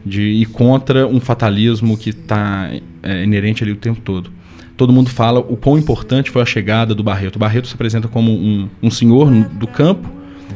de 0.05 0.21
ir 0.21 0.45
contra 0.47 1.05
um 1.05 1.19
fatalismo 1.19 1.97
que 1.97 2.11
está 2.11 2.71
é, 3.03 3.23
inerente 3.23 3.63
ali 3.63 3.73
o 3.73 3.75
tempo 3.75 3.99
todo. 4.01 4.31
Todo 4.77 4.93
mundo 4.93 5.09
fala 5.09 5.39
o 5.39 5.57
quão 5.57 5.77
importante 5.77 6.31
foi 6.31 6.41
a 6.41 6.45
chegada 6.45 6.95
do 6.95 7.03
Barreto. 7.03 7.35
O 7.35 7.39
Barreto 7.39 7.67
se 7.67 7.75
apresenta 7.75 8.07
como 8.07 8.31
um, 8.31 8.69
um 8.81 8.89
senhor 8.89 9.29
do 9.29 9.67
campo, 9.67 10.09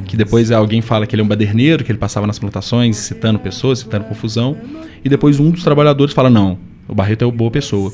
que 0.05 0.17
depois 0.17 0.51
alguém 0.51 0.81
fala 0.81 1.05
que 1.05 1.13
ele 1.13 1.21
é 1.21 1.25
um 1.25 1.27
baderneiro, 1.27 1.83
que 1.83 1.91
ele 1.91 1.99
passava 1.99 2.25
nas 2.25 2.39
plantações 2.39 2.97
citando 2.97 3.37
pessoas, 3.37 3.79
citando 3.79 4.05
confusão, 4.05 4.57
e 5.03 5.09
depois 5.09 5.39
um 5.39 5.51
dos 5.51 5.63
trabalhadores 5.63 6.13
fala: 6.13 6.29
não, 6.29 6.57
o 6.87 6.95
Barreto 6.95 7.23
é 7.23 7.25
uma 7.25 7.33
boa 7.33 7.51
pessoa 7.51 7.91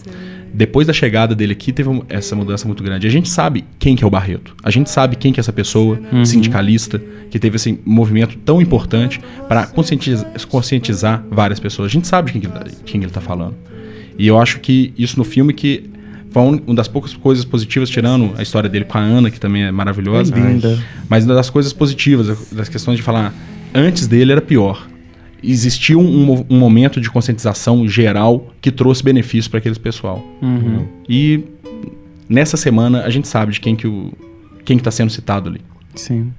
depois 0.54 0.86
da 0.86 0.94
chegada 0.94 1.34
dele 1.34 1.54
aqui, 1.54 1.72
teve 1.72 1.90
essa 2.10 2.36
mudança 2.36 2.68
muito 2.68 2.84
grande. 2.84 3.08
A 3.08 3.10
gente 3.10 3.30
sabe 3.30 3.64
quem 3.80 3.96
que 3.96 4.04
é 4.04 4.08
o 4.08 4.10
Barreto. 4.10 4.56
A 4.62 4.70
gente 4.70 4.90
sabe 4.90 5.16
quem 5.16 5.32
que 5.32 5.40
é 5.40 5.42
essa 5.42 5.54
pessoa 5.54 6.00
uhum. 6.12 6.26
sindicalista 6.26 7.02
que 7.30 7.40
teve 7.40 7.56
esse 7.56 7.80
movimento 7.86 8.38
tão 8.44 8.62
importante 8.62 9.22
para 9.48 9.66
conscientizar, 9.68 10.30
conscientizar, 10.50 11.24
várias 11.32 11.60
pessoas. 11.60 11.90
A 11.90 11.92
gente 11.92 12.08
sabe 12.08 12.28
de 12.28 12.34
quem, 12.34 12.42
que 12.42 12.48
ele, 12.98 13.04
tá, 13.04 13.08
está 13.08 13.22
falando. 13.22 13.56
E 14.18 14.28
eu 14.28 14.38
acho 14.38 14.60
que 14.60 14.94
isso 14.98 15.18
no 15.18 15.24
filme 15.24 15.54
que 15.54 15.90
foi 16.32 16.42
uma 16.44 16.76
das 16.76 16.88
poucas 16.88 17.14
coisas 17.14 17.44
positivas, 17.46 17.90
tirando 17.90 18.34
a 18.38 18.42
história 18.42 18.70
dele 18.70 18.86
com 18.86 18.98
a 18.98 19.02
Ana, 19.02 19.32
que 19.32 19.40
também 19.40 19.64
é 19.64 19.72
maravilhosa. 19.72 20.34
É 20.36 20.40
linda. 20.40 20.82
Mas 21.10 21.26
uma 21.26 21.34
das 21.34 21.50
coisas 21.50 21.72
positivas, 21.72 22.50
das 22.52 22.68
questões 22.68 22.98
de 22.98 23.04
falar, 23.04 23.34
antes 23.74 24.08
dele 24.08 24.34
era 24.34 24.42
pior 24.42 24.86
existiu 25.44 26.00
um, 26.00 26.46
um, 26.50 26.58
momento 26.58 27.02
de 27.02 27.10
conscientização 27.10 27.88
geral 27.88 28.54
que 28.62 28.72
trouxe 28.72 29.04
benefício 29.04 29.50
para 29.50 29.60
aquele 29.60 29.78
pessoal. 29.80 30.24
Uhum. 30.42 30.88
E 31.08 31.44
nessa 32.30 32.58
semana 32.58 33.04
a 33.04 33.10
gente 33.10 33.28
sabe 33.28 33.52
de 33.52 33.60
quem 33.60 33.76
que 33.76 33.88
o 33.88 34.12
quem 34.64 34.78
está 34.78 34.92
sendo 34.92 35.10
citado 35.10 35.50
ali. 35.50 35.62
Sim. 35.96 36.32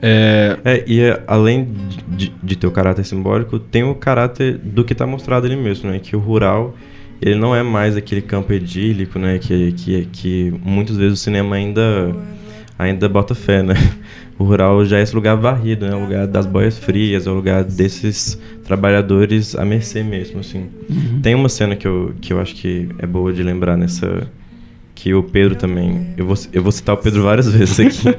É, 0.00 0.58
é 0.64 0.84
e 0.86 1.00
é, 1.00 1.22
além 1.26 1.68
de, 2.08 2.32
de, 2.42 2.56
ter 2.56 2.66
o 2.66 2.70
caráter 2.70 3.04
simbólico, 3.04 3.58
tem 3.58 3.82
o 3.82 3.94
caráter 3.94 4.56
do 4.58 4.84
que 4.84 4.92
está 4.92 5.06
mostrado 5.06 5.46
ali 5.46 5.56
mesmo, 5.56 5.90
né? 5.90 5.98
Que 5.98 6.16
o 6.16 6.18
rural 6.18 6.74
ele 7.20 7.36
não 7.36 7.54
é 7.54 7.62
mais 7.62 7.96
aquele 7.96 8.22
campo 8.22 8.52
idílico, 8.52 9.18
né? 9.18 9.38
Que, 9.38 9.72
que, 9.72 10.04
que 10.06 10.54
muitas 10.64 10.96
vezes 10.96 11.20
o 11.20 11.22
cinema 11.22 11.56
ainda 11.56 12.14
ainda 12.78 13.08
bota 13.08 13.34
fé, 13.34 13.62
né? 13.62 13.74
o 14.38 14.44
rural 14.44 14.84
já 14.84 14.98
é 14.98 15.02
esse 15.02 15.14
lugar 15.14 15.36
varrido, 15.36 15.86
né? 15.86 15.94
O 15.94 16.00
lugar 16.00 16.26
das 16.26 16.46
boias 16.46 16.78
frias, 16.78 17.26
é 17.26 17.30
o 17.30 17.34
lugar 17.34 17.64
desses 17.64 18.38
trabalhadores 18.64 19.54
à 19.54 19.64
mercê 19.64 20.02
mesmo, 20.02 20.40
assim. 20.40 20.66
Uhum. 20.90 21.20
Tem 21.22 21.34
uma 21.34 21.48
cena 21.48 21.76
que 21.76 21.86
eu, 21.86 22.14
que 22.20 22.32
eu 22.32 22.40
acho 22.40 22.54
que 22.54 22.88
é 22.98 23.06
boa 23.06 23.32
de 23.32 23.42
lembrar 23.42 23.76
nessa... 23.76 24.26
Que 24.94 25.14
o 25.14 25.22
Pedro 25.22 25.56
também... 25.56 26.08
Eu 26.16 26.26
vou, 26.26 26.36
eu 26.52 26.62
vou 26.62 26.70
citar 26.70 26.94
o 26.94 26.98
Pedro 26.98 27.22
várias 27.22 27.48
vezes 27.52 27.80
aqui. 27.80 28.16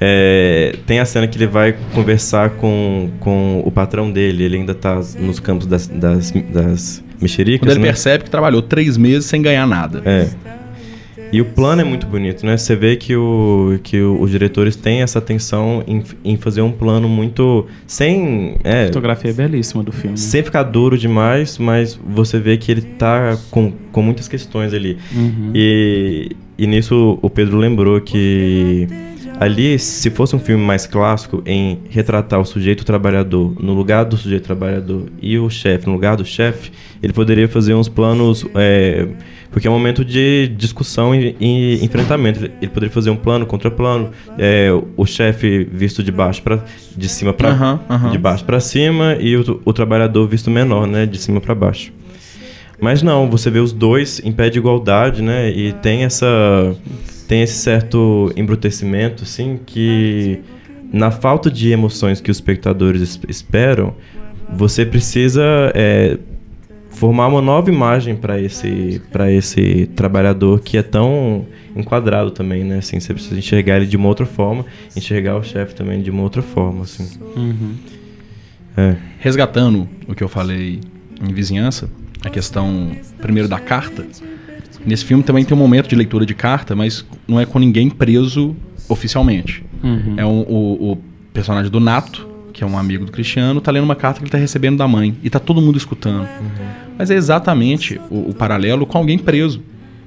é, 0.00 0.76
tem 0.86 0.98
a 0.98 1.04
cena 1.04 1.26
que 1.26 1.38
ele 1.38 1.46
vai 1.46 1.76
conversar 1.94 2.50
com, 2.50 3.10
com 3.20 3.62
o 3.64 3.70
patrão 3.70 4.10
dele. 4.10 4.44
Ele 4.44 4.56
ainda 4.56 4.74
tá 4.74 5.00
nos 5.18 5.38
campos 5.40 5.66
das, 5.66 5.86
das, 5.86 6.30
das 6.30 7.04
mexericas, 7.20 7.60
Quando 7.60 7.72
ele 7.72 7.80
né? 7.80 7.86
percebe 7.86 8.24
que 8.24 8.30
trabalhou 8.30 8.60
três 8.60 8.96
meses 8.96 9.26
sem 9.26 9.40
ganhar 9.40 9.66
nada. 9.66 10.02
É. 10.04 10.28
E 11.32 11.40
o 11.40 11.46
plano 11.46 11.80
é 11.80 11.84
muito 11.84 12.06
bonito, 12.06 12.44
né? 12.44 12.58
Você 12.58 12.76
vê 12.76 12.94
que, 12.94 13.16
o, 13.16 13.80
que 13.82 13.98
o, 14.00 14.20
os 14.20 14.30
diretores 14.30 14.76
têm 14.76 15.00
essa 15.00 15.18
atenção 15.18 15.82
em, 15.86 16.02
em 16.22 16.36
fazer 16.36 16.60
um 16.60 16.70
plano 16.70 17.08
muito. 17.08 17.66
sem. 17.86 18.56
É, 18.62 18.82
a 18.82 18.86
fotografia 18.88 19.30
é 19.30 19.34
belíssima 19.34 19.82
do 19.82 19.90
filme. 19.90 20.18
Sem 20.18 20.42
ficar 20.42 20.62
duro 20.64 20.98
demais, 20.98 21.56
mas 21.56 21.98
você 22.04 22.38
vê 22.38 22.58
que 22.58 22.70
ele 22.70 22.82
tá 22.82 23.38
com, 23.50 23.72
com 23.90 24.02
muitas 24.02 24.28
questões 24.28 24.74
ali. 24.74 24.98
Uhum. 25.14 25.52
E, 25.54 26.32
e 26.58 26.66
nisso 26.66 27.18
o 27.22 27.30
Pedro 27.30 27.56
lembrou 27.56 27.98
que 28.02 28.86
ali, 29.40 29.78
se 29.78 30.10
fosse 30.10 30.36
um 30.36 30.38
filme 30.38 30.62
mais 30.62 30.86
clássico, 30.86 31.42
em 31.46 31.78
retratar 31.88 32.40
o 32.40 32.44
sujeito 32.44 32.84
trabalhador 32.84 33.54
no 33.58 33.72
lugar 33.72 34.04
do 34.04 34.16
sujeito 34.16 34.44
trabalhador 34.44 35.06
e 35.20 35.38
o 35.38 35.50
chefe 35.50 35.86
no 35.86 35.94
lugar 35.94 36.16
do 36.16 36.24
chefe, 36.24 36.70
ele 37.02 37.12
poderia 37.12 37.48
fazer 37.48 37.74
uns 37.74 37.88
planos. 37.88 38.46
É, 38.54 39.08
porque 39.52 39.68
é 39.68 39.70
um 39.70 39.74
momento 39.74 40.04
de 40.04 40.48
discussão 40.56 41.14
e, 41.14 41.36
e 41.38 41.84
enfrentamento. 41.84 42.44
Ele 42.60 42.70
poderia 42.70 42.92
fazer 42.92 43.10
um 43.10 43.16
plano 43.16 43.44
contra 43.44 43.70
plano, 43.70 44.10
é, 44.38 44.70
o 44.96 45.04
chefe 45.04 45.68
visto 45.70 46.02
de 46.02 46.10
baixo 46.10 46.42
para 46.42 46.64
de 46.96 47.08
cima 47.08 47.32
para 47.32 47.52
uhum, 47.52 47.96
uhum. 47.96 48.10
de 48.10 48.18
baixo 48.18 48.44
para 48.44 48.58
cima 48.58 49.16
e 49.20 49.36
o, 49.36 49.60
o, 49.64 49.72
trabalhador 49.72 50.26
visto 50.26 50.50
menor, 50.50 50.86
né, 50.86 51.04
de 51.04 51.18
cima 51.18 51.40
para 51.40 51.54
baixo. 51.54 51.92
Mas 52.80 53.02
não, 53.02 53.30
você 53.30 53.50
vê 53.50 53.60
os 53.60 53.72
dois 53.72 54.20
em 54.24 54.32
pé 54.32 54.48
de 54.48 54.58
igualdade, 54.58 55.22
né, 55.22 55.50
e 55.50 55.72
tem 55.74 56.02
essa 56.02 56.26
tem 57.28 57.42
esse 57.42 57.54
certo 57.54 58.32
embrutecimento, 58.36 59.22
assim, 59.22 59.58
que 59.64 60.40
na 60.92 61.10
falta 61.10 61.50
de 61.50 61.70
emoções 61.70 62.20
que 62.20 62.30
os 62.30 62.36
espectadores 62.36 63.18
esperam, 63.28 63.94
você 64.52 64.84
precisa 64.84 65.42
é, 65.74 66.18
formar 67.02 67.26
uma 67.26 67.42
nova 67.42 67.68
imagem 67.68 68.14
para 68.14 68.40
esse 68.40 69.02
para 69.10 69.28
esse 69.28 69.90
trabalhador 69.96 70.60
que 70.60 70.78
é 70.78 70.84
tão 70.84 71.44
enquadrado 71.74 72.30
também, 72.30 72.62
né? 72.62 72.78
Assim, 72.78 73.00
você 73.00 73.12
precisa 73.12 73.36
enxergar 73.36 73.78
ele 73.78 73.86
de 73.86 73.96
uma 73.96 74.06
outra 74.06 74.24
forma, 74.24 74.64
enxergar 74.94 75.36
o 75.36 75.42
chefe 75.42 75.74
também 75.74 76.00
de 76.00 76.12
uma 76.12 76.22
outra 76.22 76.42
forma, 76.42 76.84
assim. 76.84 77.18
Uhum. 77.34 77.74
É. 78.76 78.94
Resgatando 79.18 79.88
o 80.06 80.14
que 80.14 80.22
eu 80.22 80.28
falei 80.28 80.78
em 81.20 81.34
vizinhança, 81.34 81.90
a 82.24 82.30
questão 82.30 82.92
primeiro 83.20 83.48
da 83.48 83.58
carta. 83.58 84.06
Nesse 84.86 85.04
filme 85.04 85.24
também 85.24 85.44
tem 85.44 85.56
um 85.56 85.60
momento 85.60 85.88
de 85.88 85.96
leitura 85.96 86.24
de 86.24 86.34
carta, 86.36 86.76
mas 86.76 87.04
não 87.26 87.40
é 87.40 87.44
com 87.44 87.58
ninguém 87.58 87.90
preso 87.90 88.54
oficialmente. 88.88 89.64
Uhum. 89.82 90.14
É 90.16 90.24
um, 90.24 90.42
o, 90.42 90.92
o 90.92 90.98
personagem 91.32 91.68
do 91.68 91.80
Nato, 91.80 92.28
que 92.52 92.62
é 92.62 92.66
um 92.66 92.76
amigo 92.78 93.04
do 93.04 93.12
Cristiano, 93.12 93.60
tá 93.60 93.70
lendo 93.70 93.84
uma 93.84 93.96
carta 93.96 94.18
que 94.18 94.24
ele 94.24 94.30
tá 94.30 94.38
recebendo 94.38 94.76
da 94.76 94.86
mãe. 94.86 95.16
E 95.22 95.30
tá 95.30 95.38
todo 95.38 95.60
mundo 95.60 95.78
escutando. 95.78 96.22
Uhum. 96.22 96.66
Mas 96.98 97.10
é 97.10 97.14
exatamente 97.14 98.00
o, 98.10 98.30
o, 98.30 98.34
paralelo 98.34 98.86
com 98.86 98.98
alguém 98.98 99.18
preso. 99.18 99.62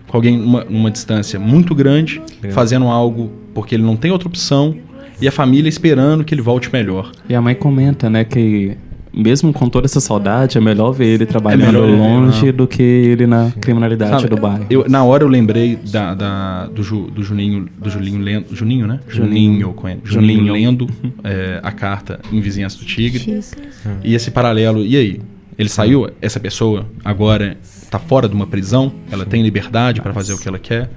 Com 0.07 0.17
alguém 0.17 0.37
numa, 0.37 0.63
numa 0.65 0.91
distância 0.91 1.39
muito 1.39 1.73
grande, 1.73 2.21
é. 2.43 2.51
fazendo 2.51 2.85
algo 2.87 3.31
porque 3.53 3.75
ele 3.75 3.83
não 3.83 3.95
tem 3.95 4.11
outra 4.11 4.27
opção. 4.27 4.75
E 5.19 5.27
a 5.27 5.31
família 5.31 5.69
esperando 5.69 6.23
que 6.23 6.35
ele 6.35 6.41
volte 6.41 6.69
melhor. 6.71 7.11
E 7.27 7.33
a 7.33 7.41
mãe 7.41 7.55
comenta, 7.55 8.09
né, 8.09 8.25
que 8.25 8.77
mesmo 9.15 9.53
com 9.53 9.69
toda 9.69 9.85
essa 9.85 9.99
saudade, 9.99 10.57
é 10.57 10.61
melhor 10.61 10.91
ver 10.91 11.05
ele 11.05 11.25
trabalhando 11.25 11.77
é 11.77 11.87
longe 11.87 12.51
do 12.51 12.67
que 12.67 12.83
ele 12.83 13.25
na 13.25 13.51
criminalidade 13.61 14.21
Sabe, 14.21 14.27
do 14.27 14.37
bairro. 14.37 14.65
Eu, 14.69 14.89
na 14.89 15.03
hora 15.03 15.23
eu 15.23 15.27
lembrei 15.27 15.77
da, 15.77 16.13
da 16.13 16.65
do, 16.67 16.83
Ju, 16.83 17.09
do 17.09 17.23
Juninho, 17.23 17.67
do 17.77 17.89
Julinho 17.89 18.21
lendo, 18.21 18.53
Juninho, 18.53 18.85
né? 18.85 18.99
Juninho, 19.07 19.73
Juninho, 19.73 20.01
Juninho 20.03 20.53
lendo 20.53 20.87
é, 21.23 21.59
a 21.63 21.71
carta 21.71 22.19
em 22.31 22.41
Vizinhança 22.41 22.77
do 22.77 22.85
Tigre. 22.85 23.41
E 24.03 24.13
esse 24.13 24.29
paralelo, 24.31 24.85
e 24.85 24.97
aí? 24.97 25.21
Ele 25.57 25.69
saiu, 25.69 26.09
essa 26.21 26.37
pessoa 26.37 26.85
agora 27.03 27.57
está 27.63 27.97
fora 27.97 28.27
de 28.27 28.35
uma 28.35 28.45
prisão, 28.45 28.91
ela 29.09 29.25
tem 29.25 29.41
liberdade 29.41 30.01
para 30.01 30.13
fazer 30.13 30.33
o 30.33 30.37
que 30.37 30.49
ela 30.49 30.59
quer. 30.59 30.89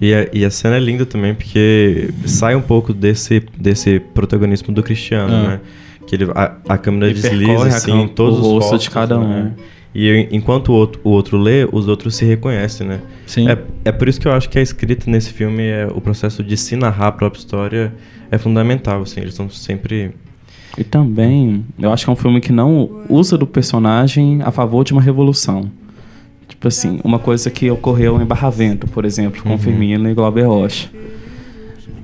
E 0.00 0.14
a, 0.14 0.28
e 0.32 0.44
a 0.44 0.50
cena 0.50 0.76
é 0.76 0.80
linda 0.80 1.04
também, 1.04 1.34
porque 1.34 2.10
sai 2.24 2.54
um 2.54 2.60
pouco 2.60 2.92
desse, 2.92 3.42
desse 3.58 3.98
protagonismo 3.98 4.72
do 4.72 4.82
Cristiano, 4.82 5.34
ah. 5.34 5.48
né? 5.48 5.60
Que 6.06 6.14
ele, 6.14 6.30
a, 6.34 6.56
a 6.68 6.78
câmera 6.78 7.06
ele 7.06 7.20
desliza 7.20 7.66
assim, 7.68 8.08
todos 8.08 8.38
o 8.38 8.56
os 8.56 8.64
rostos 8.64 8.82
de 8.82 8.90
cada 8.90 9.18
um. 9.18 9.28
Né? 9.28 9.52
E 9.94 10.28
enquanto 10.30 10.70
o 10.70 10.72
outro, 10.72 11.00
o 11.04 11.10
outro 11.10 11.36
lê, 11.36 11.68
os 11.70 11.86
outros 11.86 12.14
se 12.16 12.24
reconhecem, 12.24 12.86
né? 12.86 13.00
Sim. 13.26 13.48
É, 13.48 13.58
é 13.84 13.92
por 13.92 14.08
isso 14.08 14.20
que 14.20 14.26
eu 14.26 14.32
acho 14.32 14.48
que 14.48 14.58
a 14.58 14.62
escrita 14.62 15.10
nesse 15.10 15.32
filme, 15.32 15.62
é, 15.62 15.86
o 15.86 16.00
processo 16.00 16.42
de 16.42 16.56
se 16.56 16.76
narrar 16.76 17.08
a 17.08 17.12
própria 17.12 17.38
história 17.38 17.94
é 18.30 18.38
fundamental, 18.38 19.02
assim. 19.02 19.20
Eles 19.20 19.34
estão 19.34 19.50
sempre... 19.50 20.12
E 20.78 20.84
também, 20.84 21.66
eu 21.78 21.92
acho 21.92 22.04
que 22.04 22.10
é 22.10 22.12
um 22.12 22.16
filme 22.16 22.40
que 22.40 22.52
não 22.52 23.02
usa 23.06 23.36
do 23.36 23.46
personagem 23.46 24.40
a 24.42 24.50
favor 24.50 24.82
de 24.84 24.94
uma 24.94 25.02
revolução. 25.02 25.70
Tipo 26.48 26.68
assim, 26.68 26.98
uma 27.04 27.18
coisa 27.18 27.50
que 27.50 27.70
ocorreu 27.70 28.20
em 28.22 28.24
Barravento, 28.24 28.86
por 28.86 29.04
exemplo, 29.04 29.42
com 29.42 29.50
uhum. 29.50 29.58
Firmino 29.58 30.08
e 30.08 30.14
Glauber 30.14 30.44
Rocha 30.44 30.88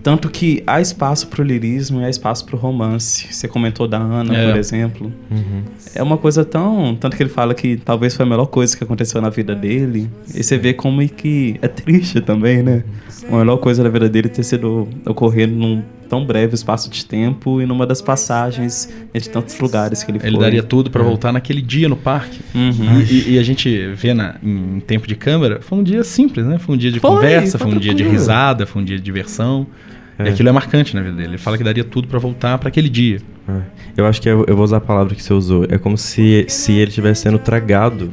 tanto 0.02 0.28
que 0.28 0.62
há 0.66 0.80
espaço 0.80 1.28
para 1.28 1.42
o 1.42 1.44
lirismo 1.44 2.00
e 2.00 2.04
há 2.04 2.10
espaço 2.10 2.44
para 2.44 2.56
o 2.56 2.58
romance. 2.58 3.32
Você 3.32 3.48
comentou 3.48 3.86
da 3.86 3.98
Ana, 3.98 4.36
é. 4.36 4.46
por 4.46 4.58
exemplo. 4.58 5.12
Uhum. 5.30 5.62
É 5.94 6.02
uma 6.02 6.16
coisa 6.16 6.44
tão. 6.44 6.96
Tanto 6.96 7.16
que 7.16 7.22
ele 7.22 7.30
fala 7.30 7.54
que 7.54 7.76
talvez 7.76 8.14
foi 8.14 8.24
a 8.24 8.28
melhor 8.28 8.46
coisa 8.46 8.76
que 8.76 8.84
aconteceu 8.84 9.20
na 9.20 9.30
vida 9.30 9.54
dele. 9.54 10.10
E 10.34 10.42
você 10.42 10.56
vê 10.56 10.72
como 10.72 11.02
é 11.02 11.08
que 11.08 11.56
é 11.60 11.68
triste 11.68 12.20
também, 12.20 12.62
né? 12.62 12.84
A 13.30 13.36
melhor 13.36 13.58
coisa 13.58 13.82
da 13.82 13.88
vida 13.88 14.08
dele 14.08 14.28
ter 14.28 14.42
sido 14.42 14.88
ocorrer 15.06 15.48
num 15.48 15.82
tão 16.08 16.24
breve 16.24 16.54
espaço 16.54 16.90
de 16.90 17.04
tempo 17.04 17.60
e 17.60 17.66
numa 17.66 17.86
das 17.86 18.00
passagens 18.00 18.92
entre 19.14 19.28
tantos 19.30 19.58
lugares 19.60 20.02
que 20.02 20.10
ele, 20.10 20.18
ele 20.18 20.22
foi. 20.22 20.30
Ele 20.30 20.38
daria 20.38 20.62
tudo 20.62 20.90
para 20.90 21.02
é. 21.02 21.04
voltar 21.04 21.32
naquele 21.32 21.60
dia 21.60 21.88
no 21.88 21.96
parque. 21.96 22.40
Uhum. 22.54 23.00
E, 23.00 23.34
e, 23.34 23.38
a 23.38 23.42
gente 23.42 23.88
vê 23.94 24.14
na, 24.14 24.36
em 24.42 24.80
tempo 24.80 25.06
de 25.06 25.14
câmera, 25.14 25.60
foi 25.60 25.78
um 25.78 25.82
dia 25.82 26.02
simples, 26.02 26.46
né? 26.46 26.58
Foi 26.58 26.74
um 26.74 26.78
dia 26.78 26.90
de 26.90 27.00
foi, 27.00 27.10
conversa, 27.10 27.58
foi, 27.58 27.68
foi 27.68 27.76
um 27.76 27.80
dia 27.80 27.94
de 27.94 28.02
risada, 28.02 28.66
foi 28.66 28.82
um 28.82 28.84
dia 28.84 28.96
de 28.96 29.02
diversão. 29.02 29.66
É. 30.18 30.26
E 30.26 30.28
aquilo 30.30 30.48
é 30.48 30.52
marcante 30.52 30.94
na 30.96 31.02
vida 31.02 31.14
dele. 31.14 31.30
Ele 31.30 31.38
fala 31.38 31.56
que 31.56 31.62
daria 31.62 31.84
tudo 31.84 32.08
para 32.08 32.18
voltar 32.18 32.58
para 32.58 32.68
aquele 32.68 32.88
dia. 32.88 33.20
É. 33.48 33.60
Eu 33.96 34.06
acho 34.06 34.20
que 34.20 34.28
eu, 34.28 34.44
eu, 34.48 34.56
vou 34.56 34.64
usar 34.64 34.78
a 34.78 34.80
palavra 34.80 35.14
que 35.14 35.22
você 35.22 35.32
usou. 35.32 35.66
É 35.68 35.78
como 35.78 35.96
se, 35.96 36.44
se 36.48 36.72
ele 36.72 36.88
estivesse 36.88 37.22
sendo 37.22 37.38
tragado, 37.38 38.10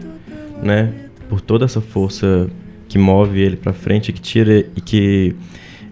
né? 0.62 0.92
Por 1.28 1.42
toda 1.42 1.66
essa 1.66 1.82
força 1.82 2.48
que 2.88 2.98
move 2.98 3.42
ele 3.42 3.56
para 3.56 3.74
frente, 3.74 4.14
que 4.14 4.22
tira 4.22 4.60
e 4.76 4.82
que 4.82 5.36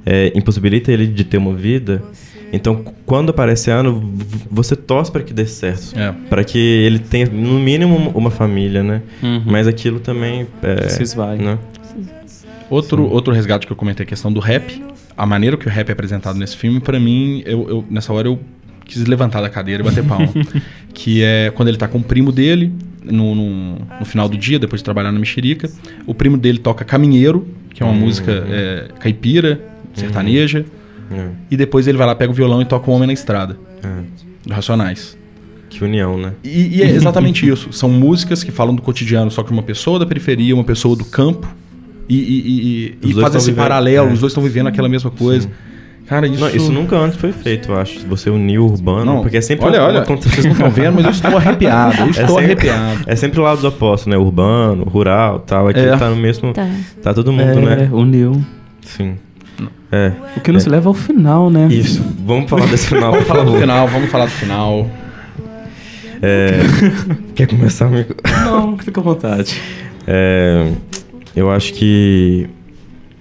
é, 0.05 0.31
impossibilita 0.35 0.91
ele 0.91 1.07
de 1.07 1.23
ter 1.23 1.37
uma 1.37 1.53
vida. 1.53 2.03
Então, 2.51 2.83
quando 3.05 3.31
aparece 3.31 3.71
ano, 3.71 4.13
você 4.49 4.75
torce 4.75 5.11
para 5.11 5.23
que 5.23 5.33
dê 5.33 5.45
certo, 5.45 5.97
é. 5.97 6.13
para 6.29 6.43
que 6.43 6.57
ele 6.57 6.99
tenha 6.99 7.25
no 7.25 7.59
mínimo 7.59 8.11
uma 8.13 8.29
família, 8.29 8.83
né? 8.83 9.01
Uhum. 9.23 9.41
Mas 9.45 9.67
aquilo 9.67 9.99
também 9.99 10.45
é, 10.61 10.87
se 10.89 11.01
esvai. 11.01 11.37
Né? 11.37 11.57
Outro, 12.69 13.09
outro 13.09 13.33
resgate 13.33 13.65
que 13.65 13.73
eu 13.73 13.77
comentei 13.77 14.03
a 14.03 14.07
questão 14.07 14.31
do 14.31 14.39
rap 14.39 14.81
a 15.17 15.25
maneira 15.25 15.55
que 15.57 15.67
o 15.67 15.69
rap 15.69 15.89
é 15.89 15.93
apresentado 15.93 16.37
nesse 16.37 16.57
filme, 16.57 16.79
para 16.79 16.99
mim, 16.99 17.43
eu, 17.45 17.69
eu, 17.69 17.85
nessa 17.89 18.11
hora 18.11 18.27
eu 18.27 18.39
quis 18.85 19.05
levantar 19.05 19.41
da 19.41 19.49
cadeira 19.49 19.81
e 19.81 19.85
bater 19.85 20.03
palma. 20.03 20.29
que 20.93 21.23
é 21.23 21.51
quando 21.55 21.69
ele 21.69 21.77
tá 21.77 21.87
com 21.87 21.99
o 21.99 22.03
primo 22.03 22.31
dele, 22.31 22.71
no, 23.03 23.35
no, 23.35 23.75
no, 23.99 24.05
final 24.05 24.27
do 24.27 24.37
dia, 24.37 24.57
depois 24.57 24.81
de 24.81 24.83
trabalhar 24.83 25.11
na 25.11 25.19
mexerica. 25.19 25.69
O 26.05 26.13
primo 26.13 26.37
dele 26.37 26.57
toca 26.57 26.83
Caminheiro, 26.83 27.47
que 27.73 27.83
é 27.83 27.85
uma 27.85 27.93
uhum. 27.93 27.99
música 27.99 28.31
é, 28.31 28.87
caipira, 28.99 29.61
sertaneja. 29.93 30.65
Uhum. 31.11 31.31
E 31.51 31.57
depois 31.57 31.87
ele 31.87 31.97
vai 31.97 32.07
lá, 32.07 32.15
pega 32.15 32.31
o 32.31 32.35
violão 32.35 32.61
e 32.61 32.65
toca 32.65 32.89
O 32.89 32.93
Homem 32.93 33.07
na 33.07 33.13
Estrada. 33.13 33.57
Do 34.45 34.53
Racionais. 34.53 35.17
Que 35.69 35.83
união, 35.83 36.17
né? 36.17 36.33
E, 36.43 36.77
e 36.77 36.83
é 36.83 36.89
exatamente 36.89 37.47
isso. 37.49 37.73
São 37.73 37.89
músicas 37.89 38.43
que 38.43 38.51
falam 38.51 38.75
do 38.75 38.81
cotidiano, 38.81 39.31
só 39.31 39.43
que 39.43 39.51
uma 39.51 39.63
pessoa 39.63 39.97
da 39.97 40.05
periferia, 40.05 40.53
uma 40.53 40.63
pessoa 40.63 40.95
do 40.95 41.05
campo, 41.05 41.47
e, 42.07 42.15
e, 42.15 42.97
e, 43.01 43.09
e 43.09 43.13
faz 43.13 43.33
esse 43.35 43.47
vivendo, 43.47 43.63
paralelo, 43.63 44.09
é. 44.09 44.13
os 44.13 44.19
dois 44.19 44.31
estão 44.31 44.43
vivendo 44.43 44.67
aquela 44.67 44.87
mesma 44.89 45.09
coisa. 45.09 45.47
Sim. 45.47 45.53
Cara, 46.05 46.27
isso... 46.27 46.39
Não, 46.39 46.49
isso 46.49 46.71
nunca 46.71 46.97
antes 46.97 47.17
foi 47.17 47.31
feito, 47.31 47.71
eu 47.71 47.79
acho. 47.79 48.05
Você 48.07 48.29
unir 48.29 48.59
o 48.59 48.65
urbano, 48.65 49.05
não, 49.05 49.21
porque 49.21 49.37
é 49.37 49.41
sempre... 49.41 49.65
Olha, 49.65 49.81
olha, 49.81 50.03
vocês 50.03 50.43
não 50.45 50.51
estão 50.51 50.69
vendo, 50.69 50.95
mas 50.95 51.05
eu 51.05 51.11
estou 51.11 51.31
arrepiado, 51.37 51.97
eu 51.97 52.05
é 52.05 52.09
estou 52.09 52.23
é 52.23 52.47
sempre, 52.47 52.69
arrepiado. 52.69 53.03
É 53.07 53.15
sempre 53.15 53.39
o 53.39 53.43
lado 53.43 53.65
opostos, 53.65 54.07
né? 54.07 54.17
Urbano, 54.17 54.83
rural 54.83 55.39
tal. 55.39 55.69
Aqui 55.69 55.79
é. 55.79 55.95
tá 55.95 56.09
no 56.09 56.17
mesmo... 56.17 56.53
Tá, 56.53 56.69
tá 57.01 57.13
todo 57.13 57.31
mundo, 57.31 57.59
é, 57.67 57.75
né? 57.77 57.89
uniu. 57.91 58.43
Sim. 58.81 59.15
É. 59.91 60.11
O 60.35 60.41
que 60.41 60.51
nos 60.51 60.65
é. 60.65 60.69
leva 60.69 60.89
ao 60.89 60.93
final, 60.93 61.49
né? 61.49 61.67
Isso. 61.69 62.03
Vamos 62.25 62.49
falar 62.49 62.65
desse 62.65 62.87
final, 62.87 63.11
Vamos 63.11 63.27
falar 63.27 63.43
do 63.43 63.57
final, 63.59 63.87
vamos 63.87 64.09
falar 64.09 64.25
do 64.25 64.31
final. 64.31 64.89
É... 66.21 66.59
Quer 67.35 67.47
começar, 67.47 67.87
amigo? 67.87 68.15
Não, 68.45 68.77
fica 68.77 68.99
à 68.99 69.03
vontade. 69.03 69.59
É... 70.07 70.71
Eu 71.35 71.51
acho 71.51 71.73
que 71.73 72.49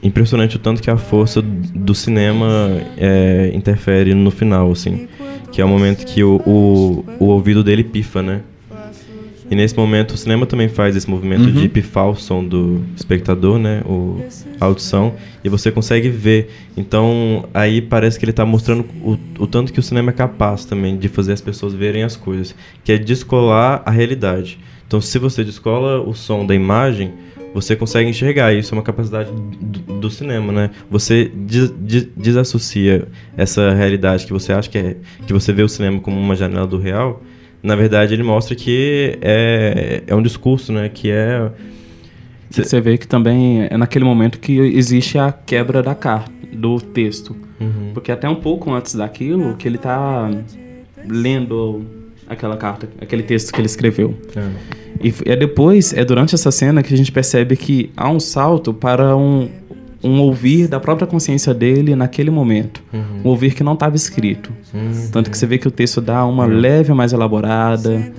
impressionante 0.02 0.56
o 0.56 0.58
tanto 0.58 0.82
que 0.82 0.90
a 0.90 0.96
força 0.96 1.40
do 1.40 1.94
cinema 1.94 2.82
é, 2.96 3.50
interfere 3.54 4.14
no 4.14 4.30
final, 4.30 4.72
assim. 4.72 5.08
Que 5.50 5.60
é 5.60 5.64
o 5.64 5.68
momento 5.68 6.04
que 6.04 6.24
o, 6.24 6.40
o, 6.46 7.04
o 7.18 7.26
ouvido 7.26 7.62
dele 7.62 7.84
pifa, 7.84 8.22
né? 8.22 8.40
E 9.52 9.54
nesse 9.54 9.76
momento 9.76 10.12
o 10.12 10.16
cinema 10.16 10.46
também 10.46 10.66
faz 10.66 10.96
esse 10.96 11.10
movimento 11.10 11.42
Uhum. 11.44 11.52
de 11.52 11.68
pifar 11.68 12.08
o 12.08 12.16
som 12.16 12.42
do 12.42 12.82
espectador, 12.96 13.58
né? 13.58 13.82
O, 13.84 14.18
a 14.58 14.64
audição. 14.64 15.12
E 15.44 15.48
você 15.50 15.70
consegue 15.70 16.08
ver. 16.08 16.48
Então 16.74 17.44
aí 17.52 17.82
parece 17.82 18.18
que 18.18 18.24
ele 18.24 18.30
está 18.32 18.46
mostrando 18.46 18.86
o, 19.02 19.18
o 19.38 19.46
tanto 19.46 19.70
que 19.70 19.78
o 19.78 19.82
cinema 19.82 20.08
é 20.10 20.14
capaz 20.14 20.64
também 20.64 20.96
de 20.96 21.06
fazer 21.06 21.34
as 21.34 21.42
pessoas 21.42 21.74
verem 21.74 22.02
as 22.02 22.16
coisas. 22.16 22.54
Que 22.82 22.92
é 22.92 22.96
descolar 22.98 23.82
a 23.84 23.90
realidade. 23.90 24.58
Então 24.86 25.02
se 25.02 25.18
você 25.18 25.44
descola 25.44 26.00
o 26.00 26.14
som 26.14 26.46
da 26.46 26.54
imagem, 26.54 27.12
você 27.52 27.76
consegue 27.76 28.08
enxergar. 28.08 28.54
Isso 28.54 28.74
é 28.74 28.78
uma 28.78 28.82
capacidade 28.82 29.30
do, 29.30 30.00
do 30.00 30.10
cinema, 30.10 30.50
né? 30.50 30.70
Você 30.90 31.30
des, 31.34 31.70
des- 31.72 32.08
desassocia 32.16 33.06
essa 33.36 33.74
realidade 33.74 34.24
que 34.24 34.32
você 34.32 34.50
acha 34.54 34.70
que 34.70 34.78
é 34.78 34.96
que 35.26 35.32
você 35.34 35.52
vê 35.52 35.62
o 35.62 35.68
cinema 35.68 36.00
como 36.00 36.18
uma 36.18 36.34
janela 36.34 36.66
do 36.66 36.78
real. 36.78 37.22
Na 37.62 37.76
verdade, 37.76 38.12
ele 38.14 38.22
mostra 38.22 38.54
que 38.56 39.18
é, 39.22 40.02
é 40.06 40.14
um 40.14 40.22
discurso, 40.22 40.72
né? 40.72 40.88
Que 40.92 41.10
é 41.10 41.48
Você 42.50 42.80
vê 42.80 42.98
que 42.98 43.06
também 43.06 43.66
é 43.70 43.76
naquele 43.76 44.04
momento 44.04 44.38
que 44.40 44.58
existe 44.58 45.16
a 45.18 45.30
quebra 45.32 45.82
da 45.82 45.94
carta, 45.94 46.30
do 46.52 46.80
texto. 46.80 47.36
Uhum. 47.60 47.90
Porque 47.94 48.10
até 48.10 48.28
um 48.28 48.34
pouco 48.34 48.72
antes 48.72 48.94
daquilo, 48.96 49.54
que 49.56 49.68
ele 49.68 49.78
tá 49.78 50.28
lendo 51.06 51.84
aquela 52.28 52.56
carta, 52.56 52.88
aquele 53.00 53.22
texto 53.22 53.52
que 53.52 53.60
ele 53.60 53.66
escreveu. 53.66 54.16
E 55.00 55.08
f- 55.08 55.22
é 55.26 55.36
depois, 55.36 55.92
é 55.92 56.04
durante 56.04 56.34
essa 56.34 56.50
cena 56.50 56.82
que 56.82 56.92
a 56.92 56.96
gente 56.96 57.10
percebe 57.12 57.56
que 57.56 57.90
há 57.96 58.10
um 58.10 58.20
salto 58.20 58.72
para 58.74 59.16
um, 59.16 59.48
um 60.04 60.20
ouvir 60.20 60.66
da 60.68 60.80
própria 60.80 61.06
consciência 61.06 61.54
dele 61.54 61.94
naquele 61.94 62.30
momento. 62.30 62.82
Uhum. 62.92 63.20
Um 63.24 63.28
ouvir 63.28 63.54
que 63.54 63.62
não 63.62 63.74
estava 63.74 63.94
escrito. 63.94 64.52
Uhum. 64.74 65.08
Tanto 65.12 65.30
que 65.30 65.38
você 65.38 65.46
vê 65.46 65.58
que 65.58 65.68
o 65.68 65.70
texto 65.70 66.00
dá 66.00 66.24
uma 66.26 66.44
Uhum. 66.44 66.58
leve 66.58 66.92
mais 66.92 67.12
elaborada, 67.12 68.12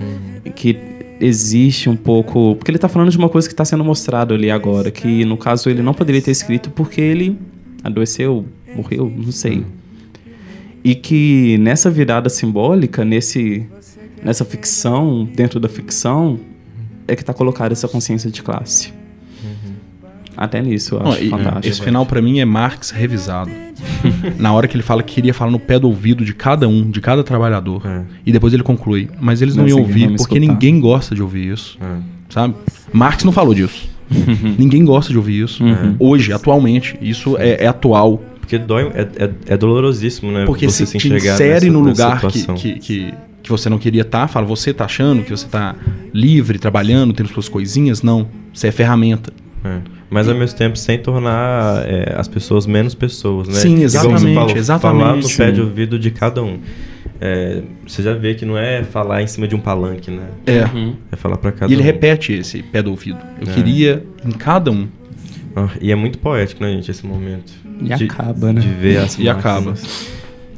que 0.54 0.78
existe 1.20 1.88
um 1.88 1.96
pouco. 1.96 2.56
Porque 2.56 2.70
ele 2.70 2.78
tá 2.78 2.88
falando 2.88 3.10
de 3.10 3.18
uma 3.18 3.28
coisa 3.28 3.46
que 3.46 3.52
está 3.52 3.64
sendo 3.64 3.84
mostrado 3.84 4.34
ali 4.34 4.50
agora, 4.50 4.90
que 4.90 5.24
no 5.24 5.36
caso 5.36 5.68
ele 5.68 5.82
não 5.82 5.92
poderia 5.94 6.22
ter 6.22 6.30
escrito 6.30 6.70
porque 6.70 7.00
ele 7.00 7.38
adoeceu, 7.82 8.44
morreu, 8.74 9.12
não 9.14 9.30
sei. 9.32 9.64
E 10.82 10.94
que 10.94 11.56
nessa 11.58 11.90
virada 11.90 12.28
simbólica, 12.28 13.04
nesse, 13.04 13.66
nessa 14.22 14.44
ficção, 14.44 15.28
dentro 15.34 15.58
da 15.60 15.68
ficção, 15.68 16.38
é 17.06 17.14
que 17.16 17.24
tá 17.24 17.32
colocada 17.34 17.72
essa 17.72 17.88
consciência 17.88 18.30
de 18.30 18.42
classe. 18.42 18.92
Até 20.36 20.60
nisso 20.62 20.96
eu 20.96 21.06
acho 21.08 21.24
e- 21.24 21.30
fantástico. 21.30 21.66
Esse 21.66 21.82
final 21.82 22.04
pra 22.04 22.20
mim 22.20 22.40
é 22.40 22.44
Marx 22.44 22.90
revisado. 22.90 23.50
Na 24.38 24.52
hora 24.52 24.66
que 24.68 24.76
ele 24.76 24.82
fala 24.82 25.02
que 25.02 25.14
queria 25.14 25.34
falar 25.34 25.50
no 25.50 25.58
pé 25.58 25.78
do 25.78 25.88
ouvido 25.88 26.24
de 26.24 26.34
cada 26.34 26.68
um, 26.68 26.90
de 26.90 27.00
cada 27.00 27.22
trabalhador. 27.22 27.82
E 28.24 28.32
depois 28.32 28.52
ele 28.52 28.62
conclui. 28.62 29.08
Mas 29.20 29.42
eles 29.42 29.56
não 29.56 29.64
Mas 29.64 29.72
iam 29.72 29.80
ouvir 29.80 30.08
porque 30.16 30.38
escutar. 30.38 30.40
ninguém 30.40 30.80
gosta 30.80 31.14
de 31.14 31.22
ouvir 31.22 31.52
isso. 31.52 31.78
Sabe? 32.28 32.54
Marx 32.92 33.24
não 33.24 33.32
falou 33.32 33.54
disso. 33.54 33.88
ninguém 34.58 34.84
gosta 34.84 35.10
de 35.12 35.18
ouvir 35.18 35.42
isso. 35.44 35.64
Uhum. 35.64 35.96
Hoje, 35.98 36.32
atualmente. 36.32 36.96
Isso 37.00 37.36
é, 37.38 37.64
é 37.64 37.66
atual. 37.66 38.22
Porque 38.40 38.58
dói, 38.58 38.90
é, 38.94 39.24
é, 39.24 39.30
é 39.48 39.56
dolorosíssimo, 39.56 40.30
né? 40.30 40.44
Porque 40.44 40.68
você 40.68 40.84
se 40.84 40.98
te 40.98 41.08
insere 41.08 41.70
no 41.70 41.80
lugar 41.80 42.20
que, 42.20 42.44
que, 42.54 42.74
que, 42.78 43.14
que 43.42 43.50
você 43.50 43.70
não 43.70 43.78
queria 43.78 44.02
estar, 44.02 44.28
fala, 44.28 44.46
você 44.46 44.74
tá 44.74 44.84
achando 44.84 45.22
que 45.22 45.30
você 45.30 45.46
tá 45.46 45.74
livre, 46.12 46.58
trabalhando, 46.58 47.14
tendo 47.14 47.28
suas 47.30 47.48
coisinhas? 47.48 48.02
Não. 48.02 48.26
Você 48.52 48.68
é 48.68 48.70
ferramenta. 48.72 49.32
É. 49.64 49.78
Mas 50.14 50.28
ao 50.28 50.34
mesmo 50.36 50.56
tempo 50.56 50.78
sem 50.78 50.96
tornar 50.96 51.82
é, 51.88 52.14
as 52.16 52.28
pessoas 52.28 52.66
menos 52.66 52.94
pessoas, 52.94 53.48
né? 53.48 53.54
Sim, 53.54 53.82
exatamente, 53.82 54.32
falou, 54.34 54.56
exatamente. 54.56 55.02
Falar 55.02 55.16
no 55.16 55.28
pé 55.28 55.50
de 55.50 55.60
ouvido 55.60 55.98
de 55.98 56.10
cada 56.12 56.40
um. 56.40 56.60
É, 57.20 57.62
você 57.84 58.00
já 58.00 58.14
vê 58.14 58.34
que 58.34 58.44
não 58.46 58.56
é 58.56 58.84
falar 58.84 59.22
em 59.22 59.26
cima 59.26 59.48
de 59.48 59.56
um 59.56 59.58
palanque, 59.58 60.12
né? 60.12 60.28
É. 60.46 60.64
É 61.10 61.16
falar 61.16 61.36
pra 61.36 61.50
cada 61.50 61.70
E 61.70 61.74
ele 61.74 61.82
um. 61.82 61.84
repete 61.84 62.32
esse 62.32 62.62
pé 62.62 62.80
do 62.80 62.90
ouvido. 62.90 63.18
Eu 63.40 63.50
É. 63.50 63.54
queria 63.54 64.04
em 64.24 64.30
cada 64.30 64.70
um. 64.70 64.86
Ah, 65.56 65.68
e 65.80 65.90
é 65.90 65.94
muito 65.96 66.18
poético, 66.18 66.62
né, 66.62 66.70
gente, 66.72 66.90
esse 66.92 67.04
momento. 67.04 67.52
E 67.80 67.92
de, 67.94 68.04
acaba, 68.04 68.52
né? 68.52 68.60
De 68.60 68.68
ver 68.68 68.98
as 68.98 69.18
E 69.18 69.28
acaba. 69.28 69.74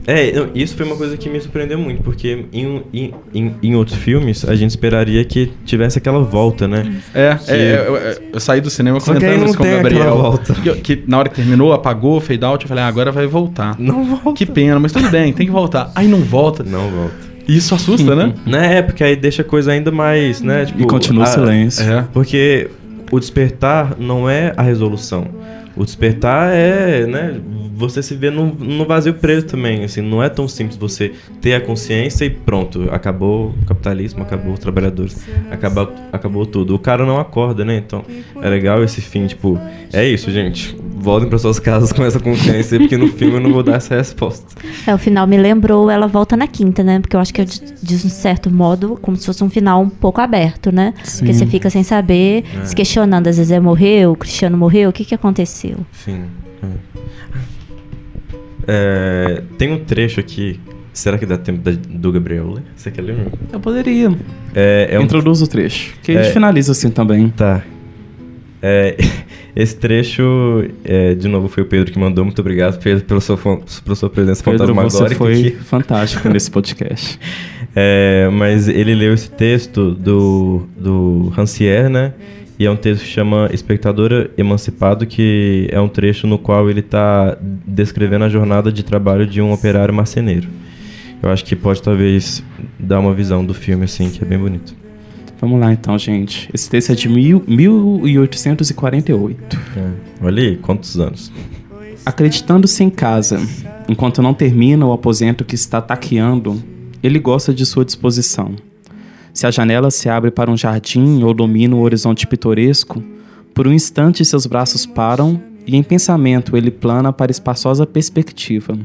É, 0.07 0.31
não, 0.33 0.49
isso 0.55 0.77
foi 0.77 0.87
uma 0.87 0.95
coisa 0.97 1.17
que 1.17 1.29
me 1.29 1.41
surpreendeu 1.41 1.77
muito, 1.79 2.01
porque 2.03 2.47
em, 2.53 2.83
em, 2.95 3.15
em, 3.35 3.55
em 3.63 3.75
outros 3.75 3.97
filmes 3.97 4.45
a 4.49 4.55
gente 4.55 4.71
esperaria 4.71 5.25
que 5.25 5.51
tivesse 5.65 5.99
aquela 5.99 6.21
volta, 6.23 6.69
né? 6.69 7.01
É, 7.13 7.35
Que- 7.35 7.51
é, 7.51 7.57
é, 7.57 7.85
eu, 7.89 7.97
eu- 7.97 8.17
eu 8.35 8.41
saí 8.41 8.61
do 8.61 8.71
cinema 8.71 9.01
Só 9.01 9.07
comentando 9.13 9.45
isso 9.47 9.57
com 9.59 9.65
o 9.65 9.67
Gabriel. 9.67 10.17
volta. 10.17 10.55
Que, 10.55 10.69
eu- 10.69 10.77
que 10.77 11.03
na 11.09 11.19
hora 11.19 11.29
que 11.29 11.35
terminou, 11.35 11.73
apagou, 11.73 12.21
fade 12.21 12.45
out, 12.45 12.65
eu 12.65 12.69
falei, 12.69 12.85
ah, 12.85 12.87
agora 12.87 13.11
vai 13.11 13.27
voltar. 13.27 13.75
Não 13.81 14.05
volta. 14.05 14.33
Que 14.35 14.47
pena, 14.47 14.79
mas 14.79 14.93
tudo 14.93 15.09
bem, 15.09 15.33
tem 15.33 15.45
que 15.47 15.53
voltar. 15.53 15.91
Aí 15.95 16.07
não 16.07 16.21
volta. 16.21 16.63
Não 16.63 16.89
volta. 16.89 17.15
E 17.49 17.57
isso 17.57 17.75
assusta, 17.75 18.15
né? 18.15 18.33
Né, 18.47 18.79
é, 18.79 18.83
porque 18.83 19.03
aí 19.03 19.17
deixa 19.17 19.43
a 19.43 19.45
coisa 19.45 19.73
ainda 19.73 19.91
mais, 19.91 20.41
né? 20.41 20.67
Tipo, 20.67 20.83
E 20.83 20.87
continua 20.87 21.25
o 21.25 21.27
silêncio. 21.27 21.85
É. 21.85 22.05
Porque 22.13 22.69
o 23.11 23.19
despertar 23.21 23.97
não 23.99 24.29
é 24.31 24.53
a 24.57 24.63
resolução. 24.63 25.27
O 25.77 25.85
despertar 25.85 26.51
é, 26.55 27.07
né, 27.07 27.35
você 27.77 28.03
se 28.03 28.15
vê 28.15 28.31
no, 28.31 28.47
no 28.55 28.87
vazio 28.87 29.13
preso 29.15 29.47
também, 29.47 29.85
assim, 29.85 30.01
não 30.01 30.23
é 30.23 30.29
tão 30.31 30.49
simples 30.49 30.77
você 30.79 31.13
ter 31.43 31.55
a 31.55 31.61
consciência 31.61 32.25
e 32.25 32.31
pronto, 32.31 32.89
acabou 32.91 33.51
o 33.51 33.67
capitalismo, 33.67 34.23
acabou 34.23 34.55
os 34.55 34.59
trabalhadores, 34.59 35.27
acabou, 35.51 35.93
acabou 36.13 36.47
tudo. 36.47 36.75
O 36.75 36.79
cara 36.79 37.05
não 37.05 37.21
acorda, 37.21 37.65
né? 37.65 37.77
Então, 37.77 38.03
é 38.41 38.49
legal 38.49 38.83
esse 38.83 39.01
fim, 39.03 39.27
tipo, 39.27 39.61
é 39.93 40.07
isso, 40.09 40.31
gente. 40.31 40.75
Voltem 40.99 41.29
para 41.29 41.39
suas 41.39 41.59
casas 41.61 41.93
com 41.93 42.03
essa 42.03 42.19
consciência, 42.19 42.79
porque 42.79 42.97
no 42.97 43.09
filme 43.09 43.35
eu 43.35 43.41
não 43.41 43.53
vou 43.53 43.63
dar 43.63 43.75
essa 43.77 43.95
resposta. 43.95 44.47
É, 44.87 44.95
o 44.95 44.99
final 44.99 45.27
me 45.27 45.37
lembrou 45.37 45.91
Ela 45.91 46.07
Volta 46.09 46.37
na 46.37 46.47
Quinta, 46.49 46.83
né? 46.83 46.99
Porque 46.99 47.15
eu 47.15 47.21
acho 47.21 47.33
que 47.33 47.43
é 47.43 47.45
de, 47.45 47.61
de 47.61 47.95
um 47.95 48.09
certo 48.09 48.51
modo 48.51 48.99
como 49.03 49.17
se 49.17 49.27
fosse 49.27 49.45
um 49.45 49.51
final 49.51 49.83
um 49.83 49.91
pouco 49.91 50.21
aberto, 50.21 50.73
né? 50.73 50.95
Porque 51.19 51.33
você 51.35 51.47
fica 51.47 51.69
sem 51.71 51.83
saber, 51.83 52.45
É. 52.61 52.65
se 52.65 52.75
questionando. 52.75 53.27
Às 53.29 53.37
vezes 53.37 53.53
é 53.53 53.61
morreu, 53.61 54.13
o 54.13 54.17
Cristiano 54.17 54.57
morreu, 54.57 54.89
o 54.91 54.93
que 54.93 55.05
que 55.05 55.15
aconteceu? 55.15 55.77
Sim. 55.93 56.25
É, 56.63 56.67
tem 59.59 59.73
um 59.73 59.79
trecho 59.79 60.21
aqui. 60.21 60.61
Será 60.93 61.19
que 61.19 61.27
dá 61.27 61.37
tempo 61.37 61.61
da- 61.61 61.73
do 61.89 62.11
Gabriel 62.11 62.53
ler? 62.55 62.63
Você 62.75 62.91
quer 62.91 63.03
ler? 63.03 63.17
Eu 63.53 63.61
poderia. 63.61 64.11
É, 64.55 64.89
é 64.93 64.99
um- 64.99 65.03
Introduz 65.03 65.43
o 65.43 65.47
trecho. 65.47 65.95
Que 66.03 66.13
a 66.13 66.15
gente 66.17 66.31
É. 66.31 66.33
finaliza 66.33 66.73
assim 66.73 66.91
também. 66.91 67.29
Tá. 67.29 67.63
É, 68.63 68.97
esse 69.55 69.77
trecho, 69.77 70.65
é, 70.83 71.15
de 71.15 71.29
novo, 71.29 71.49
foi 71.49 71.63
o 71.63 71.67
Pedro 71.67 71.93
que 71.93 71.99
mandou. 71.99 72.25
Muito 72.25 72.39
obrigado, 72.41 72.79
Pedro, 72.83 73.05
pela 73.05 73.21
sua, 73.21 73.37
pela 73.37 73.95
sua 73.95 74.09
presença 74.09 74.43
Pedro, 74.43 74.75
você 74.75 75.15
foi 75.15 75.33
aqui. 75.33 75.51
fantástico 75.53 76.29
nesse 76.29 76.51
podcast. 76.51 77.19
É, 77.79 78.31
mas 78.33 78.69
ele 78.69 78.95
leu 78.95 79.13
esse 79.13 79.31
texto 79.31 79.91
do, 79.91 80.67
do 80.79 81.29
Rancière, 81.37 81.91
né? 81.91 82.15
E 82.59 82.65
é 82.65 82.71
um 82.71 82.77
texto 82.77 83.03
que 83.03 83.09
chama 83.09 83.51
Espectador 83.53 84.31
Emancipado, 84.39 85.07
que 85.07 85.69
é 85.71 85.79
um 85.79 85.89
trecho 85.89 86.27
no 86.27 86.39
qual 86.39 86.71
ele 86.71 86.81
está 86.81 87.37
descrevendo 87.67 88.25
a 88.25 88.31
jornada 88.31 88.73
de 88.73 88.83
trabalho 88.83 89.27
de 89.27 89.43
um 89.43 89.53
operário 89.53 89.93
marceneiro. 89.93 90.49
Eu 91.23 91.29
acho 91.31 91.45
que 91.45 91.55
pode 91.55 91.83
talvez 91.83 92.43
dar 92.79 92.99
uma 93.01 93.13
visão 93.13 93.45
do 93.45 93.53
filme, 93.53 93.85
assim, 93.85 94.09
que 94.09 94.23
é 94.23 94.27
bem 94.27 94.39
bonito. 94.39 94.75
Vamos 95.39 95.61
lá 95.61 95.71
então, 95.73 95.99
gente. 95.99 96.49
Esse 96.53 96.69
texto 96.71 96.93
é 96.93 96.95
de 96.95 97.11
mil, 97.11 97.45
1848. 97.47 99.61
É. 99.77 99.91
Olha 100.23 100.43
aí, 100.43 100.57
quantos 100.57 100.99
anos? 100.99 101.31
Acreditando-se 102.07 102.83
em 102.83 102.89
casa, 102.89 103.39
enquanto 103.87 104.23
não 104.23 104.33
termina 104.33 104.87
o 104.87 104.93
aposento 104.93 105.45
que 105.45 105.55
está 105.55 105.83
taqueando, 105.83 106.63
ele 107.03 107.19
gosta 107.19 107.53
de 107.53 107.67
sua 107.67 107.85
disposição. 107.85 108.55
Se 109.37 109.47
a 109.47 109.51
janela 109.51 109.91
se 109.91 110.09
abre 110.09 110.31
para 110.31 110.51
um 110.51 110.57
jardim 110.57 111.23
ou 111.23 111.35
domina 111.35 111.77
o 111.77 111.81
horizonte 111.81 112.27
pitoresco, 112.27 113.05
por 113.53 113.69
um 113.69 113.73
instante 113.73 114.25
seus 114.25 114.47
braços 114.47 114.87
param 114.87 115.39
e 115.67 115.77
em 115.77 115.83
pensamento 115.83 116.57
ele 116.57 116.71
plana 116.71 117.13
para 117.13 117.31
espaçosa 117.31 117.87
perspectiva, 117.87 118.79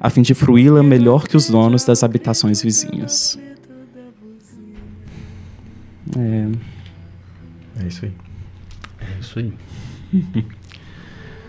a 0.00 0.08
fim 0.08 0.22
de 0.22 0.34
fruí-la 0.34 0.84
melhor 0.84 1.26
que 1.26 1.36
os 1.36 1.50
donos 1.50 1.84
das 1.84 2.04
habitações 2.04 2.62
vizinhas. 2.62 3.36
É, 6.16 6.46
É 7.82 7.88
isso 7.88 8.04
aí. 8.04 8.12
É 9.00 9.18
isso 9.18 9.38
aí. 9.40 9.52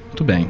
Muito 0.07 0.23
bem. 0.23 0.49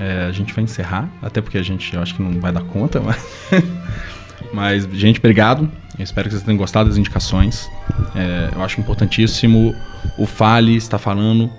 É, 0.00 0.24
a 0.24 0.32
gente 0.32 0.52
vai 0.52 0.64
encerrar, 0.64 1.08
até 1.22 1.40
porque 1.40 1.56
a 1.56 1.62
gente, 1.62 1.94
eu 1.94 2.02
acho 2.02 2.16
que 2.16 2.22
não 2.22 2.40
vai 2.40 2.50
dar 2.50 2.64
conta, 2.64 3.00
mas... 3.00 3.24
mas, 4.52 4.88
gente, 4.92 5.20
obrigado. 5.20 5.70
Eu 5.98 6.04
espero 6.04 6.28
que 6.28 6.34
vocês 6.34 6.42
tenham 6.44 6.58
gostado 6.58 6.88
das 6.88 6.98
indicações. 6.98 7.70
É, 8.14 8.50
eu 8.54 8.62
acho 8.62 8.80
importantíssimo 8.80 9.74
o 10.18 10.26
Fale 10.26 10.76
estar 10.76 10.98
falando 10.98 11.50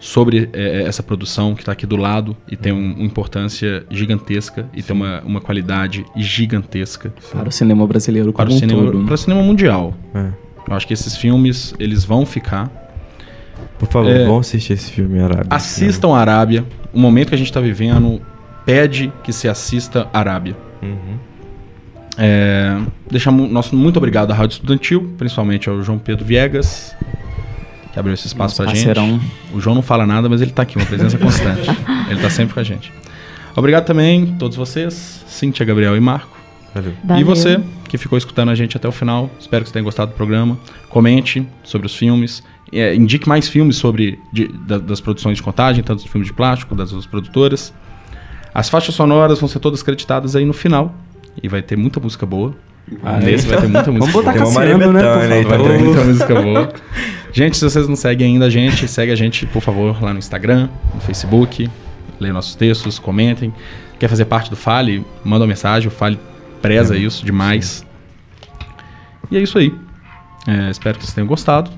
sobre 0.00 0.50
é, 0.52 0.82
essa 0.82 1.02
produção 1.02 1.54
que 1.54 1.62
está 1.62 1.72
aqui 1.72 1.86
do 1.86 1.96
lado 1.96 2.36
e 2.50 2.56
tem 2.56 2.72
um- 2.72 2.94
uma 2.94 3.04
importância 3.04 3.84
gigantesca 3.90 4.66
e 4.74 4.82
tem 4.82 4.94
uma, 4.94 5.20
uma 5.22 5.40
qualidade 5.40 6.04
gigantesca 6.16 7.12
para 7.32 7.48
o 7.48 7.52
cinema 7.52 7.86
brasileiro 7.86 8.32
para 8.32 8.44
como 8.46 8.52
o 8.54 8.56
um 8.56 8.60
cinema, 8.60 8.84
todo. 8.92 9.04
para 9.04 9.14
o 9.14 9.18
cinema 9.18 9.42
mundial. 9.42 9.94
É. 10.14 10.28
Eu 10.68 10.74
acho 10.74 10.86
que 10.86 10.92
esses 10.92 11.16
filmes 11.16 11.74
eles 11.78 12.04
vão 12.04 12.26
ficar. 12.26 12.70
Por 13.78 13.88
favor, 13.88 14.10
É. 14.10 14.26
vão 14.26 14.38
assistir 14.38 14.72
esse 14.72 14.90
filme, 14.90 15.18
Arábia. 15.20 15.46
Assistam 15.48 16.12
Arábia. 16.14 16.64
O 16.92 16.98
momento 16.98 17.28
que 17.28 17.34
a 17.34 17.38
gente 17.38 17.48
está 17.48 17.60
vivendo 17.60 18.20
pede 18.64 19.12
que 19.22 19.32
se 19.32 19.48
assista 19.48 20.08
Arábia. 20.12 20.56
Uhum. 20.82 21.16
É, 22.18 22.78
deixamos 23.10 23.50
nosso 23.50 23.76
muito 23.76 23.96
obrigado 23.96 24.30
à 24.30 24.34
Rádio 24.34 24.54
Estudantil, 24.54 25.14
principalmente 25.18 25.68
ao 25.68 25.82
João 25.82 25.98
Pedro 25.98 26.24
Viegas, 26.24 26.94
que 27.92 27.98
abriu 27.98 28.14
esse 28.14 28.26
espaço 28.26 28.56
para 28.56 28.74
gente. 28.74 28.88
O 29.52 29.60
João 29.60 29.74
não 29.74 29.82
fala 29.82 30.06
nada, 30.06 30.28
mas 30.28 30.40
ele 30.40 30.50
está 30.50 30.62
aqui, 30.62 30.76
uma 30.76 30.86
presença 30.86 31.18
constante. 31.18 31.68
ele 32.08 32.16
está 32.16 32.30
sempre 32.30 32.54
com 32.54 32.60
a 32.60 32.64
gente. 32.64 32.92
Obrigado 33.54 33.84
também 33.84 34.34
a 34.34 34.38
todos 34.38 34.56
vocês, 34.56 35.24
Cíntia, 35.26 35.64
Gabriel 35.64 35.96
e 35.96 36.00
Marco. 36.00 36.36
Valeu. 36.74 36.92
E 37.18 37.24
você, 37.24 37.58
que 37.88 37.96
ficou 37.96 38.18
escutando 38.18 38.50
a 38.50 38.54
gente 38.54 38.76
até 38.76 38.86
o 38.86 38.92
final. 38.92 39.30
Espero 39.40 39.62
que 39.62 39.70
você 39.70 39.72
tenha 39.72 39.82
gostado 39.82 40.12
do 40.12 40.14
programa. 40.14 40.58
Comente 40.90 41.46
sobre 41.62 41.86
os 41.86 41.94
filmes. 41.94 42.42
É, 42.70 42.94
indique 42.94 43.28
mais 43.28 43.48
filmes 43.48 43.76
sobre 43.76 44.18
de, 44.32 44.48
da, 44.48 44.76
das 44.76 45.00
produções 45.00 45.38
de 45.38 45.42
contagem, 45.42 45.82
tanto 45.82 46.02
dos 46.02 46.10
filmes 46.10 46.28
de 46.28 46.34
plástico, 46.34 46.74
das 46.74 46.90
duas 46.90 47.06
produtoras. 47.06 47.72
As 48.52 48.68
faixas 48.68 48.94
sonoras 48.94 49.38
vão 49.38 49.48
ser 49.48 49.58
todas 49.58 49.82
creditadas 49.82 50.36
aí 50.36 50.44
no 50.44 50.52
final. 50.52 50.94
E 51.42 51.48
vai 51.48 51.62
ter 51.62 51.76
muita 51.76 52.00
música 52.00 52.24
boa. 52.26 52.54
Ah, 53.02 53.18
Nesse 53.18 53.46
vai 53.46 53.60
ter 53.60 53.68
muita 53.68 53.90
música 53.90 54.12
Vamos 54.12 54.12
botar 54.12 54.32
boa. 54.38 54.54
Cassiano, 54.54 54.92
né? 54.92 55.02
Vai 55.02 55.58
ter 55.58 55.78
muita 55.78 56.04
música 56.04 56.34
boa. 56.40 56.72
Gente, 57.32 57.56
se 57.56 57.64
vocês 57.64 57.88
não 57.88 57.96
seguem 57.96 58.34
ainda 58.34 58.46
a 58.46 58.50
gente, 58.50 58.86
segue 58.88 59.12
a 59.12 59.16
gente, 59.16 59.44
por 59.46 59.60
favor, 59.60 60.02
lá 60.02 60.12
no 60.12 60.18
Instagram, 60.18 60.68
no 60.94 61.00
Facebook. 61.00 61.68
Leia 62.18 62.32
nossos 62.32 62.54
textos, 62.54 62.98
comentem. 62.98 63.52
Quer 63.98 64.08
fazer 64.08 64.24
parte 64.24 64.48
do 64.50 64.56
Fale? 64.56 65.04
Manda 65.24 65.42
uma 65.44 65.48
mensagem. 65.48 65.88
O 65.88 65.90
Fale 65.90 66.18
preza 66.62 66.96
isso 66.96 67.24
demais. 67.24 67.84
E 69.30 69.36
é 69.36 69.40
isso 69.42 69.58
aí. 69.58 69.74
É, 70.46 70.70
espero 70.70 70.96
que 70.96 71.04
vocês 71.04 71.14
tenham 71.14 71.26
gostado. 71.26 71.70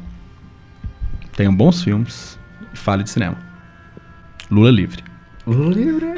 Tenham 1.37 1.55
bons 1.55 1.83
filmes. 1.83 2.39
E 2.73 2.77
fale 2.77 3.03
de 3.03 3.11
cinema. 3.11 3.37
Lula 4.51 4.71
livre. 4.71 5.03
Lula 5.47 5.75
livre. 5.75 6.15